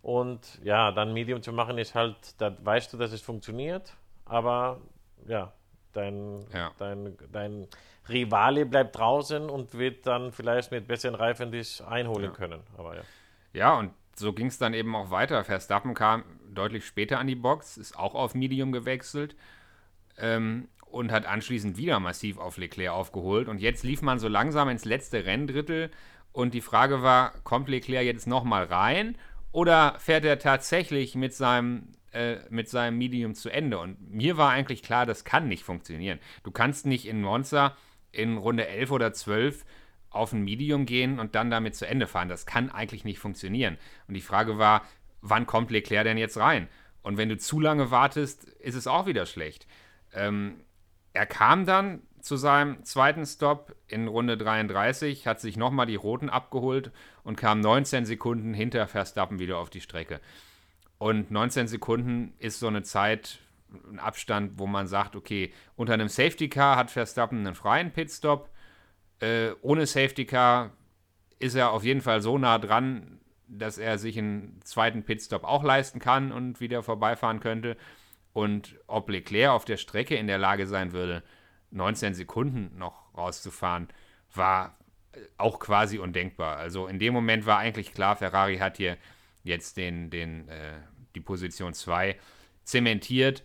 Und 0.06 0.60
ja, 0.62 0.92
dann 0.92 1.12
Medium 1.12 1.42
zu 1.42 1.52
machen 1.52 1.78
ist 1.78 1.96
halt, 1.96 2.16
da 2.38 2.56
weißt 2.62 2.92
du, 2.92 2.96
dass 2.96 3.10
es 3.10 3.22
funktioniert. 3.22 3.92
Aber 4.24 4.80
ja, 5.26 5.52
Dein, 5.96 6.44
ja. 6.52 6.72
dein, 6.78 7.16
dein 7.32 7.66
Rivale 8.06 8.66
bleibt 8.66 8.98
draußen 8.98 9.48
und 9.48 9.78
wird 9.78 10.06
dann 10.06 10.30
vielleicht 10.30 10.70
mit 10.70 10.86
besseren 10.86 11.14
Reifen 11.14 11.50
dich 11.50 11.82
einholen 11.82 12.26
ja. 12.26 12.30
können. 12.32 12.60
Aber 12.76 12.96
ja. 12.96 13.02
Ja, 13.54 13.78
und 13.78 13.92
so 14.14 14.34
ging 14.34 14.48
es 14.48 14.58
dann 14.58 14.74
eben 14.74 14.94
auch 14.94 15.10
weiter. 15.10 15.42
Verstappen 15.42 15.94
kam 15.94 16.22
deutlich 16.52 16.84
später 16.84 17.18
an 17.18 17.26
die 17.26 17.34
Box, 17.34 17.78
ist 17.78 17.98
auch 17.98 18.14
auf 18.14 18.34
Medium 18.34 18.72
gewechselt 18.72 19.36
ähm, 20.18 20.68
und 20.84 21.12
hat 21.12 21.24
anschließend 21.24 21.78
wieder 21.78 21.98
massiv 21.98 22.36
auf 22.36 22.58
Leclerc 22.58 22.92
aufgeholt. 22.92 23.48
Und 23.48 23.58
jetzt 23.58 23.82
lief 23.82 24.02
man 24.02 24.18
so 24.18 24.28
langsam 24.28 24.68
ins 24.68 24.84
letzte 24.84 25.24
Renndrittel 25.24 25.90
und 26.32 26.52
die 26.52 26.60
Frage 26.60 27.02
war, 27.02 27.32
kommt 27.42 27.70
Leclerc 27.70 28.04
jetzt 28.04 28.26
nochmal 28.26 28.64
rein 28.64 29.16
oder 29.56 29.94
fährt 29.98 30.26
er 30.26 30.38
tatsächlich 30.38 31.14
mit 31.14 31.32
seinem 31.32 31.88
äh, 32.12 32.40
mit 32.50 32.68
seinem 32.68 32.98
Medium 32.98 33.34
zu 33.34 33.48
Ende. 33.48 33.78
Und 33.78 34.10
mir 34.10 34.36
war 34.36 34.50
eigentlich 34.50 34.82
klar, 34.82 35.06
das 35.06 35.24
kann 35.24 35.48
nicht 35.48 35.64
funktionieren. 35.64 36.18
Du 36.42 36.50
kannst 36.50 36.84
nicht 36.84 37.06
in 37.06 37.22
Monza 37.22 37.74
in 38.12 38.36
Runde 38.36 38.68
11 38.68 38.90
oder 38.90 39.14
12 39.14 39.64
auf 40.10 40.34
ein 40.34 40.44
Medium 40.44 40.84
gehen 40.84 41.18
und 41.18 41.34
dann 41.34 41.50
damit 41.50 41.74
zu 41.74 41.86
Ende 41.86 42.06
fahren. 42.06 42.28
Das 42.28 42.44
kann 42.44 42.70
eigentlich 42.70 43.06
nicht 43.06 43.18
funktionieren. 43.18 43.78
Und 44.08 44.12
die 44.12 44.20
Frage 44.20 44.58
war, 44.58 44.82
wann 45.22 45.46
kommt 45.46 45.70
Leclerc 45.70 46.04
denn 46.04 46.18
jetzt 46.18 46.36
rein? 46.36 46.68
Und 47.00 47.16
wenn 47.16 47.30
du 47.30 47.38
zu 47.38 47.58
lange 47.58 47.90
wartest, 47.90 48.44
ist 48.44 48.74
es 48.74 48.86
auch 48.86 49.06
wieder 49.06 49.24
schlecht. 49.24 49.66
Ähm, 50.12 50.60
er 51.14 51.24
kam 51.24 51.64
dann 51.64 52.02
zu 52.20 52.36
seinem 52.36 52.84
zweiten 52.84 53.24
Stop 53.24 53.74
in 53.86 54.06
Runde 54.06 54.36
33, 54.36 55.26
hat 55.26 55.40
sich 55.40 55.56
nochmal 55.56 55.86
die 55.86 55.94
Roten 55.94 56.28
abgeholt 56.28 56.92
und 57.26 57.36
kam 57.36 57.60
19 57.60 58.06
Sekunden 58.06 58.54
hinter 58.54 58.86
Verstappen 58.86 59.40
wieder 59.40 59.58
auf 59.58 59.68
die 59.68 59.80
Strecke. 59.80 60.20
Und 60.96 61.32
19 61.32 61.66
Sekunden 61.66 62.32
ist 62.38 62.60
so 62.60 62.68
eine 62.68 62.84
Zeit, 62.84 63.40
ein 63.90 63.98
Abstand, 63.98 64.60
wo 64.60 64.68
man 64.68 64.86
sagt, 64.86 65.16
okay, 65.16 65.52
unter 65.74 65.92
einem 65.92 66.08
Safety 66.08 66.48
Car 66.48 66.76
hat 66.76 66.92
Verstappen 66.92 67.40
einen 67.40 67.56
freien 67.56 67.90
Pitstop. 67.90 68.48
Äh, 69.18 69.50
ohne 69.60 69.86
Safety 69.86 70.24
Car 70.24 70.70
ist 71.40 71.56
er 71.56 71.72
auf 71.72 71.82
jeden 71.82 72.00
Fall 72.00 72.22
so 72.22 72.38
nah 72.38 72.60
dran, 72.60 73.18
dass 73.48 73.76
er 73.76 73.98
sich 73.98 74.16
einen 74.16 74.60
zweiten 74.62 75.02
Pitstop 75.02 75.42
auch 75.42 75.64
leisten 75.64 75.98
kann 75.98 76.30
und 76.30 76.60
wieder 76.60 76.84
vorbeifahren 76.84 77.40
könnte. 77.40 77.76
Und 78.34 78.76
ob 78.86 79.10
Leclerc 79.10 79.50
auf 79.50 79.64
der 79.64 79.78
Strecke 79.78 80.14
in 80.14 80.28
der 80.28 80.38
Lage 80.38 80.68
sein 80.68 80.92
würde, 80.92 81.24
19 81.72 82.14
Sekunden 82.14 82.78
noch 82.78 83.12
rauszufahren, 83.16 83.88
war 84.32 84.76
auch 85.38 85.58
quasi 85.58 85.98
undenkbar. 85.98 86.56
Also 86.56 86.86
in 86.86 86.98
dem 86.98 87.14
Moment 87.14 87.46
war 87.46 87.58
eigentlich 87.58 87.94
klar, 87.94 88.16
Ferrari 88.16 88.58
hat 88.58 88.76
hier 88.76 88.96
jetzt 89.44 89.76
den, 89.76 90.10
den, 90.10 90.48
äh, 90.48 90.74
die 91.14 91.20
Position 91.20 91.72
2 91.72 92.16
zementiert, 92.64 93.44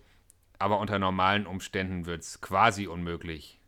aber 0.59 0.79
unter 0.79 0.99
normalen 0.99 1.45
Umständen 1.47 2.05
wird 2.05 2.21
es 2.21 2.41
quasi 2.41 2.87
unmöglich, 2.87 3.59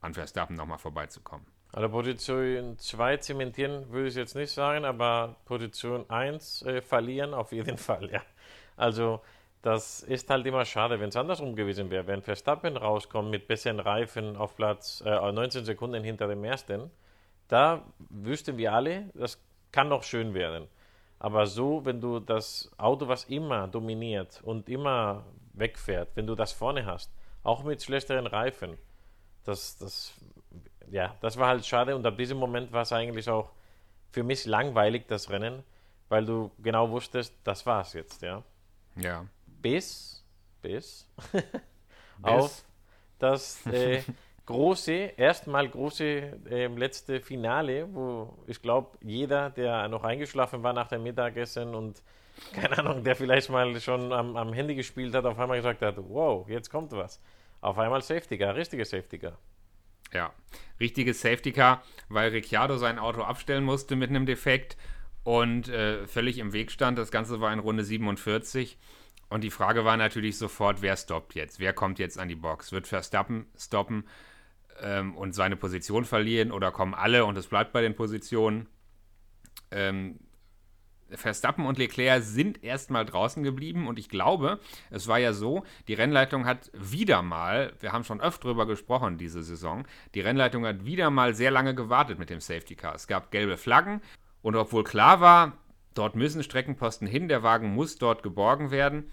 an 0.00 0.14
Verstappen 0.14 0.56
nochmal 0.56 0.78
vorbeizukommen. 0.78 1.46
Also 1.72 1.88
Position 1.88 2.78
2 2.78 3.16
zementieren 3.18 3.90
würde 3.90 4.08
ich 4.08 4.14
jetzt 4.14 4.36
nicht 4.36 4.52
sagen, 4.52 4.84
aber 4.84 5.36
Position 5.46 6.08
1 6.10 6.62
äh, 6.62 6.82
verlieren 6.82 7.34
auf 7.34 7.52
jeden 7.52 7.78
Fall, 7.78 8.10
ja. 8.10 8.22
Also 8.76 9.20
das 9.62 10.02
ist 10.02 10.28
halt 10.28 10.44
immer 10.44 10.64
schade, 10.64 10.98
wenn 11.00 11.08
es 11.08 11.16
andersrum 11.16 11.54
gewesen 11.54 11.90
wäre. 11.90 12.06
Wenn 12.08 12.20
Verstappen 12.20 12.76
rauskommt 12.76 13.30
mit 13.30 13.46
besseren 13.46 13.78
Reifen 13.78 14.36
auf 14.36 14.56
Platz 14.56 15.02
äh, 15.06 15.32
19 15.32 15.64
Sekunden 15.64 16.02
hinter 16.02 16.26
dem 16.26 16.42
ersten, 16.42 16.90
da 17.52 17.84
wüssten 18.08 18.56
wir 18.56 18.72
alle, 18.72 19.10
das 19.12 19.38
kann 19.72 19.88
noch 19.88 20.04
schön 20.04 20.32
werden. 20.32 20.68
Aber 21.18 21.46
so, 21.46 21.84
wenn 21.84 22.00
du 22.00 22.18
das 22.18 22.70
Auto, 22.78 23.08
was 23.08 23.24
immer 23.24 23.68
dominiert 23.68 24.40
und 24.42 24.70
immer 24.70 25.26
wegfährt, 25.52 26.08
wenn 26.14 26.26
du 26.26 26.34
das 26.34 26.52
vorne 26.52 26.86
hast, 26.86 27.12
auch 27.42 27.62
mit 27.62 27.82
schlechteren 27.82 28.26
Reifen, 28.26 28.78
das, 29.44 29.76
das, 29.76 30.14
ja, 30.90 31.14
das 31.20 31.36
war 31.36 31.48
halt 31.48 31.66
schade 31.66 31.94
und 31.94 32.06
ab 32.06 32.16
diesem 32.16 32.38
Moment 32.38 32.72
war 32.72 32.82
es 32.82 32.92
eigentlich 32.92 33.28
auch 33.28 33.50
für 34.12 34.22
mich 34.22 34.46
langweilig, 34.46 35.06
das 35.06 35.28
Rennen, 35.28 35.62
weil 36.08 36.24
du 36.24 36.50
genau 36.62 36.90
wusstest, 36.90 37.34
das 37.44 37.66
war's 37.66 37.92
jetzt, 37.92 38.22
ja. 38.22 38.42
Ja. 38.96 39.26
Bis, 39.46 40.24
bis, 40.62 41.06
auf 42.22 42.64
das 43.18 43.66
äh, 43.66 44.02
große, 44.52 44.92
erstmal 45.16 45.68
große 45.68 46.04
äh, 46.50 46.66
letzte 46.66 47.20
Finale, 47.20 47.88
wo 47.92 48.36
ich 48.46 48.60
glaube, 48.62 48.98
jeder, 49.02 49.50
der 49.50 49.88
noch 49.88 50.04
eingeschlafen 50.04 50.62
war 50.62 50.72
nach 50.72 50.88
dem 50.88 51.02
Mittagessen 51.02 51.74
und 51.74 52.02
keine 52.54 52.78
Ahnung, 52.78 53.04
der 53.04 53.16
vielleicht 53.16 53.50
mal 53.50 53.78
schon 53.80 54.12
am, 54.12 54.36
am 54.36 54.52
Handy 54.52 54.74
gespielt 54.74 55.14
hat, 55.14 55.24
auf 55.24 55.38
einmal 55.38 55.58
gesagt 55.58 55.82
hat, 55.82 55.96
wow, 55.98 56.48
jetzt 56.48 56.70
kommt 56.70 56.92
was. 56.92 57.20
Auf 57.60 57.78
einmal 57.78 58.02
Safety 58.02 58.38
Car, 58.38 58.54
richtige 58.54 58.84
Safety 58.84 59.18
Car. 59.18 59.38
Ja, 60.12 60.32
richtiges 60.80 61.20
Safety 61.20 61.52
Car, 61.52 61.82
weil 62.08 62.30
Ricciardo 62.30 62.76
sein 62.76 62.98
Auto 62.98 63.22
abstellen 63.22 63.64
musste 63.64 63.96
mit 63.96 64.10
einem 64.10 64.26
Defekt 64.26 64.76
und 65.24 65.68
äh, 65.68 66.06
völlig 66.06 66.38
im 66.38 66.52
Weg 66.52 66.70
stand. 66.70 66.98
Das 66.98 67.10
Ganze 67.10 67.40
war 67.40 67.52
in 67.52 67.60
Runde 67.60 67.84
47. 67.84 68.78
Und 69.28 69.44
die 69.44 69.50
Frage 69.50 69.84
war 69.86 69.96
natürlich 69.96 70.36
sofort, 70.36 70.82
wer 70.82 70.96
stoppt 70.96 71.34
jetzt? 71.34 71.58
Wer 71.58 71.72
kommt 71.72 71.98
jetzt 71.98 72.18
an 72.18 72.28
die 72.28 72.34
Box? 72.34 72.72
Wird 72.72 72.86
Verstappen 72.86 73.46
stoppen? 73.56 74.04
Ähm, 74.82 75.16
und 75.16 75.34
seine 75.34 75.56
Position 75.56 76.04
verlieren 76.04 76.52
oder 76.52 76.70
kommen 76.72 76.94
alle 76.94 77.24
und 77.24 77.38
es 77.38 77.46
bleibt 77.46 77.72
bei 77.72 77.80
den 77.80 77.94
Positionen. 77.94 78.68
Ähm, 79.70 80.18
Verstappen 81.16 81.66
und 81.66 81.78
Leclerc 81.78 82.22
sind 82.22 82.64
erstmal 82.64 83.04
draußen 83.04 83.42
geblieben 83.42 83.86
und 83.86 83.98
ich 83.98 84.08
glaube, 84.08 84.60
es 84.90 85.08
war 85.08 85.18
ja 85.18 85.32
so, 85.32 85.64
die 85.88 85.94
Rennleitung 85.94 86.46
hat 86.46 86.70
wieder 86.72 87.22
mal, 87.22 87.74
wir 87.80 87.92
haben 87.92 88.04
schon 88.04 88.20
öfter 88.20 88.48
drüber 88.48 88.66
gesprochen 88.66 89.18
diese 89.18 89.42
Saison, 89.42 89.86
die 90.14 90.20
Rennleitung 90.20 90.66
hat 90.66 90.84
wieder 90.84 91.10
mal 91.10 91.34
sehr 91.34 91.50
lange 91.50 91.74
gewartet 91.74 92.18
mit 92.18 92.30
dem 92.30 92.40
Safety 92.40 92.76
Car. 92.76 92.94
Es 92.94 93.06
gab 93.06 93.30
gelbe 93.30 93.56
Flaggen 93.56 94.00
und 94.40 94.56
obwohl 94.56 94.84
klar 94.84 95.20
war, 95.20 95.58
dort 95.94 96.16
müssen 96.16 96.42
Streckenposten 96.42 97.06
hin, 97.06 97.28
der 97.28 97.42
Wagen 97.42 97.74
muss 97.74 97.96
dort 97.96 98.22
geborgen 98.22 98.70
werden, 98.70 99.10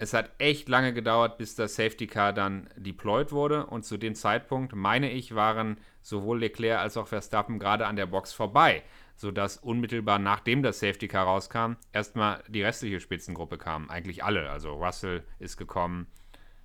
es 0.00 0.14
hat 0.14 0.30
echt 0.38 0.70
lange 0.70 0.94
gedauert, 0.94 1.36
bis 1.36 1.56
das 1.56 1.74
Safety 1.74 2.06
Car 2.06 2.32
dann 2.32 2.70
deployed 2.74 3.32
wurde. 3.32 3.66
Und 3.66 3.84
zu 3.84 3.98
dem 3.98 4.14
Zeitpunkt, 4.14 4.74
meine 4.74 5.10
ich, 5.10 5.34
waren 5.34 5.76
sowohl 6.00 6.40
Leclerc 6.40 6.80
als 6.80 6.96
auch 6.96 7.06
Verstappen 7.06 7.58
gerade 7.58 7.86
an 7.86 7.96
der 7.96 8.06
Box 8.06 8.32
vorbei, 8.32 8.82
sodass 9.14 9.58
unmittelbar 9.58 10.18
nachdem 10.18 10.62
das 10.62 10.80
Safety 10.80 11.06
Car 11.06 11.26
rauskam, 11.26 11.74
erstmal 11.92 12.42
die 12.48 12.62
restliche 12.62 12.98
Spitzengruppe 12.98 13.58
kam. 13.58 13.90
Eigentlich 13.90 14.24
alle. 14.24 14.48
Also 14.48 14.72
Russell 14.72 15.22
ist 15.38 15.58
gekommen, 15.58 16.06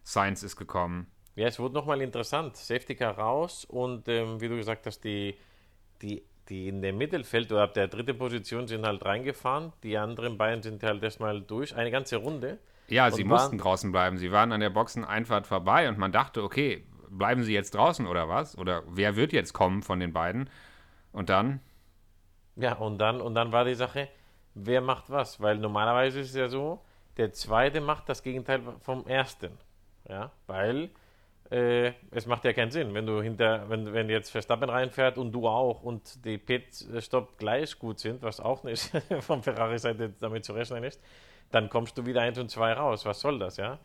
Sainz 0.04 0.42
ist 0.42 0.56
gekommen. 0.56 1.08
Ja, 1.36 1.48
es 1.48 1.60
wurde 1.60 1.74
nochmal 1.74 2.02
interessant. 2.02 2.56
Safety 2.56 2.96
Car 2.96 3.18
raus 3.18 3.66
und 3.66 4.08
ähm, 4.08 4.40
wie 4.40 4.48
du 4.48 4.56
gesagt 4.56 4.86
hast, 4.86 5.02
die, 5.02 5.36
die, 6.02 6.24
die 6.48 6.70
in 6.70 6.82
dem 6.82 6.98
Mittelfeld 6.98 7.52
oder 7.52 7.64
ab 7.64 7.74
der 7.74 7.90
dritten 7.90 8.18
Position 8.18 8.66
sind 8.70 8.86
halt 8.86 9.04
reingefahren. 9.04 9.74
Die 9.84 9.98
anderen 9.98 10.38
beiden 10.38 10.64
sind 10.64 10.82
halt 10.84 11.04
erstmal 11.04 11.42
durch, 11.42 11.76
eine 11.76 11.92
ganze 11.92 12.16
Runde. 12.16 12.60
Ja, 12.88 13.10
sie 13.12 13.24
mussten 13.24 13.58
draußen 13.58 13.92
bleiben. 13.92 14.18
Sie 14.18 14.32
waren 14.32 14.52
an 14.52 14.60
der 14.60 14.70
Boxeneinfahrt 14.70 15.48
vorbei 15.48 15.90
und 15.90 15.98
man 15.98 16.12
dachte, 16.12 16.44
okay, 16.44 16.86
bleiben 17.10 17.44
sie 17.44 17.54
jetzt 17.54 17.74
draußen 17.76 18.06
oder 18.08 18.30
was? 18.30 18.58
Oder 18.58 18.84
wer 18.88 19.16
wird 19.16 19.34
jetzt 19.34 19.54
kommen 19.54 19.82
von 19.82 20.00
den 20.00 20.14
beiden? 20.14 20.50
Und 21.12 21.30
dann? 21.30 21.62
Ja, 22.56 22.74
und 22.74 23.00
dann, 23.00 23.22
und 23.22 23.36
dann 23.36 23.52
war 23.52 23.66
die 23.66 23.76
Sache, 23.76 24.08
wer 24.54 24.82
macht 24.82 25.10
was? 25.10 25.42
Weil 25.42 25.58
normalerweise 25.58 26.20
ist 26.20 26.30
es 26.30 26.36
ja 26.36 26.48
so, 26.48 26.82
der 27.18 27.32
zweite 27.34 27.82
macht 27.82 28.10
das 28.10 28.22
Gegenteil 28.24 28.62
vom 28.82 29.08
ersten. 29.08 29.58
Ja, 30.08 30.32
weil 30.46 30.92
äh, 31.50 31.94
es 32.12 32.26
macht 32.26 32.44
ja 32.46 32.54
keinen 32.54 32.72
Sinn, 32.72 32.94
wenn 32.94 33.06
du 33.06 33.22
hinter, 33.22 33.70
wenn, 33.70 33.94
wenn 33.94 34.10
jetzt 34.10 34.30
Verstappen 34.30 34.70
reinfährt 34.70 35.18
und 35.18 35.32
du 35.32 35.48
auch 35.48 35.84
und 35.84 36.24
die 36.26 36.38
Pit-Stop 36.38 37.38
gleich 37.38 37.78
gut 37.80 38.00
sind, 38.00 38.22
was 38.22 38.40
auch 38.40 38.64
nicht 38.64 38.92
von 39.22 39.42
Ferrari-Seite 39.42 40.14
damit 40.20 40.46
zu 40.46 40.54
rechnen 40.54 40.84
ist, 40.84 41.02
dann 41.52 41.70
kommst 41.70 41.98
du 41.98 42.06
wieder 42.06 42.22
1 42.22 42.38
und 42.40 42.50
2 42.50 42.74
raus. 42.74 43.06
Was 43.06 43.20
soll 43.22 43.40
das, 43.40 43.58
ja? 43.58 43.80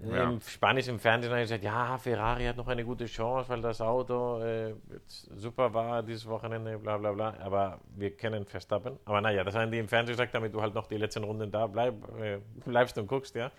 Ja. 0.00 0.30
Im 0.30 0.40
spanischen 0.40 0.98
Fernsehen 0.98 1.32
haben 1.32 1.40
gesagt, 1.40 1.62
ja, 1.62 1.98
Ferrari 1.98 2.46
hat 2.46 2.56
noch 2.56 2.68
eine 2.68 2.82
gute 2.82 3.04
Chance, 3.04 3.50
weil 3.50 3.60
das 3.60 3.80
Auto 3.82 4.40
äh, 4.40 4.74
super 5.06 5.74
war 5.74 6.02
dieses 6.02 6.26
Wochenende, 6.26 6.78
bla 6.78 6.96
bla 6.96 7.12
bla. 7.12 7.34
Aber 7.40 7.80
wir 7.94 8.16
kennen 8.16 8.46
Verstappen. 8.46 8.98
Aber 9.04 9.20
naja, 9.20 9.44
das 9.44 9.54
haben 9.54 9.70
die 9.70 9.78
im 9.78 9.88
Fernsehen 9.88 10.14
gesagt, 10.14 10.34
damit 10.34 10.54
du 10.54 10.62
halt 10.62 10.74
noch 10.74 10.86
die 10.86 10.96
letzten 10.96 11.24
Runden 11.24 11.50
da 11.50 11.66
bleib, 11.66 11.94
äh, 12.18 12.38
bleibst 12.64 12.96
und 12.96 13.06
guckst, 13.06 13.34
ja. 13.34 13.50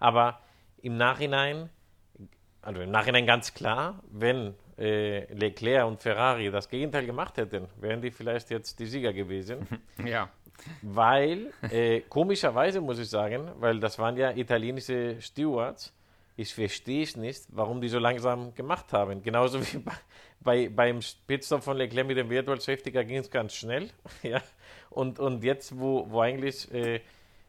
Aber 0.00 0.40
im 0.82 0.96
Nachhinein, 0.96 1.70
also 2.62 2.80
im 2.80 2.90
Nachhinein 2.90 3.26
ganz 3.26 3.54
klar, 3.54 4.02
wenn 4.10 4.54
äh, 4.76 5.32
Leclerc 5.32 5.86
und 5.86 6.00
Ferrari 6.02 6.50
das 6.50 6.68
Gegenteil 6.68 7.06
gemacht 7.06 7.36
hätten, 7.36 7.68
wären 7.76 8.00
die 8.00 8.10
vielleicht 8.10 8.50
jetzt 8.50 8.80
die 8.80 8.86
Sieger 8.86 9.12
gewesen. 9.12 9.66
Ja. 10.04 10.30
Weil, 10.82 11.52
äh, 11.70 12.00
komischerweise 12.08 12.80
muss 12.80 12.98
ich 12.98 13.08
sagen, 13.08 13.50
weil 13.58 13.80
das 13.80 13.98
waren 13.98 14.16
ja 14.16 14.30
italienische 14.30 15.20
Stewards, 15.20 15.92
ich 16.36 16.54
verstehe 16.54 17.02
es 17.02 17.16
nicht, 17.16 17.42
warum 17.48 17.80
die 17.80 17.88
so 17.88 17.98
langsam 17.98 18.54
gemacht 18.54 18.92
haben. 18.92 19.22
Genauso 19.22 19.60
wie 19.60 19.78
bei, 19.78 19.92
bei 20.40 20.68
beim 20.68 21.00
Pitstop 21.26 21.62
von 21.62 21.76
Leclerc 21.76 22.06
mit 22.06 22.16
dem 22.16 22.30
Virtual 22.30 22.58
Safety 22.60 22.90
Car 22.90 23.04
ging 23.04 23.18
es 23.18 23.30
ganz 23.30 23.54
schnell. 23.54 23.90
ja. 24.22 24.40
und, 24.88 25.18
und 25.18 25.44
jetzt, 25.44 25.78
wo, 25.78 26.06
wo 26.08 26.20
eigentlich 26.20 26.72
äh, 26.72 27.00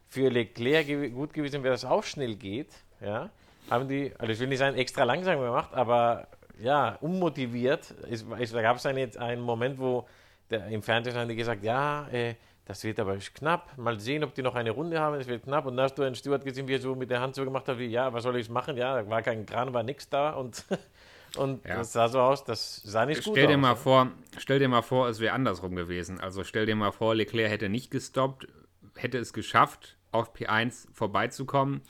für 0.10 0.30
Leclerc 0.30 0.88
ge 0.88 1.10
gut 1.10 1.34
gewesen 1.34 1.64
wäre, 1.64 1.74
dass 1.74 1.84
es 1.84 1.90
auch 1.90 2.04
schnell 2.04 2.36
geht, 2.36 2.74
ja, 3.00 3.30
haben 3.70 3.88
die, 3.88 4.12
also 4.18 4.34
ich 4.34 4.40
will 4.40 4.48
nicht 4.48 4.60
sagen 4.60 4.76
extra 4.76 5.06
langsam 5.06 5.40
gemacht, 5.40 5.74
aber 5.74 6.28
ja, 6.62 6.98
unmotiviert. 7.00 7.94
Es, 8.10 8.26
es, 8.40 8.52
da 8.52 8.62
gab 8.62 8.78
es 8.78 8.86
einen, 8.86 9.16
einen 9.18 9.42
Moment, 9.42 9.80
wo 9.80 10.06
der, 10.50 10.68
im 10.68 10.84
Fernsehen 10.84 11.16
haben 11.16 11.30
die 11.30 11.36
gesagt, 11.36 11.64
ja, 11.64 12.08
äh, 12.12 12.36
das 12.66 12.84
wird 12.84 13.00
aber 13.00 13.18
knapp. 13.18 13.78
Mal 13.78 14.00
sehen, 14.00 14.24
ob 14.24 14.36
die 14.36 14.42
noch 14.42 14.56
eine 14.56 14.72
Runde 14.72 15.00
haben. 15.00 15.16
Es 15.20 15.28
wird 15.28 15.44
knapp. 15.44 15.66
Und 15.66 15.78
dann 15.78 15.86
hast 15.86 15.98
du 15.98 16.04
einen 16.04 16.16
Steward 16.16 16.46
gesehen, 16.46 16.68
wie 16.68 16.76
er 16.76 16.80
so 16.80 16.96
mit 16.96 17.10
der 17.10 17.20
Hand 17.20 17.36
so 17.36 17.44
gemacht 17.44 17.68
hat, 17.68 17.80
wie, 17.80 17.88
ja, 17.88 18.14
was 18.14 18.24
soll 18.24 18.38
ich 18.38 18.50
machen? 18.50 18.78
Ja, 18.78 19.02
da 19.02 19.10
war 19.10 19.22
kein 19.22 19.46
Kran, 19.46 19.74
war 19.74 19.84
nichts 19.84 20.10
da. 20.10 20.32
Und, 20.32 20.66
und 21.38 21.66
ja. 21.66 21.78
das 21.78 21.94
sah 21.94 22.08
so 22.08 22.20
aus, 22.20 22.44
das 22.44 22.78
sah 22.84 23.06
nicht 23.06 23.22
stell 23.22 23.34
gut 23.34 23.50
dir 23.50 23.56
aus. 23.56 23.62
Mal 23.62 23.76
vor, 23.76 24.12
stell 24.38 24.60
dir 24.60 24.68
mal 24.68 24.84
vor, 24.84 25.10
es 25.10 25.20
wäre 25.20 25.34
andersrum 25.34 25.76
gewesen. 25.76 26.20
Also 26.20 26.44
stell 26.44 26.66
dir 26.66 26.76
mal 26.76 26.92
vor, 26.92 27.16
Leclerc 27.16 27.52
hätte 27.52 27.68
nicht 27.68 27.90
gestoppt, 27.90 28.48
hätte 28.96 29.18
es 29.18 29.34
geschafft, 29.34 29.98
auf 30.12 30.36
P1 30.36 30.88
vorbeizukommen. 30.94 31.82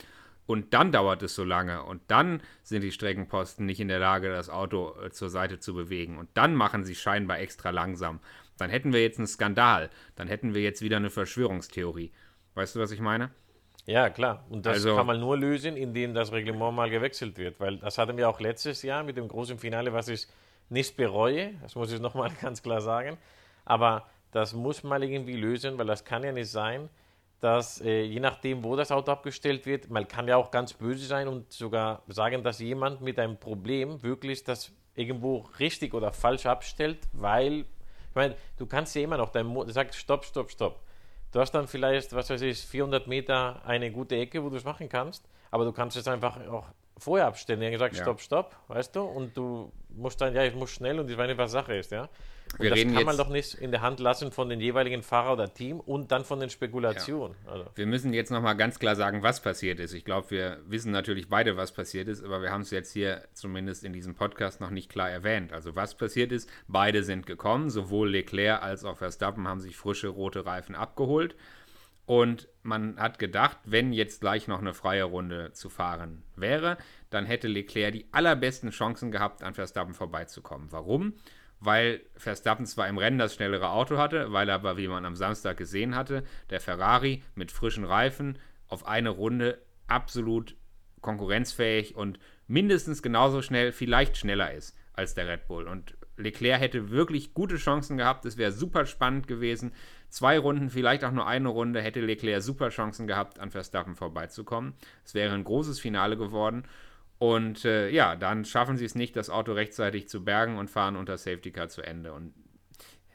Und 0.48 0.74
dann 0.74 0.92
dauert 0.92 1.22
es 1.24 1.36
so 1.36 1.44
lange. 1.44 1.84
Und 1.84 2.02
dann 2.08 2.42
sind 2.64 2.82
die 2.82 2.92
Streckenposten 2.92 3.66
nicht 3.66 3.80
in 3.80 3.88
der 3.88 4.00
Lage, 4.00 4.30
das 4.30 4.50
Auto 4.50 4.96
äh, 5.02 5.10
zur 5.12 5.30
Seite 5.30 5.60
zu 5.60 5.74
bewegen. 5.74 6.18
Und 6.18 6.30
dann 6.34 6.56
machen 6.56 6.84
sie 6.84 6.96
scheinbar 6.96 7.40
extra 7.40 7.70
langsam 7.70 8.20
dann 8.58 8.70
hätten 8.70 8.94
wir 8.94 9.02
jetzt 9.02 9.18
einen 9.18 9.28
Skandal. 9.28 9.90
Dann 10.16 10.28
hätten 10.28 10.54
wir 10.54 10.62
jetzt 10.62 10.82
wieder 10.82 10.98
eine 10.98 11.10
Verschwörungstheorie. 11.10 12.12
Weißt 12.54 12.76
du, 12.76 12.80
was 12.80 12.92
ich 12.92 13.00
meine? 13.00 13.32
Ja, 13.86 14.10
klar. 14.10 14.46
Und 14.50 14.66
das 14.66 14.76
also, 14.76 14.96
kann 14.96 15.08
man 15.08 15.20
nur 15.20 15.38
lösen, 15.38 15.76
indem 15.76 16.14
das 16.14 16.32
Reglement 16.32 16.76
mal 16.76 16.90
gewechselt 16.90 17.38
wird. 17.38 17.60
Weil 17.60 17.78
das 17.78 17.98
hatten 17.98 18.18
wir 18.18 18.30
auch 18.30 18.40
letztes 18.40 18.84
Jahr 18.84 19.04
mit 19.04 19.18
dem 19.18 19.28
großen 19.28 19.58
Finale, 19.58 19.94
was 19.94 20.08
ich 20.08 20.28
nicht 20.70 20.96
bereue. 20.96 21.54
Das 21.62 21.76
muss 21.76 21.92
ich 21.92 22.00
nochmal 22.00 22.32
ganz 22.42 22.62
klar 22.62 22.82
sagen. 22.82 23.18
Aber 23.66 24.08
das 24.32 24.54
muss 24.54 24.84
man 24.84 25.02
irgendwie 25.02 25.36
lösen, 25.36 25.78
weil 25.78 25.88
das 25.88 26.06
kann 26.06 26.24
ja 26.24 26.32
nicht 26.32 26.50
sein, 26.50 26.90
dass 27.42 27.82
äh, 27.82 28.04
je 28.04 28.20
nachdem, 28.20 28.64
wo 28.64 28.76
das 28.76 28.92
Auto 28.92 29.12
abgestellt 29.12 29.66
wird, 29.66 29.90
man 29.90 30.08
kann 30.08 30.28
ja 30.28 30.38
auch 30.38 30.52
ganz 30.52 30.74
böse 30.74 31.06
sein 31.06 31.28
und 31.28 31.52
sogar 31.52 32.04
sagen, 32.08 32.44
dass 32.44 32.60
jemand 32.60 33.02
mit 33.02 33.20
einem 33.20 33.38
Problem 33.38 34.02
wirklich 34.04 34.44
das 34.44 34.72
irgendwo 34.96 35.50
richtig 35.60 35.94
oder 35.94 36.14
falsch 36.14 36.46
abstellt, 36.46 37.00
weil 37.14 37.66
ich 38.12 38.16
meine, 38.16 38.36
du 38.58 38.66
kannst 38.66 38.94
ja 38.94 39.04
immer 39.04 39.16
noch, 39.16 39.30
dein 39.30 39.46
Mo 39.46 39.66
sagt 39.70 39.96
Stopp, 39.96 40.26
Stopp, 40.26 40.52
Stopp. 40.52 40.82
Du 41.32 41.40
hast 41.40 41.54
dann 41.54 41.66
vielleicht, 41.66 42.12
was 42.12 42.30
weiß 42.30 42.42
ich, 42.42 42.60
400 42.60 43.08
Meter 43.08 43.62
eine 43.66 43.90
gute 43.90 44.18
Ecke, 44.18 44.44
wo 44.44 44.50
du 44.50 44.58
es 44.58 44.66
machen 44.66 44.90
kannst, 44.90 45.30
aber 45.50 45.64
du 45.64 45.72
kannst 45.72 45.96
es 45.96 46.10
einfach 46.10 46.46
auch 46.48 46.68
vorher 46.98 47.28
abstellen. 47.28 47.62
Er 47.62 47.68
hat 47.68 47.74
gesagt, 47.74 47.96
ja. 47.96 48.04
Stopp, 48.04 48.22
Stopp, 48.22 48.56
weißt 48.68 48.96
du, 48.96 49.02
und 49.02 49.36
du 49.36 49.72
musst 49.90 50.22
dann, 50.22 50.34
ja, 50.36 50.44
ich 50.44 50.56
muss 50.56 50.72
schnell 50.72 51.00
und 51.00 51.10
ich 51.10 51.18
weiß 51.18 51.28
nicht, 51.28 51.38
was 51.38 51.52
Sache 51.52 51.76
ist, 51.76 51.92
ja. 51.92 52.10
Und 52.60 52.70
das 52.70 52.80
kann 52.80 53.06
man 53.06 53.18
doch 53.18 53.30
nicht 53.30 53.54
in 53.56 53.72
der 53.72 53.82
Hand 53.82 54.00
lassen 54.00 54.32
von 54.32 54.50
den 54.50 54.60
jeweiligen 54.60 55.04
Fahrer 55.04 55.34
oder 55.34 55.54
Team 55.54 55.80
und 55.80 56.12
dann 56.12 56.26
von 56.26 56.40
den 56.40 56.50
Spekulationen. 56.50 57.36
Ja. 57.46 57.52
Also. 57.52 57.66
Wir 57.76 57.86
müssen 57.86 58.14
jetzt 58.14 58.30
nochmal 58.30 58.58
ganz 58.58 58.78
klar 58.78 58.96
sagen, 58.96 59.24
was 59.24 59.42
passiert 59.42 59.80
ist. 59.80 59.94
Ich 59.94 60.04
glaube, 60.04 60.32
wir 60.32 60.60
wissen 60.66 60.92
natürlich 60.92 61.30
beide, 61.30 61.56
was 61.56 61.72
passiert 61.72 62.10
ist, 62.10 62.24
aber 62.24 62.42
wir 62.42 62.52
haben 62.52 62.62
es 62.62 62.72
jetzt 62.72 62.92
hier 62.92 63.24
zumindest 63.34 63.86
in 63.86 63.94
diesem 63.94 64.16
Podcast 64.16 64.60
noch 64.60 64.70
nicht 64.70 64.90
klar 64.90 65.10
erwähnt. 65.10 65.54
Also 65.54 65.76
was 65.76 65.96
passiert 65.96 66.32
ist, 66.32 66.50
beide 66.68 67.04
sind 67.04 67.26
gekommen, 67.26 67.70
sowohl 67.70 68.10
Leclerc 68.10 68.62
als 68.62 68.84
auch 68.84 68.98
Verstappen 68.98 69.48
haben 69.48 69.62
sich 69.62 69.78
frische 69.78 70.10
rote 70.10 70.46
Reifen 70.46 70.76
abgeholt. 70.76 71.36
Und 72.12 72.50
man 72.62 73.00
hat 73.00 73.20
gedacht, 73.20 73.58
wenn 73.64 73.94
jetzt 73.94 74.20
gleich 74.20 74.50
noch 74.50 74.60
eine 74.60 74.74
freie 74.74 75.06
Runde 75.06 75.54
zu 75.54 75.70
fahren 75.70 76.24
wäre, 76.36 76.78
dann 77.10 77.26
hätte 77.26 77.48
Leclerc 77.48 77.94
die 77.94 78.06
allerbesten 78.12 78.72
Chancen 78.72 79.14
gehabt, 79.14 79.44
an 79.44 79.54
Verstappen 79.54 79.94
vorbeizukommen. 79.94 80.68
Warum? 80.74 81.14
weil 81.64 82.02
Verstappen 82.18 82.66
zwar 82.66 82.88
im 82.88 82.98
Rennen 82.98 83.20
das 83.20 83.36
schnellere 83.36 83.70
Auto 83.70 84.00
hatte, 84.00 84.34
weil 84.34 84.50
aber, 84.50 84.78
wie 84.78 84.88
man 84.88 85.06
am 85.06 85.16
Samstag 85.16 85.58
gesehen 85.58 85.96
hatte, 85.96 86.24
der 86.50 86.60
Ferrari 86.60 87.24
mit 87.36 87.52
frischen 87.52 87.86
Reifen 87.86 88.40
auf 88.68 88.88
eine 88.88 89.12
Runde 89.12 89.62
absolut 89.86 90.56
konkurrenzfähig 91.02 91.96
und 91.96 92.18
mindestens 92.48 93.04
genauso 93.04 93.44
schnell, 93.44 93.74
vielleicht 93.74 94.18
schneller 94.18 94.52
ist 94.52 94.76
als 94.94 95.14
der 95.14 95.28
Red 95.28 95.48
Bull. 95.48 95.68
Und 95.68 95.96
Leclerc 96.22 96.60
hätte 96.62 96.90
wirklich 96.90 97.34
gute 97.34 97.58
Chancen 97.58 97.98
gehabt. 97.98 98.26
Es 98.26 98.38
wäre 98.38 98.52
super 98.52 98.86
spannend 98.86 99.28
gewesen. 99.28 99.74
Zwei 100.10 100.40
Runden, 100.40 100.70
vielleicht 100.70 101.04
auch 101.04 101.12
nur 101.12 101.28
eine 101.28 101.50
Runde, 101.50 101.82
hätte 101.82 102.02
Leclerc 102.02 102.42
super 102.42 102.70
Chancen 102.70 103.08
gehabt, 103.08 103.40
an 103.40 103.52
Verstappen 103.52 103.96
vorbeizukommen. 103.96 104.74
Es 105.04 105.14
wäre 105.14 105.34
ein 105.34 105.44
großes 105.44 105.80
Finale 105.80 106.18
geworden. 106.18 106.64
Und 107.18 107.66
äh, 107.66 107.90
ja, 107.90 108.16
dann 108.16 108.46
schaffen 108.46 108.78
sie 108.78 108.86
es 108.86 108.96
nicht, 108.96 109.16
das 109.16 109.30
Auto 109.30 109.54
rechtzeitig 109.54 110.10
zu 110.10 110.24
bergen 110.24 110.58
und 110.58 110.70
fahren 110.70 110.96
unter 110.96 111.18
Safety 111.18 111.52
Car 111.52 111.70
zu 111.70 111.82
Ende. 111.82 112.14
Und 112.14 112.34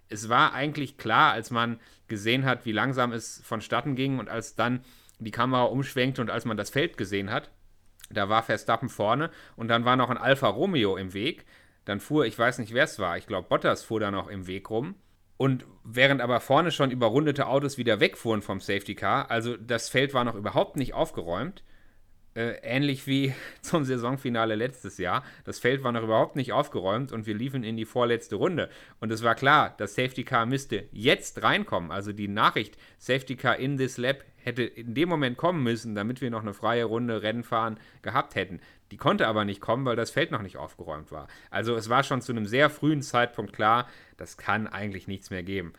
es 0.08 0.28
war 0.28 0.52
eigentlich 0.52 0.96
klar, 0.96 1.32
als 1.32 1.50
man 1.50 1.80
gesehen 2.08 2.44
hat, 2.44 2.66
wie 2.66 2.72
langsam 2.72 3.12
es 3.12 3.40
vonstatten 3.44 3.96
ging 3.96 4.18
und 4.18 4.28
als 4.28 4.54
dann 4.54 4.84
die 5.18 5.30
Kamera 5.30 5.64
umschwenkte 5.64 6.20
und 6.20 6.30
als 6.30 6.44
man 6.44 6.56
das 6.56 6.70
Feld 6.70 6.96
gesehen 6.96 7.30
hat, 7.30 7.50
da 8.10 8.28
war 8.28 8.42
Verstappen 8.42 8.88
vorne 8.88 9.30
und 9.56 9.68
dann 9.68 9.84
war 9.84 9.96
noch 9.96 10.10
ein 10.10 10.18
Alfa 10.18 10.48
Romeo 10.48 10.96
im 10.96 11.12
Weg. 11.12 11.44
Dann 11.86 12.00
fuhr, 12.00 12.26
ich 12.26 12.38
weiß 12.38 12.58
nicht, 12.58 12.74
wer 12.74 12.84
es 12.84 12.98
war, 12.98 13.16
ich 13.16 13.26
glaube, 13.26 13.48
Bottas 13.48 13.82
fuhr 13.82 14.00
da 14.00 14.10
noch 14.10 14.28
im 14.28 14.46
Weg 14.46 14.68
rum. 14.68 14.96
Und 15.38 15.64
während 15.84 16.20
aber 16.20 16.40
vorne 16.40 16.70
schon 16.70 16.90
überrundete 16.90 17.46
Autos 17.46 17.78
wieder 17.78 18.00
wegfuhren 18.00 18.42
vom 18.42 18.60
Safety 18.60 18.94
Car, 18.94 19.30
also 19.30 19.56
das 19.56 19.88
Feld 19.88 20.12
war 20.12 20.24
noch 20.24 20.34
überhaupt 20.34 20.76
nicht 20.76 20.94
aufgeräumt, 20.94 21.62
äh, 22.34 22.58
ähnlich 22.62 23.06
wie 23.06 23.34
zum 23.62 23.84
Saisonfinale 23.84 24.56
letztes 24.56 24.98
Jahr. 24.98 25.24
Das 25.44 25.58
Feld 25.58 25.84
war 25.84 25.92
noch 25.92 26.02
überhaupt 26.02 26.36
nicht 26.36 26.52
aufgeräumt 26.52 27.12
und 27.12 27.26
wir 27.26 27.34
liefen 27.34 27.64
in 27.64 27.76
die 27.76 27.84
vorletzte 27.84 28.36
Runde. 28.36 28.68
Und 28.98 29.12
es 29.12 29.22
war 29.22 29.34
klar, 29.34 29.74
das 29.78 29.94
Safety 29.94 30.24
Car 30.24 30.46
müsste 30.46 30.88
jetzt 30.90 31.42
reinkommen. 31.42 31.92
Also 31.92 32.12
die 32.12 32.28
Nachricht 32.28 32.76
Safety 32.98 33.36
Car 33.36 33.56
in 33.56 33.76
this 33.76 33.96
lab 33.96 34.24
hätte 34.46 34.62
in 34.62 34.94
dem 34.94 35.08
Moment 35.08 35.36
kommen 35.36 35.62
müssen, 35.62 35.94
damit 35.94 36.20
wir 36.20 36.30
noch 36.30 36.42
eine 36.42 36.54
freie 36.54 36.84
Runde 36.84 37.22
Rennen 37.22 37.42
fahren 37.42 37.78
gehabt 38.02 38.36
hätten. 38.36 38.60
Die 38.92 38.96
konnte 38.96 39.26
aber 39.26 39.44
nicht 39.44 39.60
kommen, 39.60 39.84
weil 39.84 39.96
das 39.96 40.10
Feld 40.10 40.30
noch 40.30 40.42
nicht 40.42 40.56
aufgeräumt 40.56 41.10
war. 41.10 41.26
Also 41.50 41.74
es 41.74 41.88
war 41.88 42.04
schon 42.04 42.22
zu 42.22 42.32
einem 42.32 42.46
sehr 42.46 42.70
frühen 42.70 43.02
Zeitpunkt 43.02 43.52
klar, 43.52 43.88
das 44.16 44.36
kann 44.36 44.68
eigentlich 44.68 45.08
nichts 45.08 45.30
mehr 45.30 45.42
geben. 45.42 45.72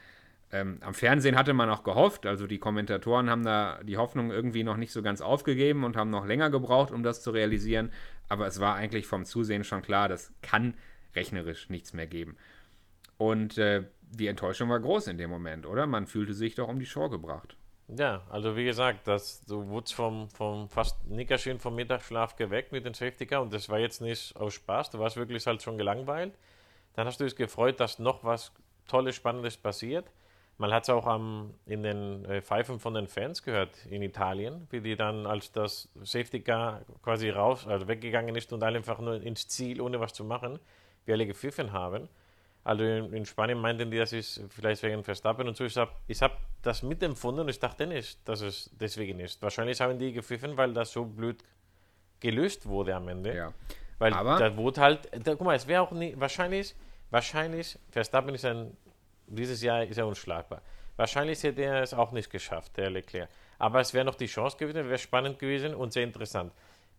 Ähm, 0.52 0.78
am 0.82 0.94
Fernsehen 0.94 1.36
hatte 1.36 1.54
man 1.54 1.70
auch 1.70 1.84
gehofft, 1.84 2.26
also 2.26 2.48
die 2.48 2.58
Kommentatoren 2.58 3.30
haben 3.30 3.44
da 3.44 3.80
die 3.84 3.98
Hoffnung 3.98 4.32
irgendwie 4.32 4.64
noch 4.64 4.78
nicht 4.78 4.92
so 4.92 5.02
ganz 5.02 5.22
aufgegeben 5.22 5.84
und 5.84 5.98
haben 5.98 6.10
noch 6.10 6.26
länger 6.26 6.50
gebraucht, 6.50 6.92
um 6.92 7.04
das 7.04 7.22
zu 7.22 7.32
realisieren. 7.32 7.92
Aber 8.30 8.48
es 8.48 8.60
war 8.60 8.76
eigentlich 8.76 9.08
vom 9.08 9.26
Zusehen 9.26 9.64
schon 9.64 9.82
klar, 9.82 10.08
das 10.08 10.32
kann 10.42 10.74
rechnerisch 11.16 11.70
nichts 11.70 11.94
mehr 11.94 12.08
geben. 12.08 12.38
Und 13.18 13.58
äh, 13.58 13.84
die 14.02 14.28
Enttäuschung 14.28 14.70
war 14.70 14.80
groß 14.80 15.08
in 15.08 15.18
dem 15.18 15.30
Moment, 15.30 15.66
oder? 15.66 15.86
Man 15.86 16.08
fühlte 16.08 16.34
sich 16.34 16.56
doch 16.56 16.68
um 16.70 16.80
die 16.80 16.86
Show 16.86 17.10
gebracht. 17.10 17.57
Ja, 17.90 18.22
also 18.30 18.58
wie 18.58 18.66
gesagt, 18.66 19.08
das, 19.08 19.46
du 19.46 19.66
wurdest 19.70 19.94
vom, 19.94 20.30
vom 20.30 20.68
fast 20.68 21.06
Nickerchen 21.08 21.58
vom 21.60 21.76
Mittagsschlaf 21.76 22.36
geweckt 22.36 22.74
mit 22.74 22.86
dem 22.86 22.94
Safety 22.94 23.26
Car 23.26 23.42
und 23.42 23.54
das 23.54 23.70
war 23.70 23.80
jetzt 23.80 24.02
nicht 24.02 24.36
aus 24.36 24.56
Spaß, 24.56 24.90
du 24.90 25.00
warst 25.00 25.16
wirklich 25.16 25.48
halt 25.48 25.62
schon 25.64 25.78
gelangweilt. 25.78 26.34
Dann 26.96 27.08
hast 27.08 27.20
du 27.20 27.24
dich 27.24 27.36
gefreut, 27.38 27.80
dass 27.80 27.98
noch 27.98 28.24
was 28.26 28.52
Tolles, 28.88 29.16
Spannendes 29.16 29.56
passiert. 29.56 30.12
Man 30.58 30.74
hat 30.74 30.84
es 30.84 30.90
auch 30.90 31.06
am, 31.06 31.54
in 31.66 31.84
den 31.84 32.26
äh, 32.26 32.42
Pfeifen 32.42 32.80
von 32.80 32.94
den 32.94 33.08
Fans 33.08 33.44
gehört 33.44 33.86
in 33.86 34.02
Italien, 34.02 34.68
wie 34.72 34.82
die 34.82 34.96
dann, 34.96 35.26
als 35.26 35.52
das 35.52 35.88
Safety 36.04 36.42
Car 36.42 36.82
quasi 37.04 37.30
raus, 37.30 37.68
also 37.68 37.88
weggegangen 37.88 38.36
ist 38.36 38.52
und 38.52 38.64
einfach 38.64 39.00
nur 39.00 39.22
ins 39.22 39.48
Ziel, 39.48 39.80
ohne 39.80 40.00
was 40.00 40.14
zu 40.14 40.26
machen, 40.26 40.60
wie 41.06 41.14
alle 41.14 41.28
gepfiffen 41.28 41.72
haben. 41.72 42.10
Also 42.68 42.84
in, 42.84 43.14
in 43.14 43.26
Spanien 43.26 43.60
meinten 43.60 43.90
die, 43.90 43.98
das 43.98 44.12
ist 44.12 44.42
vielleicht 44.50 44.84
wegen 44.84 45.02
Verstappen 45.02 45.48
und 45.48 45.56
so. 45.56 45.64
Ich 45.64 45.78
habe 45.78 45.92
ich 46.06 46.22
hab 46.22 46.38
das 46.62 46.84
mitempfunden 46.84 47.44
und 47.44 47.50
ich 47.50 47.60
dachte 47.60 47.88
nicht, 47.88 48.28
dass 48.28 48.42
es 48.42 48.70
deswegen 48.74 49.22
ist. 49.22 49.42
Wahrscheinlich 49.42 49.80
haben 49.80 49.98
die 49.98 50.12
gepfiffen, 50.12 50.58
weil 50.58 50.74
das 50.74 50.92
so 50.92 51.06
blöd 51.06 51.42
gelöst 52.20 52.66
wurde 52.66 52.94
am 52.94 53.08
Ende. 53.08 53.34
Ja. 53.34 53.54
Weil 54.00 54.12
Aber- 54.12 54.38
da 54.38 54.58
wurde 54.58 54.82
halt, 54.82 55.10
da, 55.26 55.36
guck 55.36 55.46
mal, 55.46 55.56
es 55.56 55.66
wäre 55.66 55.82
auch 55.82 55.92
nie, 55.92 56.14
wahrscheinlich, 56.18 56.76
wahrscheinlich, 57.10 57.80
Verstappen 57.90 58.36
ist 58.36 58.44
ein, 58.44 58.76
dieses 59.28 59.62
Jahr 59.62 59.86
ist 59.86 59.98
er 59.98 60.06
unschlagbar. 60.06 60.62
Wahrscheinlich 60.98 61.42
hätte 61.44 61.62
er 61.62 61.84
es 61.84 61.94
auch 61.94 62.12
nicht 62.12 62.30
geschafft, 62.30 62.76
der 62.76 62.90
Leclerc. 62.90 63.30
Aber 63.60 63.80
es 63.80 63.94
wäre 63.94 64.04
noch 64.04 64.16
die 64.16 64.26
Chance 64.28 64.58
gewesen, 64.58 64.90
wäre 64.90 64.98
spannend 64.98 65.40
gewesen 65.40 65.74
und 65.74 65.94
sehr 65.94 66.04
interessant. 66.04 66.52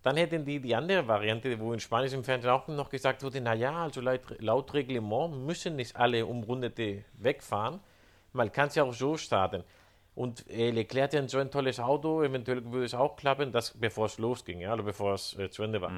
Dann 0.08 0.16
hätten 0.16 0.46
die 0.46 0.58
die 0.58 0.74
andere 0.74 1.06
Variante, 1.06 1.60
wo 1.60 1.74
in 1.74 1.80
Spanisch 1.80 2.14
im 2.14 2.24
Fernsehen 2.24 2.50
auch 2.50 2.66
noch 2.68 2.88
gesagt 2.88 3.22
wurde, 3.22 3.42
naja, 3.42 3.82
also 3.82 4.00
laut, 4.00 4.22
laut 4.38 4.72
Reglement 4.72 5.44
müssen 5.44 5.76
nicht 5.76 5.94
alle 5.96 6.24
Umrundete 6.24 7.04
wegfahren. 7.18 7.78
Man 8.32 8.50
kann 8.50 8.68
es 8.68 8.74
ja 8.74 8.84
auch 8.84 8.94
so 8.94 9.18
starten. 9.18 9.64
Und 10.14 10.48
äh, 10.48 10.70
Leclerc 10.70 11.08
hat 11.08 11.12
ja 11.12 11.28
so 11.28 11.36
ein 11.36 11.50
tolles 11.50 11.78
Auto, 11.78 12.22
eventuell 12.22 12.64
würde 12.72 12.86
es 12.86 12.94
auch 12.94 13.16
klappen, 13.16 13.52
das, 13.52 13.76
bevor 13.78 14.06
es 14.06 14.16
losging, 14.16 14.60
ja, 14.60 14.72
oder 14.72 14.82
bevor 14.82 15.12
es 15.12 15.38
äh, 15.38 15.50
zu 15.50 15.62
Ende 15.62 15.82
war. 15.82 15.92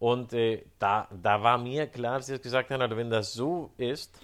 Und 0.00 0.32
äh, 0.32 0.64
da, 0.80 1.06
da 1.22 1.40
war 1.40 1.56
mir 1.56 1.86
klar, 1.86 2.16
dass 2.16 2.26
sie 2.26 2.40
gesagt 2.40 2.70
haben, 2.72 2.82
also 2.82 2.96
wenn 2.96 3.08
das 3.08 3.34
so 3.34 3.70
ist, 3.76 4.18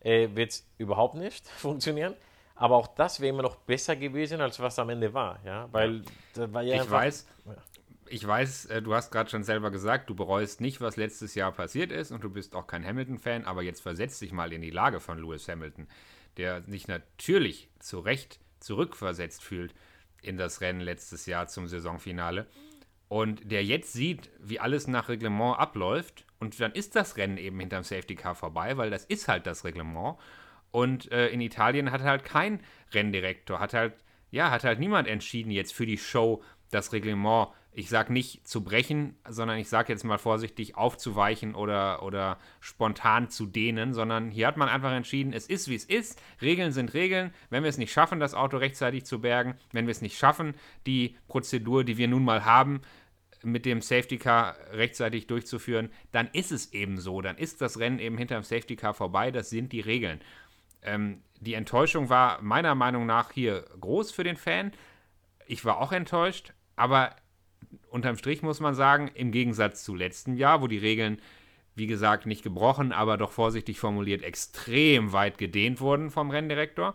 äh, 0.00 0.28
wird 0.34 0.50
es 0.50 0.66
überhaupt 0.76 1.14
nicht 1.14 1.48
funktionieren. 1.56 2.14
Aber 2.56 2.76
auch 2.76 2.88
das 2.88 3.20
wäre 3.20 3.30
immer 3.30 3.42
noch 3.42 3.56
besser 3.56 3.96
gewesen, 3.96 4.42
als 4.42 4.60
was 4.60 4.78
am 4.78 4.90
Ende 4.90 5.14
war. 5.14 5.38
Ja? 5.46 5.66
Weil 5.72 6.02
da 6.34 6.52
war 6.52 6.60
ja 6.60 6.74
Ich 6.74 6.80
einfach- 6.82 6.92
weiß, 6.98 7.26
ich 8.10 8.26
weiß, 8.26 8.66
äh, 8.66 8.82
du 8.82 8.94
hast 8.94 9.10
gerade 9.10 9.30
schon 9.30 9.44
selber 9.44 9.70
gesagt, 9.70 10.10
du 10.10 10.14
bereust 10.14 10.60
nicht, 10.60 10.80
was 10.80 10.96
letztes 10.96 11.34
Jahr 11.34 11.52
passiert 11.52 11.92
ist 11.92 12.10
und 12.10 12.24
du 12.24 12.30
bist 12.30 12.54
auch 12.54 12.66
kein 12.66 12.84
Hamilton-Fan, 12.84 13.44
aber 13.44 13.62
jetzt 13.62 13.80
versetz 13.80 14.18
dich 14.18 14.32
mal 14.32 14.52
in 14.52 14.62
die 14.62 14.70
Lage 14.70 15.00
von 15.00 15.18
Lewis 15.18 15.48
Hamilton, 15.48 15.86
der 16.36 16.62
sich 16.62 16.88
natürlich 16.88 17.68
zu 17.78 18.00
Recht 18.00 18.40
zurückversetzt 18.58 19.42
fühlt 19.42 19.74
in 20.22 20.36
das 20.36 20.60
Rennen 20.60 20.80
letztes 20.80 21.26
Jahr 21.26 21.46
zum 21.48 21.68
Saisonfinale. 21.68 22.46
Und 23.08 23.50
der 23.50 23.64
jetzt 23.64 23.92
sieht, 23.92 24.30
wie 24.38 24.60
alles 24.60 24.86
nach 24.86 25.08
Reglement 25.08 25.58
abläuft 25.58 26.24
und 26.38 26.60
dann 26.60 26.72
ist 26.72 26.96
das 26.96 27.16
Rennen 27.16 27.38
eben 27.38 27.58
hinterm 27.58 27.84
Safety 27.84 28.14
Car 28.16 28.34
vorbei, 28.34 28.76
weil 28.76 28.90
das 28.90 29.04
ist 29.04 29.28
halt 29.28 29.46
das 29.46 29.64
Reglement. 29.64 30.16
Und 30.70 31.10
äh, 31.10 31.28
in 31.28 31.40
Italien 31.40 31.90
hat 31.90 32.02
halt 32.02 32.24
kein 32.24 32.60
Renndirektor, 32.92 33.58
hat 33.58 33.74
halt, 33.74 33.94
ja, 34.30 34.50
hat 34.50 34.64
halt 34.64 34.78
niemand 34.78 35.08
entschieden 35.08 35.50
jetzt 35.50 35.74
für 35.74 35.86
die 35.86 35.98
Show 35.98 36.42
das 36.70 36.92
Reglement, 36.92 37.48
ich 37.72 37.88
sag 37.88 38.10
nicht 38.10 38.46
zu 38.46 38.64
brechen, 38.64 39.16
sondern 39.28 39.58
ich 39.58 39.68
sag 39.68 39.88
jetzt 39.88 40.04
mal 40.04 40.18
vorsichtig 40.18 40.76
aufzuweichen 40.76 41.54
oder, 41.54 42.02
oder 42.02 42.38
spontan 42.60 43.28
zu 43.30 43.46
dehnen, 43.46 43.94
sondern 43.94 44.30
hier 44.30 44.46
hat 44.46 44.56
man 44.56 44.68
einfach 44.68 44.92
entschieden, 44.92 45.32
es 45.32 45.46
ist 45.46 45.68
wie 45.68 45.76
es 45.76 45.84
ist, 45.84 46.20
Regeln 46.42 46.72
sind 46.72 46.94
Regeln, 46.94 47.32
wenn 47.48 47.62
wir 47.62 47.70
es 47.70 47.78
nicht 47.78 47.92
schaffen, 47.92 48.18
das 48.18 48.34
Auto 48.34 48.56
rechtzeitig 48.56 49.04
zu 49.04 49.20
bergen, 49.20 49.54
wenn 49.72 49.86
wir 49.86 49.92
es 49.92 50.02
nicht 50.02 50.18
schaffen, 50.18 50.54
die 50.86 51.16
Prozedur, 51.28 51.84
die 51.84 51.96
wir 51.96 52.08
nun 52.08 52.24
mal 52.24 52.44
haben, 52.44 52.80
mit 53.42 53.64
dem 53.64 53.80
Safety 53.80 54.18
Car 54.18 54.56
rechtzeitig 54.72 55.26
durchzuführen, 55.26 55.90
dann 56.12 56.28
ist 56.32 56.52
es 56.52 56.72
eben 56.72 56.98
so. 56.98 57.22
Dann 57.22 57.38
ist 57.38 57.62
das 57.62 57.78
Rennen 57.78 57.98
eben 57.98 58.18
hinter 58.18 58.34
dem 58.34 58.44
Safety 58.44 58.76
Car 58.76 58.92
vorbei. 58.92 59.30
Das 59.30 59.48
sind 59.48 59.72
die 59.72 59.80
Regeln. 59.80 60.20
Ähm, 60.82 61.22
die 61.40 61.54
Enttäuschung 61.54 62.10
war 62.10 62.42
meiner 62.42 62.74
Meinung 62.74 63.06
nach 63.06 63.32
hier 63.32 63.64
groß 63.80 64.12
für 64.12 64.24
den 64.24 64.36
Fan. 64.36 64.72
Ich 65.46 65.64
war 65.64 65.78
auch 65.78 65.92
enttäuscht, 65.92 66.52
aber 66.76 67.16
unterm 67.90 68.16
Strich 68.16 68.42
muss 68.42 68.60
man 68.60 68.74
sagen, 68.74 69.10
im 69.14 69.32
Gegensatz 69.32 69.84
zu 69.84 69.94
letzten 69.94 70.34
Jahr, 70.34 70.62
wo 70.62 70.66
die 70.66 70.78
Regeln, 70.78 71.20
wie 71.74 71.86
gesagt, 71.86 72.26
nicht 72.26 72.42
gebrochen, 72.42 72.92
aber 72.92 73.16
doch 73.16 73.32
vorsichtig 73.32 73.78
formuliert, 73.78 74.22
extrem 74.22 75.12
weit 75.12 75.38
gedehnt 75.38 75.80
wurden 75.80 76.10
vom 76.10 76.30
Renndirektor, 76.30 76.94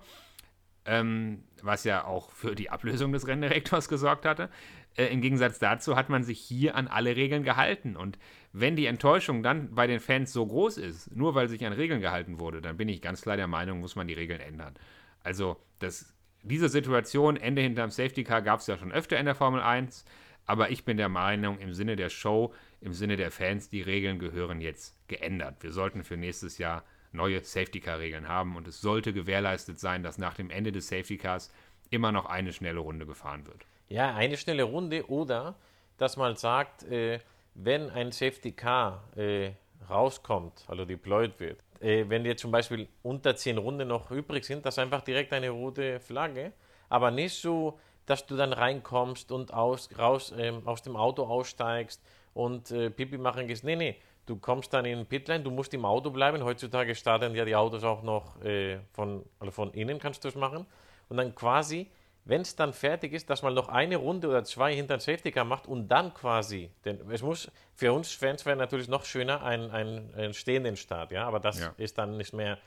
ähm, 0.85 1.43
was 1.61 1.83
ja 1.83 2.05
auch 2.05 2.31
für 2.31 2.55
die 2.55 2.69
Ablösung 2.69 3.11
des 3.11 3.27
Renndirektors 3.27 3.89
gesorgt 3.89 4.25
hatte. 4.25 4.49
Äh, 4.97 5.07
Im 5.07 5.21
Gegensatz 5.21 5.59
dazu 5.59 5.95
hat 5.95 6.09
man 6.09 6.23
sich 6.23 6.39
hier 6.39 6.75
an 6.75 6.87
alle 6.87 7.15
Regeln 7.15 7.43
gehalten. 7.43 7.95
Und 7.95 8.17
wenn 8.53 8.75
die 8.75 8.85
Enttäuschung 8.85 9.43
dann 9.43 9.73
bei 9.73 9.87
den 9.87 9.99
Fans 9.99 10.31
so 10.31 10.45
groß 10.45 10.77
ist, 10.77 11.15
nur 11.15 11.35
weil 11.35 11.49
sich 11.49 11.65
an 11.65 11.73
Regeln 11.73 12.01
gehalten 12.01 12.39
wurde, 12.39 12.61
dann 12.61 12.77
bin 12.77 12.87
ich 12.87 13.01
ganz 13.01 13.21
klar 13.21 13.37
der 13.37 13.47
Meinung, 13.47 13.79
muss 13.79 13.95
man 13.95 14.07
die 14.07 14.13
Regeln 14.13 14.39
ändern. 14.39 14.75
Also 15.23 15.57
das, 15.79 16.13
diese 16.43 16.69
Situation, 16.69 17.35
Ende 17.35 17.61
hinterm 17.61 17.89
Safety 17.91 18.23
Car, 18.23 18.41
gab 18.41 18.59
es 18.59 18.67
ja 18.67 18.77
schon 18.77 18.91
öfter 18.91 19.17
in 19.19 19.25
der 19.25 19.35
Formel 19.35 19.61
1. 19.61 20.05
Aber 20.45 20.69
ich 20.69 20.85
bin 20.85 20.97
der 20.97 21.09
Meinung, 21.09 21.59
im 21.59 21.73
Sinne 21.73 21.95
der 21.95 22.09
Show, 22.09 22.53
im 22.81 22.93
Sinne 22.93 23.15
der 23.15 23.31
Fans, 23.31 23.69
die 23.69 23.81
Regeln 23.81 24.19
gehören 24.19 24.61
jetzt 24.61 24.95
geändert. 25.07 25.55
Wir 25.61 25.71
sollten 25.71 26.03
für 26.03 26.17
nächstes 26.17 26.57
Jahr 26.57 26.83
neue 27.11 27.43
Safety 27.43 27.79
Car 27.79 27.99
Regeln 27.99 28.27
haben 28.27 28.55
und 28.55 28.67
es 28.67 28.81
sollte 28.81 29.13
gewährleistet 29.13 29.79
sein, 29.79 30.03
dass 30.03 30.17
nach 30.17 30.35
dem 30.35 30.49
Ende 30.49 30.71
des 30.71 30.87
Safety 30.87 31.17
Cars 31.17 31.51
immer 31.89 32.11
noch 32.11 32.25
eine 32.25 32.53
schnelle 32.53 32.79
Runde 32.79 33.05
gefahren 33.05 33.45
wird. 33.47 33.65
Ja, 33.87 34.13
eine 34.13 34.37
schnelle 34.37 34.63
Runde 34.63 35.09
oder 35.09 35.55
dass 35.97 36.17
man 36.17 36.35
sagt, 36.35 36.83
äh, 36.83 37.19
wenn 37.53 37.89
ein 37.89 38.11
Safety 38.11 38.51
Car 38.51 39.03
äh, 39.15 39.51
rauskommt, 39.89 40.65
also 40.67 40.85
deployed 40.85 41.39
wird, 41.39 41.59
äh, 41.79 42.05
wenn 42.07 42.23
dir 42.23 42.35
zum 42.35 42.51
Beispiel 42.51 42.87
unter 43.01 43.35
zehn 43.35 43.57
Runden 43.57 43.87
noch 43.87 44.11
übrig 44.11 44.43
sind, 44.43 44.65
dass 44.65 44.77
einfach 44.77 45.01
direkt 45.01 45.31
eine 45.33 45.49
rote 45.49 45.99
Flagge, 45.99 46.51
aber 46.89 47.11
nicht 47.11 47.35
so, 47.35 47.79
dass 48.05 48.25
du 48.25 48.35
dann 48.35 48.53
reinkommst 48.53 49.31
und 49.31 49.53
aus, 49.53 49.89
raus, 49.97 50.33
ähm, 50.37 50.61
aus 50.65 50.81
dem 50.81 50.95
Auto 50.95 51.23
aussteigst 51.23 52.01
und 52.33 52.71
äh, 52.71 52.89
Pipi 52.89 53.17
machen 53.17 53.47
gehst. 53.47 53.63
Nee, 53.63 53.75
nee, 53.75 53.95
du 54.25 54.35
kommst 54.37 54.73
dann 54.73 54.85
in 54.85 54.97
den 54.99 55.05
Pitline, 55.05 55.43
du 55.43 55.51
musst 55.51 55.73
im 55.73 55.85
Auto 55.85 56.09
bleiben. 56.11 56.43
Heutzutage 56.43 56.93
starten 56.95 57.33
ja 57.35 57.45
die 57.45 57.55
Autos 57.55 57.83
auch 57.83 58.03
noch 58.03 58.41
äh, 58.43 58.79
von, 58.93 59.23
also 59.39 59.51
von 59.51 59.71
innen 59.73 59.99
kannst 59.99 60.23
du 60.23 60.27
es 60.27 60.35
machen. 60.35 60.65
Und 61.09 61.17
dann 61.17 61.33
quasi, 61.35 61.89
wenn 62.25 62.41
es 62.41 62.55
dann 62.55 62.73
fertig 62.73 63.13
ist, 63.13 63.29
dass 63.29 63.43
man 63.43 63.53
noch 63.53 63.69
eine 63.69 63.97
Runde 63.97 64.27
oder 64.27 64.43
zwei 64.43 64.73
hinter 64.73 64.97
den 64.97 64.99
Safety 65.01 65.31
Car 65.31 65.45
macht 65.45 65.67
und 65.67 65.87
dann 65.87 66.13
quasi, 66.13 66.71
denn 66.83 66.99
es 67.11 67.21
muss 67.21 67.51
für 67.75 67.93
uns 67.93 68.11
Fans 68.11 68.45
wäre 68.45 68.55
natürlich 68.57 68.87
noch 68.87 69.05
schöner 69.05 69.43
ein, 69.43 69.69
ein, 69.71 70.13
ein 70.17 70.33
stehenden 70.33 70.75
Start, 70.75 71.11
ja, 71.11 71.27
aber 71.27 71.39
das 71.39 71.59
Ja. 71.59 71.73
ist 71.77 71.97
dann 71.97 72.17
nicht 72.17 72.33
mehr, 72.33 72.57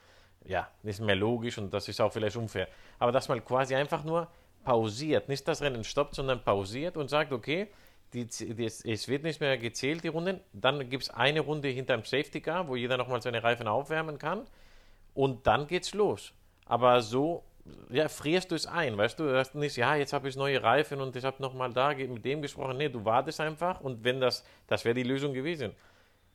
ja, 0.44 0.68
nicht 0.85 1.01
mehr 1.01 1.16
logisch 1.16 1.59
und 1.59 1.74
das 1.74 1.88
ist 1.88 2.01
auch 2.01 2.12
vielleicht 2.12 2.37
unfair. 2.37 2.68
Aber 3.01 3.11
dass 3.11 3.29
man 3.29 3.44
quasi 3.44 3.74
einfach 3.74 4.05
nur 4.05 4.29
pausiert, 4.68 5.31
nicht 5.31 5.48
das 5.48 5.62
Rennen 5.62 5.83
stoppt, 5.83 6.14
sondern 6.14 6.44
pausiert 6.44 6.98
und 6.98 7.09
sagt, 7.09 7.33
okay, 7.33 7.68
die, 8.12 8.26
die, 8.26 8.66
es 8.66 9.09
wird 9.09 9.22
nicht 9.22 9.40
mehr 9.40 9.57
gezählt, 9.57 10.04
die 10.04 10.09
Runden, 10.09 10.40
dann 10.52 10.90
gibt 10.90 11.04
es 11.04 11.11
eine 11.11 11.40
Runde 11.40 11.68
hinterm 11.68 12.04
Safety 12.04 12.42
Car, 12.42 12.68
wo 12.68 12.76
jeder 12.76 12.98
nochmal 12.98 13.22
seine 13.22 13.42
Reifen 13.42 13.66
aufwärmen 13.66 14.18
kann 14.18 14.46
und 15.14 15.46
dann 15.46 15.66
geht's 15.68 15.94
los. 15.94 16.35
Aber 16.66 17.00
so 17.00 17.44
ja, 17.88 18.09
frierst 18.09 18.50
du 18.50 18.57
es 18.57 18.66
ein, 18.66 18.98
weißt 18.98 19.18
du? 19.18 19.24
Du 19.24 19.38
hast 19.38 19.54
nicht, 19.54 19.78
ja, 19.78 19.94
jetzt 19.94 20.12
habe 20.12 20.28
ich 20.28 20.37
neue 20.37 20.62
Reifen 20.62 21.00
und 21.00 21.16
ich 21.16 21.24
habe 21.24 21.42
nochmal 21.42 21.72
da 21.72 21.94
mit 21.94 22.22
dem 22.26 22.42
gesprochen. 22.42 22.76
Nee, 22.76 22.90
du 22.90 23.02
wartest 23.07 23.40
einfach 23.40 23.81
und 23.81 24.04
wenn 24.04 24.20
das, 24.20 24.44
das 24.66 24.85
wäre 24.85 24.94
die 24.94 25.02
Lösung 25.02 25.33
gewesen. 25.33 25.72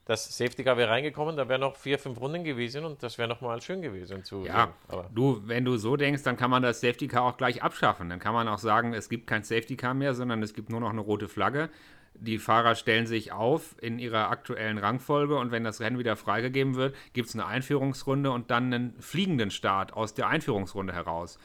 Das 0.06 0.38
Safety 0.38 0.66
Car 0.66 0.76
wäre 0.76 0.90
reingekommen, 0.90 1.38
da 1.38 1.48
wären 1.48 1.62
noch 1.62 1.78
vier, 1.78 1.98
fünf 1.98 2.20
Runden 2.20 2.44
gewesen 2.44 2.84
und 2.84 3.02
das 3.04 3.18
wäre 3.18 3.30
nochmal 3.30 3.62
schön 3.62 3.82
gewesen 3.82 4.24
zu 4.26 4.44
Ja, 4.46 4.66
sehen. 4.66 4.74
Aber 4.90 5.10
du, 5.16 5.42
wenn 5.46 5.64
du 5.64 5.78
so 5.78 5.96
denkst, 5.96 6.24
dann 6.24 6.36
kann 6.36 6.52
man 6.52 6.62
das 6.62 6.82
Safety 6.82 7.08
Car 7.08 7.24
auch 7.24 7.38
gleich 7.38 7.64
abschaffen. 7.64 8.10
Dann 8.10 8.20
kann 8.20 8.34
man 8.34 8.50
auch 8.50 8.58
sagen, 8.58 8.94
es 8.94 9.08
gibt 9.08 9.28
kein 9.28 9.44
Safety 9.44 9.78
Car 9.78 9.94
mehr, 9.94 10.14
sondern 10.14 10.44
es 10.44 10.54
gibt 10.54 10.70
nur 10.70 10.82
noch 10.82 10.90
eine 10.90 11.00
rote 11.00 11.30
Flagge. 11.30 11.70
Die 12.16 12.38
Fahrer 12.38 12.76
stellen 12.76 13.08
sich 13.08 13.32
auf 13.32 13.76
in 13.82 13.98
ihrer 13.98 14.30
aktuellen 14.30 14.78
Rangfolge 14.78 15.38
und 15.38 15.52
wenn 15.52 15.64
das 15.64 15.80
Rennen 15.80 15.98
wieder 15.98 16.16
freigegeben 16.16 16.76
wird, 16.76 16.96
gibt 17.14 17.30
es 17.30 17.36
eine 17.36 17.46
Einführungsrunde 17.46 18.30
und 18.32 18.52
dann 18.52 18.74
einen 18.74 19.02
fliegenden 19.02 19.52
Start 19.52 19.94
aus 19.94 20.14
der 20.14 20.28
Einführungsrunde 20.28 20.94
heraus. 20.94 21.40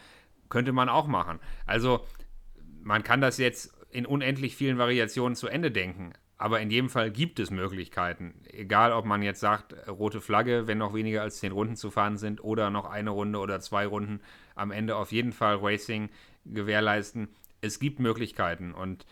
Könnte 0.48 0.72
man 0.72 0.88
auch 0.88 1.06
machen. 1.06 1.38
Also 1.64 2.04
man 2.82 3.02
kann 3.04 3.20
das 3.20 3.38
jetzt 3.38 3.72
in 3.90 4.04
unendlich 4.04 4.56
vielen 4.56 4.78
Variationen 4.78 5.36
zu 5.36 5.46
Ende 5.46 5.70
denken. 5.70 6.12
Aber 6.40 6.60
in 6.60 6.70
jedem 6.70 6.88
Fall 6.88 7.10
gibt 7.10 7.40
es 7.40 7.50
Möglichkeiten. 7.50 8.40
Egal, 8.52 8.92
ob 8.92 9.04
man 9.04 9.22
jetzt 9.22 9.40
sagt, 9.40 9.72
äh, 9.72 9.90
rote 9.90 10.20
Flagge, 10.20 10.68
wenn 10.68 10.78
noch 10.78 10.94
weniger 10.94 11.22
als 11.22 11.40
zehn 11.40 11.50
Runden 11.50 11.74
zu 11.74 11.90
fahren 11.90 12.16
sind, 12.16 12.42
oder 12.42 12.70
noch 12.70 12.84
eine 12.84 13.10
Runde 13.10 13.40
oder 13.40 13.60
zwei 13.60 13.86
Runden 13.86 14.20
am 14.54 14.70
Ende 14.70 14.94
auf 14.96 15.10
jeden 15.10 15.32
Fall 15.32 15.56
Racing 15.56 16.08
gewährleisten. 16.44 17.28
Es 17.60 17.80
gibt 17.80 17.98
Möglichkeiten 17.98 18.72
und 18.72 19.04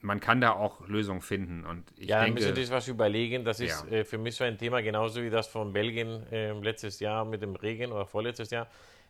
man 0.00 0.18
kann 0.18 0.40
da 0.40 0.52
auch 0.52 0.86
Lösungen 0.88 1.20
finden. 1.20 1.64
Und 1.64 1.84
ich 1.96 2.08
ja, 2.08 2.24
denke, 2.24 2.40
müssen 2.40 2.56
sich 2.56 2.70
was 2.70 2.88
überlegen. 2.88 3.44
Das 3.44 3.60
ist 3.60 3.84
Ja. 3.88 3.98
äh, 3.98 4.04
für 4.04 4.18
mich 4.18 4.34
so 4.34 4.42
ein 4.42 4.58
Thema, 4.58 4.82
genauso 4.82 5.22
wie 5.22 5.30
das 5.30 5.46
von 5.46 5.72
Belgien 5.72 6.26
äh, 6.32 6.52
letztes 6.52 6.98
Jahr 6.98 7.24
mit 7.24 7.40
dem 7.40 7.54
Regen 7.54 7.92
oder 7.92 8.04
vorletztes 8.04 8.50
Jahr. 8.50 8.66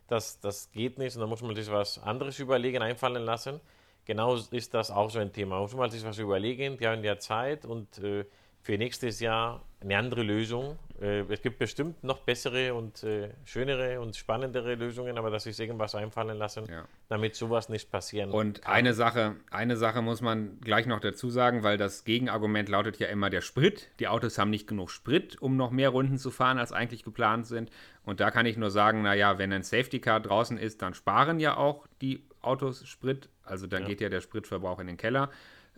Das, 0.07 0.39
das 0.41 0.71
geht 0.71 0.99
nicht 0.99 1.17
und 1.17 1.23
da 1.23 1.27
muss 1.27 1.41
man 1.41 1.57
sich 1.57 1.71
was 1.71 1.99
anderes 1.99 2.39
überlegen, 2.39 2.83
einfallen 2.83 3.23
lassen. 3.25 3.59
Genau 4.05 4.35
ist 4.37 4.75
das 4.75 4.91
auch 4.91 5.11
so 5.11 5.19
ein 5.19 5.33
Thema. 5.33 5.61
Muss 5.61 5.75
man 5.77 5.91
sich 5.91 6.05
was 6.05 6.19
überlegen, 6.19 6.77
die 6.79 6.87
haben 6.87 7.05
ja 7.05 7.19
Zeit 7.19 7.65
und 7.65 7.99
äh, 7.99 8.25
für 8.61 8.79
nächstes 8.79 9.21
Jahr 9.21 9.63
eine 9.81 9.97
andere 9.99 10.23
Lösung. 10.23 10.79
Äh, 11.01 11.21
es 11.29 11.43
gibt 11.43 11.59
bestimmt 11.59 12.05
noch 12.05 12.21
bessere 12.21 12.75
und 12.75 13.03
äh, 13.03 13.31
schönere 13.45 14.01
und 14.01 14.15
spannendere 14.17 14.77
Lösungen, 14.77 15.19
aber 15.19 15.31
dass 15.31 15.43
sich 15.45 15.59
irgendwas 15.59 15.97
einfallen 15.97 16.37
lassen, 16.39 16.67
Ja. 16.71 16.85
damit 17.09 17.35
sowas 17.35 17.69
nicht 17.69 17.91
passieren 17.91 18.31
Und 18.31 18.63
kann. 18.63 18.73
eine 18.75 18.95
Sache, 18.95 19.35
eine 19.51 19.77
Sache 19.77 20.01
muss 20.03 20.21
man 20.21 20.61
gleich 20.61 20.87
noch 20.87 21.01
dazu 21.01 21.29
sagen, 21.31 21.65
weil 21.65 21.77
das 21.77 22.05
Gegenargument 22.05 22.69
lautet 22.69 22.99
ja 23.01 23.09
immer 23.09 23.31
der 23.31 23.41
Sprit. 23.41 23.89
Die 23.99 24.07
Autos 24.07 24.39
haben 24.39 24.51
nicht 24.51 24.69
genug 24.69 24.91
Sprit, 24.93 25.41
um 25.43 25.57
noch 25.57 25.73
mehr 25.73 25.89
Runden 25.91 26.19
zu 26.19 26.31
fahren, 26.31 26.59
als 26.59 26.71
eigentlich 26.73 27.03
geplant 27.03 27.47
sind. 27.49 27.71
Und 28.05 28.21
da 28.21 28.31
kann 28.31 28.47
ich 28.47 28.57
nur 28.57 28.71
sagen, 28.71 29.03
naja, 29.03 29.39
wenn 29.39 29.53
ein 29.53 29.65
Safety 29.65 30.01
Car 30.01 30.21
draußen 30.21 30.57
ist, 30.59 30.83
dann 30.83 30.95
sparen 30.95 31.41
ja 31.41 31.57
auch 31.57 31.87
die 32.01 32.25
Autos 32.43 32.87
Sprit. 32.87 33.29
Also 33.45 33.67
dann 33.67 33.83
Ja. 33.83 33.89
geht 33.89 34.01
ja 34.01 34.09
der 34.09 34.21
Spritverbrauch 34.21 34.79
in 34.81 34.87
den 34.87 34.97
Keller. 34.97 35.31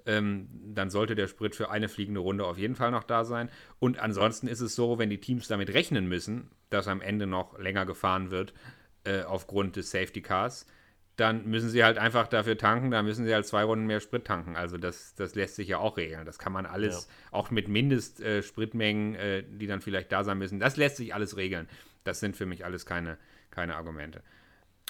Ähm, 0.06 0.48
dann 0.74 0.90
sollte 0.90 1.14
der 1.14 1.28
Sprit 1.28 1.56
für 1.56 1.70
eine 1.70 1.88
fliegende 1.88 2.20
Runde 2.20 2.44
auf 2.44 2.58
jeden 2.58 2.74
Fall 2.74 2.90
noch 2.90 3.04
da 3.04 3.24
sein. 3.24 3.50
Und 3.78 3.98
ansonsten 3.98 4.48
ist 4.48 4.60
es 4.60 4.74
so, 4.74 4.98
wenn 4.98 5.08
die 5.08 5.20
Teams 5.20 5.48
damit 5.48 5.72
rechnen 5.72 6.06
müssen, 6.08 6.50
dass 6.68 6.88
am 6.88 7.00
Ende 7.00 7.26
noch 7.26 7.58
länger 7.58 7.86
gefahren 7.86 8.30
wird 8.30 8.52
äh, 9.04 9.22
aufgrund 9.22 9.76
des 9.76 9.90
Safety 9.90 10.20
Cars, 10.20 10.66
dann 11.16 11.46
müssen 11.46 11.68
sie 11.68 11.84
halt 11.84 11.96
einfach 11.96 12.26
dafür 12.26 12.58
tanken, 12.58 12.90
dann 12.90 13.04
müssen 13.04 13.24
sie 13.24 13.32
halt 13.32 13.46
zwei 13.46 13.62
Runden 13.62 13.86
mehr 13.86 14.00
Sprit 14.00 14.24
tanken. 14.24 14.56
Also 14.56 14.78
das, 14.78 15.14
das 15.14 15.34
lässt 15.36 15.54
sich 15.54 15.68
ja 15.68 15.78
auch 15.78 15.96
regeln. 15.96 16.26
Das 16.26 16.38
kann 16.38 16.52
man 16.52 16.66
alles, 16.66 17.08
auch 17.30 17.50
mit 17.50 17.68
Mindestspritmengen, 17.68 19.14
äh, 19.14 19.38
äh, 19.38 19.44
die 19.48 19.66
dann 19.66 19.80
vielleicht 19.80 20.10
da 20.10 20.24
sein 20.24 20.38
müssen, 20.38 20.58
das 20.58 20.76
lässt 20.76 20.96
sich 20.96 21.14
alles 21.14 21.36
regeln. 21.36 21.68
Das 22.02 22.20
sind 22.20 22.36
für 22.36 22.46
mich 22.46 22.64
alles 22.64 22.84
keine, 22.84 23.16
keine 23.50 23.76
Argumente. 23.76 24.22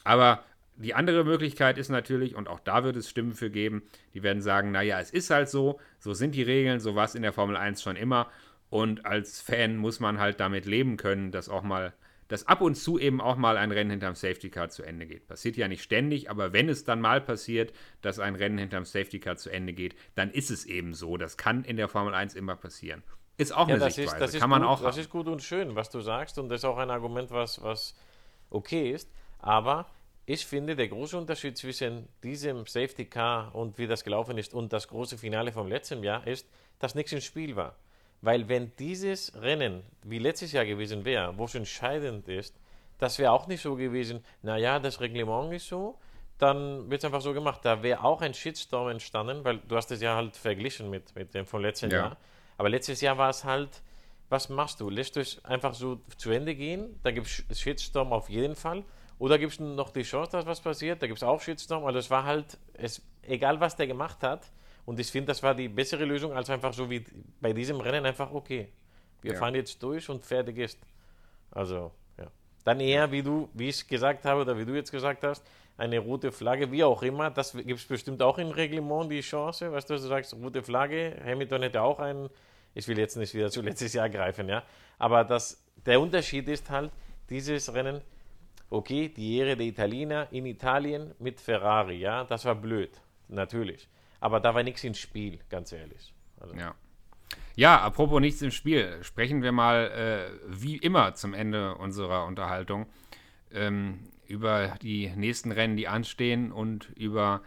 Aber 0.03 0.45
die 0.77 0.95
andere 0.95 1.25
Möglichkeit 1.25 1.79
ist 1.79 1.89
natürlich, 1.89 2.35
und 2.35 2.49
auch 2.49 2.61
da 2.61 2.85
wird 2.85 2.97
es 2.97 3.09
Stimmen 3.09 3.33
für 3.33 3.51
geben, 3.51 3.83
die 4.13 4.23
werden 4.23 4.43
sagen, 4.43 4.73
naja, 4.73 5.01
es 5.01 5.11
ist 5.11 5.31
halt 5.31 5.49
so, 5.49 5.79
so 5.99 6.15
sind 6.15 6.35
die 6.35 6.43
Regeln, 6.43 6.81
so 6.81 6.95
war 6.95 7.05
es 7.05 7.15
in 7.15 7.23
der 7.23 7.33
Formel 7.33 7.57
1 7.57 7.83
schon 7.83 7.97
immer. 7.97 8.29
Und 8.71 9.07
als 9.07 9.41
Fan 9.41 9.77
muss 9.77 10.01
man 10.01 10.19
halt 10.19 10.41
damit 10.41 10.67
leben 10.67 10.97
können, 10.97 11.31
dass 11.31 11.49
auch 11.49 11.63
mal, 11.63 11.93
dass 12.27 12.47
ab 12.49 12.61
und 12.61 12.75
zu 12.75 12.99
eben 12.99 13.21
auch 13.21 13.37
mal 13.37 13.57
ein 13.57 13.71
Rennen 13.71 13.91
hinterm 13.91 14.15
Safety 14.17 14.51
Car 14.51 14.69
zu 14.71 14.83
Ende 14.83 15.07
geht. 15.07 15.29
Passiert 15.29 15.57
ja 15.57 15.69
nicht 15.69 15.83
ständig, 15.83 16.29
aber 16.29 16.53
wenn 16.53 16.69
es 16.69 16.83
dann 16.83 17.01
mal 17.01 17.21
passiert, 17.21 17.73
dass 18.01 18.19
ein 18.19 18.35
Rennen 18.35 18.59
hinterm 18.59 18.85
Safety 18.85 19.21
Car 19.21 19.37
zu 19.37 19.51
Ende 19.51 19.75
geht, 19.75 19.95
dann 20.17 20.31
ist 20.33 20.51
es 20.51 20.65
eben 20.65 20.95
so. 20.95 21.17
Das 21.17 21.37
kann 21.37 21.63
in 21.63 21.77
der 21.77 21.89
Formel 21.89 22.15
1 22.15 22.35
immer 22.35 22.57
passieren. 22.57 23.05
Ist 23.37 23.53
auch 23.55 23.69
Ja, 23.69 23.75
eine 23.75 23.85
das 23.85 23.95
Sichtweise, 23.95 24.17
ist, 24.17 24.21
das 24.21 24.35
ist 24.35 24.41
kann 24.41 24.51
man 24.51 24.63
gut, 24.63 24.71
auch 24.71 24.83
Das 24.83 24.97
haben. 24.97 25.01
ist 25.03 25.11
gut 25.11 25.27
und 25.29 25.43
schön, 25.43 25.77
was 25.77 25.91
du 25.91 26.01
sagst, 26.01 26.39
und 26.39 26.49
das 26.49 26.61
ist 26.61 26.65
auch 26.65 26.79
ein 26.79 26.91
Argument, 26.91 27.31
was, 27.31 27.63
was 27.63 27.95
okay 28.51 28.91
ist. 28.91 29.11
Aber 29.39 29.87
ich 30.27 30.47
finde, 30.47 30.75
der 30.75 30.89
große 30.89 31.17
Unterschied 31.19 31.57
zwischen 31.57 32.09
diesem 32.23 32.67
Safety 32.67 33.05
Car 33.05 33.55
und 33.55 33.77
wie 33.79 33.87
das 33.87 34.05
gelaufen 34.05 34.39
ist 34.39 34.55
und 34.55 34.73
das 34.73 34.89
große 34.89 35.19
Finale 35.19 35.53
vom 35.53 35.69
letzten 35.69 36.03
Jahr 36.03 36.27
ist, 36.27 36.49
dass 36.79 36.95
nichts 36.95 37.13
im 37.13 37.21
Spiel 37.21 37.57
war. 37.57 37.77
Weil 38.23 38.49
wenn 38.49 38.73
dieses 38.79 39.35
Rennen 39.41 39.83
wie 40.03 40.19
letztes 40.19 40.53
Jahr 40.53 40.65
gewesen 40.65 41.05
wäre, 41.05 41.37
wo 41.37 41.45
es 41.45 41.55
entscheidend 41.55 42.27
ist, 42.29 42.55
das 42.99 43.19
wäre 43.19 43.33
auch 43.33 43.47
nicht 43.49 43.61
so 43.61 43.77
gewesen, 43.77 44.25
naja, 44.41 44.79
das 44.79 45.01
Reglement 45.01 45.53
ist 45.53 45.69
so, 45.69 45.99
dann 46.39 46.91
wird 46.91 47.03
es 47.03 47.05
einfach 47.05 47.21
so 47.21 47.35
gemacht. 47.35 47.61
Da 47.65 47.83
wäre 47.83 48.03
auch 48.03 48.23
ein 48.23 48.33
Shitstorm 48.33 48.89
entstanden, 48.89 49.45
weil 49.45 49.59
du 49.59 49.77
hast 49.77 49.91
es 49.91 50.01
ja 50.01 50.17
halt 50.17 50.37
verglichen 50.37 50.89
mit, 50.89 51.15
mit 51.15 51.35
dem 51.35 51.47
von 51.47 51.61
letzten 51.61 51.91
Ja. 51.91 51.99
Jahr. 51.99 52.17
Aber 52.57 52.71
letztes 52.71 53.01
Jahr 53.03 53.19
war 53.19 53.29
es 53.29 53.45
halt, 53.45 53.83
was 54.31 54.49
machst 54.49 54.81
du? 54.81 54.89
Lässt 54.89 55.17
du 55.17 55.21
es 55.21 55.45
einfach 55.45 55.75
so 55.75 56.01
zu 56.17 56.31
Ende 56.31 56.55
gehen? 56.55 56.99
Da 57.03 57.11
gibt 57.11 57.27
es 57.27 57.61
Shitstorm 57.61 58.13
auf 58.13 58.31
jeden 58.31 58.57
Fall. 58.57 58.85
Oder 59.19 59.39
gibt 59.39 59.53
es 59.53 59.61
noch 59.61 59.91
die 59.91 60.03
Chance, 60.03 60.33
dass 60.33 60.47
was 60.47 60.61
passiert? 60.61 61.03
Da 61.03 61.07
gibt 61.07 61.19
es 61.19 61.23
auch 61.23 61.41
Shitstorm. 61.41 61.85
Also 61.85 61.99
es 61.99 62.11
war 62.11 62.25
halt, 62.25 62.59
es, 62.75 63.01
egal 63.23 63.61
was 63.61 63.77
der 63.77 63.87
gemacht 63.87 64.23
hat. 64.23 64.51
Und 64.87 64.99
ich 65.01 65.11
finde, 65.11 65.29
das 65.29 65.43
war 65.43 65.55
die 65.55 65.69
bessere 65.69 66.05
Lösung, 66.05 66.33
als 66.33 66.51
einfach 66.51 66.73
so 66.73 66.91
wie 66.91 67.05
bei 67.41 67.53
diesem 67.53 67.81
Rennen 67.81 68.05
einfach, 68.05 68.33
okay, 68.33 68.69
wir 69.23 69.33
Ja. 69.33 69.39
fahren 69.39 69.55
jetzt 69.55 69.83
durch 69.83 70.09
und 70.11 70.25
fertig 70.27 70.59
ist. 70.59 70.79
Also, 71.51 71.93
ja. 72.19 72.27
Dann 72.65 72.81
eher, 72.81 73.11
wie 73.11 73.23
du, 73.23 73.49
wie 73.55 73.69
ich 73.69 73.87
gesagt 73.87 74.25
habe 74.25 74.43
oder 74.43 74.59
wie 74.59 74.65
du 74.67 74.75
jetzt 74.75 74.91
gesagt 74.91 75.25
hast, 75.25 75.43
eine 75.77 75.99
rote 75.99 76.31
Flagge, 76.31 76.71
wie 76.71 76.85
auch 76.85 77.03
immer, 77.03 77.31
das 77.31 77.53
gibt 77.53 77.81
es 77.81 77.87
bestimmt 77.87 78.23
auch 78.23 78.39
im 78.39 78.49
Reglement 78.49 79.11
die 79.11 79.21
Chance, 79.23 79.73
weißt 79.73 79.91
du, 79.91 79.95
du 79.95 80.01
sagst, 80.01 80.35
rote 80.35 80.63
Flagge, 80.63 81.21
Hamilton 81.25 81.63
hätte 81.63 81.83
auch 81.83 81.99
einen, 81.99 82.29
ich 82.75 82.87
will 82.87 82.99
jetzt 82.99 83.17
nicht 83.17 83.35
wieder 83.35 83.51
zu 83.51 83.61
letztes 83.63 83.93
Jahr 83.93 84.09
greifen, 84.09 84.49
ja, 84.49 84.63
aber 84.99 85.25
das, 85.25 85.65
der 85.85 86.01
Unterschied 86.01 86.49
ist 86.49 86.71
halt, 86.71 86.93
dieses 87.29 87.73
Rennen, 87.75 88.03
okay, 88.75 89.09
die 89.09 89.39
Ehre 89.39 89.57
der 89.57 89.67
Italiener 89.67 90.29
in 90.33 90.47
Italien 90.47 91.15
mit 91.19 91.41
Ferrari, 91.41 91.97
ja, 91.97 92.25
das 92.25 92.45
war 92.45 92.55
blöd, 92.55 93.01
natürlich, 93.29 93.89
aber 94.21 94.41
da 94.41 94.55
war 94.55 94.63
nichts 94.63 94.85
im 94.85 94.95
Spiel, 94.95 95.39
ganz 95.49 95.73
ehrlich. 95.73 96.13
Also, 96.41 96.55
Ja. 96.55 96.75
Ja, 97.57 97.81
apropos 97.81 98.21
nichts 98.21 98.43
im 98.43 98.51
Spiel, 98.51 98.99
sprechen 99.03 99.43
wir 99.43 99.53
mal 99.53 99.87
äh, 99.93 100.39
wie 100.49 100.77
immer 100.77 101.15
zum 101.15 101.35
Ende 101.35 101.77
unserer 101.77 102.27
Unterhaltung 102.27 102.87
ähm, 103.53 104.01
über 104.27 104.75
die 104.83 105.13
nächsten 105.15 105.53
Rennen, 105.53 105.77
die 105.77 105.87
anstehen 105.87 106.51
und 106.51 106.91
über, 106.97 107.43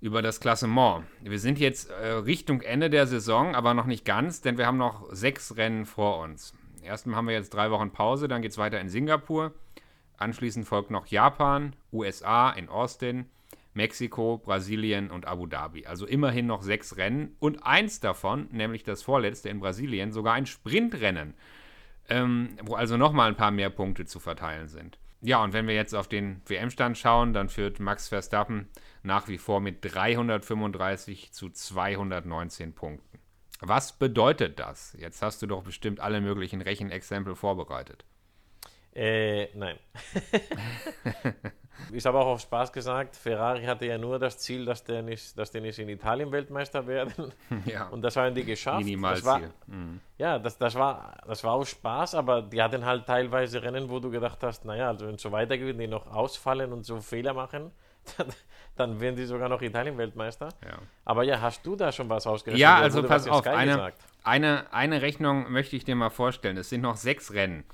über 0.00 0.20
das 0.20 0.40
Klassement. 0.40 1.04
Wir 1.22 1.38
sind 1.38 1.60
jetzt 1.60 1.90
äh, 1.90 2.08
Richtung 2.08 2.60
Ende 2.60 2.90
der 2.90 3.06
Saison, 3.06 3.54
aber 3.54 3.72
noch 3.72 3.86
nicht 3.86 4.04
ganz, 4.04 4.40
denn 4.40 4.58
wir 4.58 4.66
haben 4.66 4.78
noch 4.78 5.12
sechs 5.12 5.56
Rennen 5.56 5.86
vor 5.86 6.18
uns. 6.18 6.52
Erstmal 6.82 7.16
haben 7.16 7.28
wir 7.28 7.34
jetzt 7.34 7.54
drei 7.54 7.70
Wochen 7.70 7.92
Pause, 7.92 8.26
dann 8.26 8.42
geht 8.42 8.50
es 8.50 8.58
weiter 8.58 8.80
in 8.80 8.88
Singapur. 8.88 9.54
Anschließend 10.18 10.66
folgt 10.66 10.90
noch 10.90 11.06
Japan, 11.06 11.74
USA 11.92 12.50
in 12.50 12.68
Austin, 12.68 13.26
Mexiko, 13.72 14.38
Brasilien 14.38 15.10
und 15.10 15.26
Abu 15.26 15.46
Dhabi. 15.46 15.86
Also 15.86 16.06
immerhin 16.06 16.46
noch 16.46 16.62
sechs 16.62 16.96
Rennen 16.96 17.36
und 17.38 17.64
eins 17.64 18.00
davon, 18.00 18.48
nämlich 18.50 18.82
das 18.82 19.02
vorletzte 19.02 19.48
in 19.48 19.60
Brasilien, 19.60 20.12
sogar 20.12 20.34
ein 20.34 20.46
Sprintrennen, 20.46 21.34
ähm, 22.08 22.56
wo 22.64 22.74
also 22.74 22.96
nochmal 22.96 23.28
ein 23.28 23.36
paar 23.36 23.52
mehr 23.52 23.70
Punkte 23.70 24.04
zu 24.04 24.18
verteilen 24.18 24.68
sind. 24.68 24.98
Ja, 25.20 25.42
und 25.42 25.52
wenn 25.52 25.66
wir 25.66 25.74
jetzt 25.74 25.94
auf 25.94 26.08
den 26.08 26.42
WM-Stand 26.46 26.98
schauen, 26.98 27.32
dann 27.32 27.48
führt 27.48 27.80
Max 27.80 28.08
Verstappen 28.08 28.68
nach 29.02 29.28
wie 29.28 29.38
vor 29.38 29.60
mit 29.60 29.78
335 29.82 31.32
zu 31.32 31.50
219 31.50 32.74
Punkten. 32.74 33.18
Was 33.60 33.98
bedeutet 33.98 34.60
das? 34.60 34.96
Jetzt 34.98 35.22
hast 35.22 35.42
du 35.42 35.46
doch 35.46 35.62
bestimmt 35.62 35.98
alle 35.98 36.20
möglichen 36.20 36.60
Rechenexempel 36.60 37.34
vorbereitet. 37.34 38.04
Äh, 38.98 39.50
nein. 39.54 39.78
ich 41.92 42.04
habe 42.04 42.18
auch 42.18 42.26
auf 42.26 42.40
Spaß 42.40 42.72
gesagt, 42.72 43.14
Ferrari 43.14 43.62
hatte 43.62 43.86
ja 43.86 43.96
nur 43.96 44.18
das 44.18 44.38
Ziel, 44.38 44.64
dass 44.64 44.82
der 44.82 45.02
nicht, 45.02 45.38
dass 45.38 45.52
die 45.52 45.60
nicht 45.60 45.78
in 45.78 45.88
Italien 45.88 46.32
Weltmeister 46.32 46.84
werden. 46.84 47.32
Ja, 47.64 47.86
Und 47.88 48.02
das 48.02 48.16
haben 48.16 48.34
die 48.34 48.44
geschafft. 48.44 48.84
Das 49.02 49.24
war. 49.24 49.40
Mhm. 49.66 50.00
ja, 50.16 50.38
das, 50.38 50.58
das, 50.58 50.74
war, 50.74 51.16
das 51.26 51.44
war 51.44 51.52
auch 51.52 51.64
Spaß, 51.64 52.16
aber 52.16 52.42
die 52.42 52.60
hatten 52.60 52.84
halt 52.84 53.06
teilweise 53.06 53.62
Rennen, 53.62 53.88
wo 53.88 54.00
du 54.00 54.10
gedacht 54.10 54.42
hast, 54.42 54.64
naja, 54.64 54.88
also 54.88 55.06
wenn 55.06 55.14
es 55.14 55.22
so 55.22 55.30
weitergeht, 55.30 55.78
die 55.78 55.86
noch 55.86 56.08
ausfallen 56.08 56.72
und 56.72 56.84
so 56.84 57.00
Fehler 57.00 57.34
machen, 57.34 57.70
dann, 58.16 58.26
dann 58.74 59.00
werden 59.00 59.14
die 59.14 59.26
sogar 59.26 59.48
noch 59.48 59.62
Italien-Weltmeister. 59.62 60.48
Ja. 60.64 60.78
Aber 61.04 61.22
ja, 61.22 61.40
hast 61.40 61.64
du 61.64 61.76
da 61.76 61.92
schon 61.92 62.08
was 62.08 62.26
ausgerechnet? 62.26 62.60
Ja, 62.60 62.78
also 62.78 63.04
pass 63.04 63.28
auf, 63.28 63.46
eine, 63.46 63.92
eine, 64.24 64.72
eine 64.72 65.02
Rechnung 65.02 65.52
möchte 65.52 65.76
ich 65.76 65.84
dir 65.84 65.94
mal 65.94 66.10
vorstellen. 66.10 66.56
Es 66.56 66.70
sind 66.70 66.80
noch 66.80 66.96
sechs 66.96 67.32
Rennen. 67.32 67.64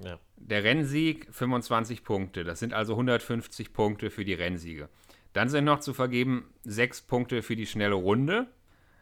Ja. 0.00 0.18
Der 0.36 0.64
Rennsieg 0.64 1.26
25 1.30 2.04
Punkte. 2.04 2.44
Das 2.44 2.60
sind 2.60 2.72
also 2.72 2.92
150 2.94 3.72
Punkte 3.72 4.10
für 4.10 4.24
die 4.24 4.34
Rennsiege. 4.34 4.88
Dann 5.32 5.48
sind 5.48 5.64
noch 5.64 5.80
zu 5.80 5.94
vergeben 5.94 6.52
sechs 6.64 7.02
Punkte 7.02 7.42
für 7.42 7.56
die 7.56 7.66
schnelle 7.66 7.94
Runde. 7.94 8.46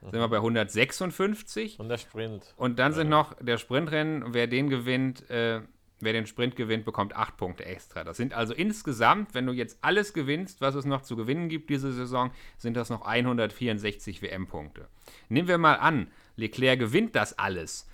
Sind 0.02 0.20
wir 0.20 0.28
bei 0.28 0.36
156. 0.36 1.80
Und 1.80 1.88
der 1.88 1.98
Sprint. 1.98 2.54
Und 2.56 2.78
dann 2.78 2.92
sind 2.92 3.08
noch 3.08 3.34
der 3.40 3.58
Sprintrennen. 3.58 4.34
Wer 4.34 4.46
den 4.46 4.68
gewinnt, 4.68 5.28
äh, 5.30 5.62
wer 6.00 6.12
den 6.12 6.26
Sprint 6.26 6.54
gewinnt, 6.54 6.84
bekommt 6.84 7.16
acht 7.16 7.36
Punkte 7.36 7.64
extra. 7.64 8.04
Das 8.04 8.16
sind 8.16 8.34
also 8.34 8.54
insgesamt, 8.54 9.34
wenn 9.34 9.46
du 9.46 9.52
jetzt 9.52 9.78
alles 9.82 10.12
gewinnst, 10.12 10.60
was 10.60 10.74
es 10.74 10.84
noch 10.84 11.02
zu 11.02 11.16
gewinnen 11.16 11.48
gibt 11.48 11.70
diese 11.70 11.92
Saison, 11.92 12.30
sind 12.56 12.76
das 12.76 12.90
noch 12.90 13.02
164 13.02 14.22
WM-Punkte. 14.22 14.86
Nehmen 15.28 15.48
wir 15.48 15.58
mal 15.58 15.74
an, 15.74 16.08
Leclerc 16.36 16.78
gewinnt 16.78 17.16
das 17.16 17.38
alles 17.38 17.88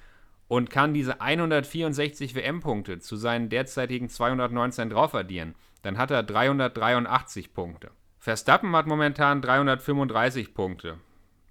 und 0.53 0.69
kann 0.69 0.93
diese 0.93 1.23
164 1.23 2.35
WM-Punkte 2.35 2.99
zu 2.99 3.17
seinen 3.17 3.49
derzeitigen 3.49 4.11
219 4.11 4.91
drauf 4.91 5.15
addieren, 5.15 5.55
dann 5.81 5.97
hat 5.97 6.11
er 6.11 6.23
383 6.23 7.55
Punkte. 7.55 7.91
Verstappen 8.19 8.77
hat 8.77 8.87
momentan 8.87 9.41
335 9.41 10.53
Punkte. 10.53 10.99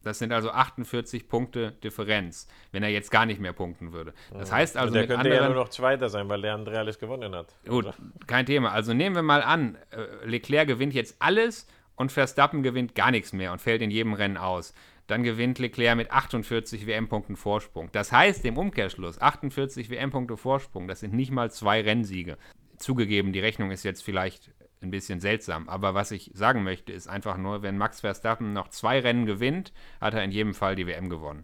Das 0.03 0.19
sind 0.19 0.31
also 0.31 0.51
48 0.51 1.27
Punkte 1.27 1.71
Differenz, 1.83 2.47
wenn 2.71 2.83
er 2.83 2.89
jetzt 2.89 3.09
gar 3.09 3.25
nicht 3.25 3.41
mehr 3.41 3.53
punkten 3.53 3.91
würde. 3.91 4.13
Das 4.31 4.51
heißt 4.51 4.77
also 4.77 4.93
der 4.93 5.01
mit 5.01 5.09
könnte 5.09 5.29
ja 5.29 5.37
anderen, 5.37 5.53
nur 5.55 5.63
noch 5.63 5.69
Zweiter 5.69 6.07
sein, 6.07 6.29
weil 6.29 6.43
der 6.43 6.53
andere 6.53 6.77
alles 6.77 6.99
gewonnen 6.99 7.33
hat. 7.33 7.55
Gut, 7.67 7.87
Also, 7.87 7.97
kein 8.27 8.45
Thema. 8.45 8.71
Also 8.71 8.93
nehmen 8.93 9.15
wir 9.15 9.23
mal 9.23 9.41
an, 9.41 9.79
äh, 9.89 10.27
Leclerc 10.27 10.67
gewinnt 10.67 10.93
jetzt 10.93 11.15
alles 11.17 11.65
und 11.95 12.11
Verstappen 12.11 12.61
gewinnt 12.61 12.93
gar 12.93 13.09
nichts 13.09 13.33
mehr 13.33 13.51
und 13.51 13.61
fällt 13.61 13.81
in 13.81 13.89
jedem 13.89 14.13
Rennen 14.13 14.37
aus. 14.37 14.75
Dann 15.11 15.23
gewinnt 15.23 15.59
Leclerc 15.59 15.97
mit 15.97 16.09
48 16.09 16.87
WM-Punkten 16.87 17.35
Vorsprung. 17.35 17.89
Das 17.91 18.13
heißt 18.13 18.45
im 18.45 18.57
Umkehrschluss 18.57 19.19
48 19.19 19.89
WM-Punkte 19.89 20.37
Vorsprung. 20.37 20.87
Das 20.87 21.01
sind 21.01 21.13
nicht 21.13 21.31
mal 21.31 21.51
zwei 21.51 21.81
Rennsiege. 21.81 22.37
Zugegeben, 22.77 23.33
die 23.33 23.41
Rechnung 23.41 23.71
ist 23.71 23.83
jetzt 23.83 24.03
vielleicht 24.05 24.51
ein 24.81 24.89
bisschen 24.89 25.19
seltsam, 25.19 25.67
aber 25.67 25.93
was 25.93 26.11
ich 26.11 26.31
sagen 26.33 26.63
möchte, 26.63 26.93
ist 26.93 27.09
einfach 27.09 27.35
nur, 27.35 27.61
wenn 27.61 27.77
Max 27.77 27.99
Verstappen 27.99 28.53
noch 28.53 28.69
zwei 28.69 29.01
Rennen 29.01 29.25
gewinnt, 29.25 29.73
hat 29.99 30.13
er 30.13 30.23
in 30.23 30.31
jedem 30.31 30.53
Fall 30.53 30.77
die 30.77 30.87
WM 30.87 31.09
gewonnen. 31.09 31.43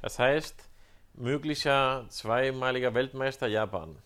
Das 0.00 0.18
heißt, 0.18 0.70
möglicher 1.12 2.06
zweimaliger 2.08 2.94
Weltmeister 2.94 3.46
Japan. 3.46 3.98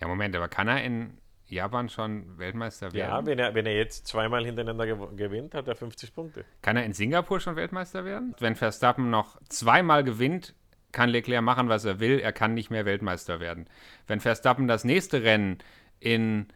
Ja, 0.00 0.08
Moment, 0.08 0.34
aber 0.34 0.48
kann 0.48 0.68
er 0.68 0.82
in 0.82 1.18
Japan 1.50 1.88
schon 1.88 2.38
Weltmeister 2.38 2.92
werden? 2.92 3.10
Ja, 3.10 3.26
wenn 3.26 3.38
er, 3.38 3.54
wenn 3.54 3.66
er 3.66 3.74
jetzt 3.76 4.06
zweimal 4.06 4.44
hintereinander 4.44 4.84
gew- 4.84 5.16
gewinnt, 5.16 5.54
hat 5.54 5.66
er 5.68 5.74
50 5.76 6.14
Punkte. 6.14 6.44
Kann 6.62 6.76
er 6.76 6.84
in 6.84 6.92
Singapur 6.92 7.40
schon 7.40 7.56
Weltmeister 7.56 8.04
werden? 8.04 8.34
Wenn 8.38 8.54
Verstappen 8.54 9.10
noch 9.10 9.38
zweimal 9.48 10.04
gewinnt, 10.04 10.54
kann 10.92 11.08
Leclerc 11.10 11.42
machen, 11.42 11.68
was 11.68 11.84
er 11.84 12.00
will. 12.00 12.18
Er 12.18 12.32
kann 12.32 12.54
nicht 12.54 12.70
mehr 12.70 12.84
Weltmeister 12.86 13.40
werden. 13.40 13.66
Wenn 14.06 14.20
Verstappen 14.20 14.68
das 14.68 14.84
nächste 14.84 15.22
Rennen 15.22 15.58
in 16.00 16.46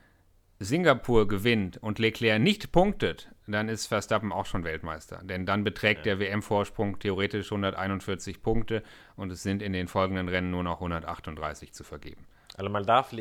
Singapur 0.58 1.26
gewinnt 1.26 1.76
und 1.78 1.98
Leclerc 1.98 2.40
nicht 2.40 2.72
punktet, 2.72 3.28
dann 3.46 3.68
ist 3.68 3.86
Verstappen 3.86 4.30
auch 4.32 4.46
schon 4.46 4.62
Weltmeister. 4.64 5.20
Denn 5.24 5.44
dann 5.44 5.64
beträgt 5.64 6.06
der 6.06 6.20
WM-Vorsprung 6.20 6.98
theoretisch 7.00 7.50
141 7.50 8.42
Punkte 8.42 8.82
und 9.16 9.32
es 9.32 9.42
sind 9.42 9.60
in 9.62 9.72
den 9.72 9.88
folgenden 9.88 10.28
Rennen 10.28 10.50
nur 10.52 10.62
noch 10.62 10.76
138 10.76 11.72
zu 11.72 11.82
vergeben. 11.82 12.26
Also 12.62 12.70
man 12.70 12.86
darf 12.86 13.12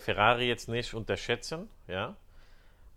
Ferrari 0.00 0.48
jetzt 0.48 0.68
nicht 0.68 0.92
unterschätzen, 0.92 1.68
ja. 1.86 2.16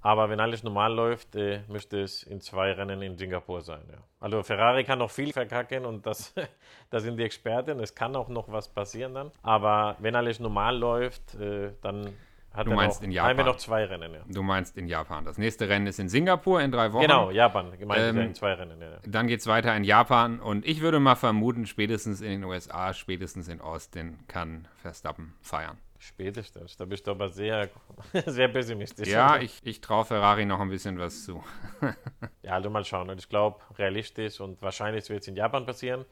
Aber 0.02 0.32
wenn 0.32 0.40
alles 0.40 0.64
normal 0.64 0.92
läuft, 0.92 1.36
äh, 1.36 1.62
müsste 1.68 2.02
es 2.02 2.24
in 2.24 2.42
zwei 2.42 2.72
Rennen 2.72 3.04
in 3.04 3.20
Singapur 3.20 3.62
sein. 3.62 3.84
Ja. 3.92 4.00
Also 4.20 4.42
Ferrari 4.42 4.84
kann 4.84 4.98
noch 4.98 5.12
viel 5.12 5.32
verkacken 5.32 5.86
und 5.86 6.08
das, 6.08 6.34
da 6.90 7.00
sind 7.00 7.18
die 7.18 7.24
Experten. 7.24 7.80
Es 7.80 7.94
kann 7.94 8.16
auch 8.16 8.30
noch 8.30 8.52
was 8.52 8.68
passieren 8.68 9.14
dann. 9.14 9.32
Aber 9.44 9.96
wenn 10.00 10.16
alles 10.16 10.40
normal 10.40 10.76
läuft, 10.76 11.36
äh, 11.36 11.74
dann 11.84 12.16
hat 12.54 12.68
Du 12.68 12.72
meinst 12.72 13.02
noch, 13.02 13.10
in 13.10 13.22
haben 13.22 13.38
wir 13.38 13.46
noch 13.46 13.58
zwei 13.58 13.86
Rennen. 13.86 14.14
Ja. 14.14 14.20
Du 14.28 14.44
meinst 14.44 14.78
in 14.78 14.88
Japan. 14.88 15.24
Das 15.24 15.38
nächste 15.38 15.70
Rennen 15.70 15.88
ist 15.88 16.00
in 16.00 16.10
Singapur 16.10 16.62
in 16.62 16.72
drei 16.72 16.92
Wochen. 16.92 17.04
Genau, 17.04 17.32
Japan, 17.32 17.78
gemeint 17.78 18.02
Ähm, 18.02 18.18
in 18.18 18.36
zwei 18.36 18.54
Rennen. 18.54 18.82
Ja. 18.82 18.98
Dann 19.06 19.28
geht 19.28 19.40
es 19.40 19.48
weiter 19.48 19.76
in 19.76 19.84
Japan 19.84 20.40
und 20.40 20.66
ich 20.66 20.82
würde 20.82 21.00
mal 21.00 21.16
vermuten, 21.16 21.66
spätestens 21.66 22.20
in 22.22 22.30
den 22.32 22.44
USA, 22.44 22.94
spätestens 22.94 23.48
in 23.48 23.62
Austin 23.62 24.18
kann 24.28 24.68
Verstappen 24.78 25.34
feiern. 25.42 25.78
Spätestens, 26.04 26.76
da 26.78 26.86
bist 26.86 27.06
du 27.06 27.12
aber 27.12 27.30
sehr, 27.30 27.70
sehr 28.26 28.48
pessimistisch. 28.48 29.08
Ja, 29.08 29.40
ich, 29.40 29.60
ich 29.64 29.82
traue 29.82 30.04
Ferrari 30.04 30.46
noch 30.46 30.60
ein 30.60 30.70
bisschen 30.70 30.98
was 30.98 31.26
zu. 31.26 31.44
Ja, 32.42 32.54
also 32.54 32.72
mal 32.72 32.84
schauen. 32.84 33.08
Und 33.12 33.20
ich 33.20 33.30
glaube, 33.30 33.60
realistisch 33.78 34.40
und 34.40 34.60
wahrscheinlich 34.64 35.08
wird 35.10 35.22
es 35.22 35.28
in 35.28 35.36
Japan 35.36 35.64
passieren. 35.64 36.06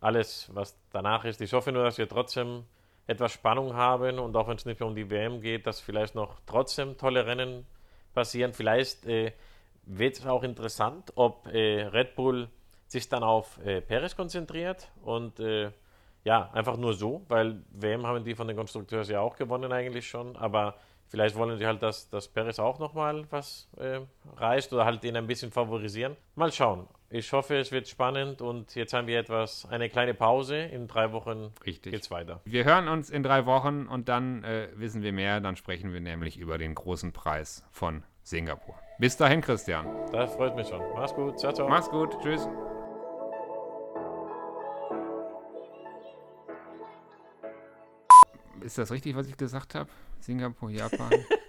Alles, 0.00 0.48
was 0.54 0.78
danach 0.92 1.24
ist. 1.24 1.40
Ich 1.40 1.52
hoffe 1.52 1.72
nur, 1.72 1.82
dass 1.82 1.98
wir 1.98 2.08
trotzdem 2.08 2.62
etwas 3.08 3.32
Spannung 3.32 3.74
haben 3.74 4.20
und 4.20 4.36
auch 4.36 4.46
wenn 4.46 4.56
es 4.56 4.64
nicht 4.64 4.78
mehr 4.78 4.88
um 4.88 4.94
die 4.94 5.10
WM 5.10 5.40
geht, 5.40 5.66
dass 5.66 5.80
vielleicht 5.80 6.14
noch 6.14 6.36
trotzdem 6.46 6.96
tolle 6.96 7.26
Rennen 7.26 7.66
passieren. 8.14 8.52
Vielleicht 8.52 9.06
äh, 9.06 9.32
wird 9.82 10.18
es 10.18 10.24
auch 10.24 10.44
interessant, 10.44 11.12
ob 11.16 11.48
äh, 11.48 11.82
Red 11.82 12.14
Bull 12.14 12.48
sich 12.86 13.08
dann 13.08 13.24
auf 13.24 13.58
äh, 13.64 13.80
Perez 13.80 14.14
konzentriert 14.14 14.88
und 15.02 15.40
äh, 15.40 15.72
ja, 16.26 16.50
einfach 16.52 16.76
nur 16.76 16.92
so, 16.92 17.24
weil 17.28 17.62
WM 17.70 18.04
haben 18.04 18.24
die 18.24 18.34
von 18.34 18.48
den 18.48 18.56
Konstrukteurs 18.56 19.08
ja 19.08 19.20
auch 19.20 19.36
gewonnen 19.36 19.70
eigentlich 19.70 20.08
schon, 20.08 20.34
aber 20.34 20.74
vielleicht 21.06 21.36
wollen 21.36 21.56
sie 21.56 21.64
halt, 21.64 21.84
dass, 21.84 22.10
dass 22.10 22.26
Perez 22.26 22.58
auch 22.58 22.80
nochmal 22.80 23.24
was 23.30 23.68
äh, 23.76 24.00
reißt 24.36 24.72
oder 24.72 24.84
halt 24.84 25.04
ihn 25.04 25.16
ein 25.16 25.28
bisschen 25.28 25.52
favorisieren. 25.52 26.16
Mal 26.34 26.50
schauen. 26.50 26.88
Ich 27.10 27.32
hoffe, 27.32 27.56
es 27.56 27.70
wird 27.70 27.86
spannend 27.86 28.42
und 28.42 28.74
jetzt 28.74 28.92
haben 28.92 29.06
wir 29.06 29.20
etwas, 29.20 29.68
eine 29.70 29.88
kleine 29.88 30.14
Pause. 30.14 30.56
In 30.56 30.88
drei 30.88 31.12
Wochen 31.12 31.52
Richtig. 31.64 31.92
geht's 31.92 32.10
weiter. 32.10 32.40
Wir 32.44 32.64
hören 32.64 32.88
uns 32.88 33.08
in 33.08 33.22
drei 33.22 33.46
Wochen 33.46 33.86
und 33.86 34.08
dann 34.08 34.42
äh, 34.42 34.68
wissen 34.74 35.02
wir 35.02 35.12
mehr. 35.12 35.40
Dann 35.40 35.54
sprechen 35.54 35.92
wir 35.92 36.00
nämlich 36.00 36.38
über 36.38 36.58
den 36.58 36.74
großen 36.74 37.12
Preis 37.12 37.64
von 37.70 38.02
Singapur. 38.24 38.74
Bis 38.98 39.16
dahin, 39.16 39.42
Christian. 39.42 39.86
Das 40.10 40.34
freut 40.34 40.56
mich 40.56 40.66
schon. 40.66 40.82
Mach's 40.96 41.14
gut. 41.14 41.38
Ciao, 41.38 41.52
ciao. 41.52 41.68
Mach's 41.68 41.88
gut. 41.88 42.16
Tschüss. 42.20 42.48
Ist 48.66 48.78
das 48.78 48.90
richtig, 48.90 49.14
was 49.14 49.28
ich 49.28 49.36
gesagt 49.36 49.76
habe? 49.76 49.88
Singapur, 50.18 50.70
Japan. 50.70 51.12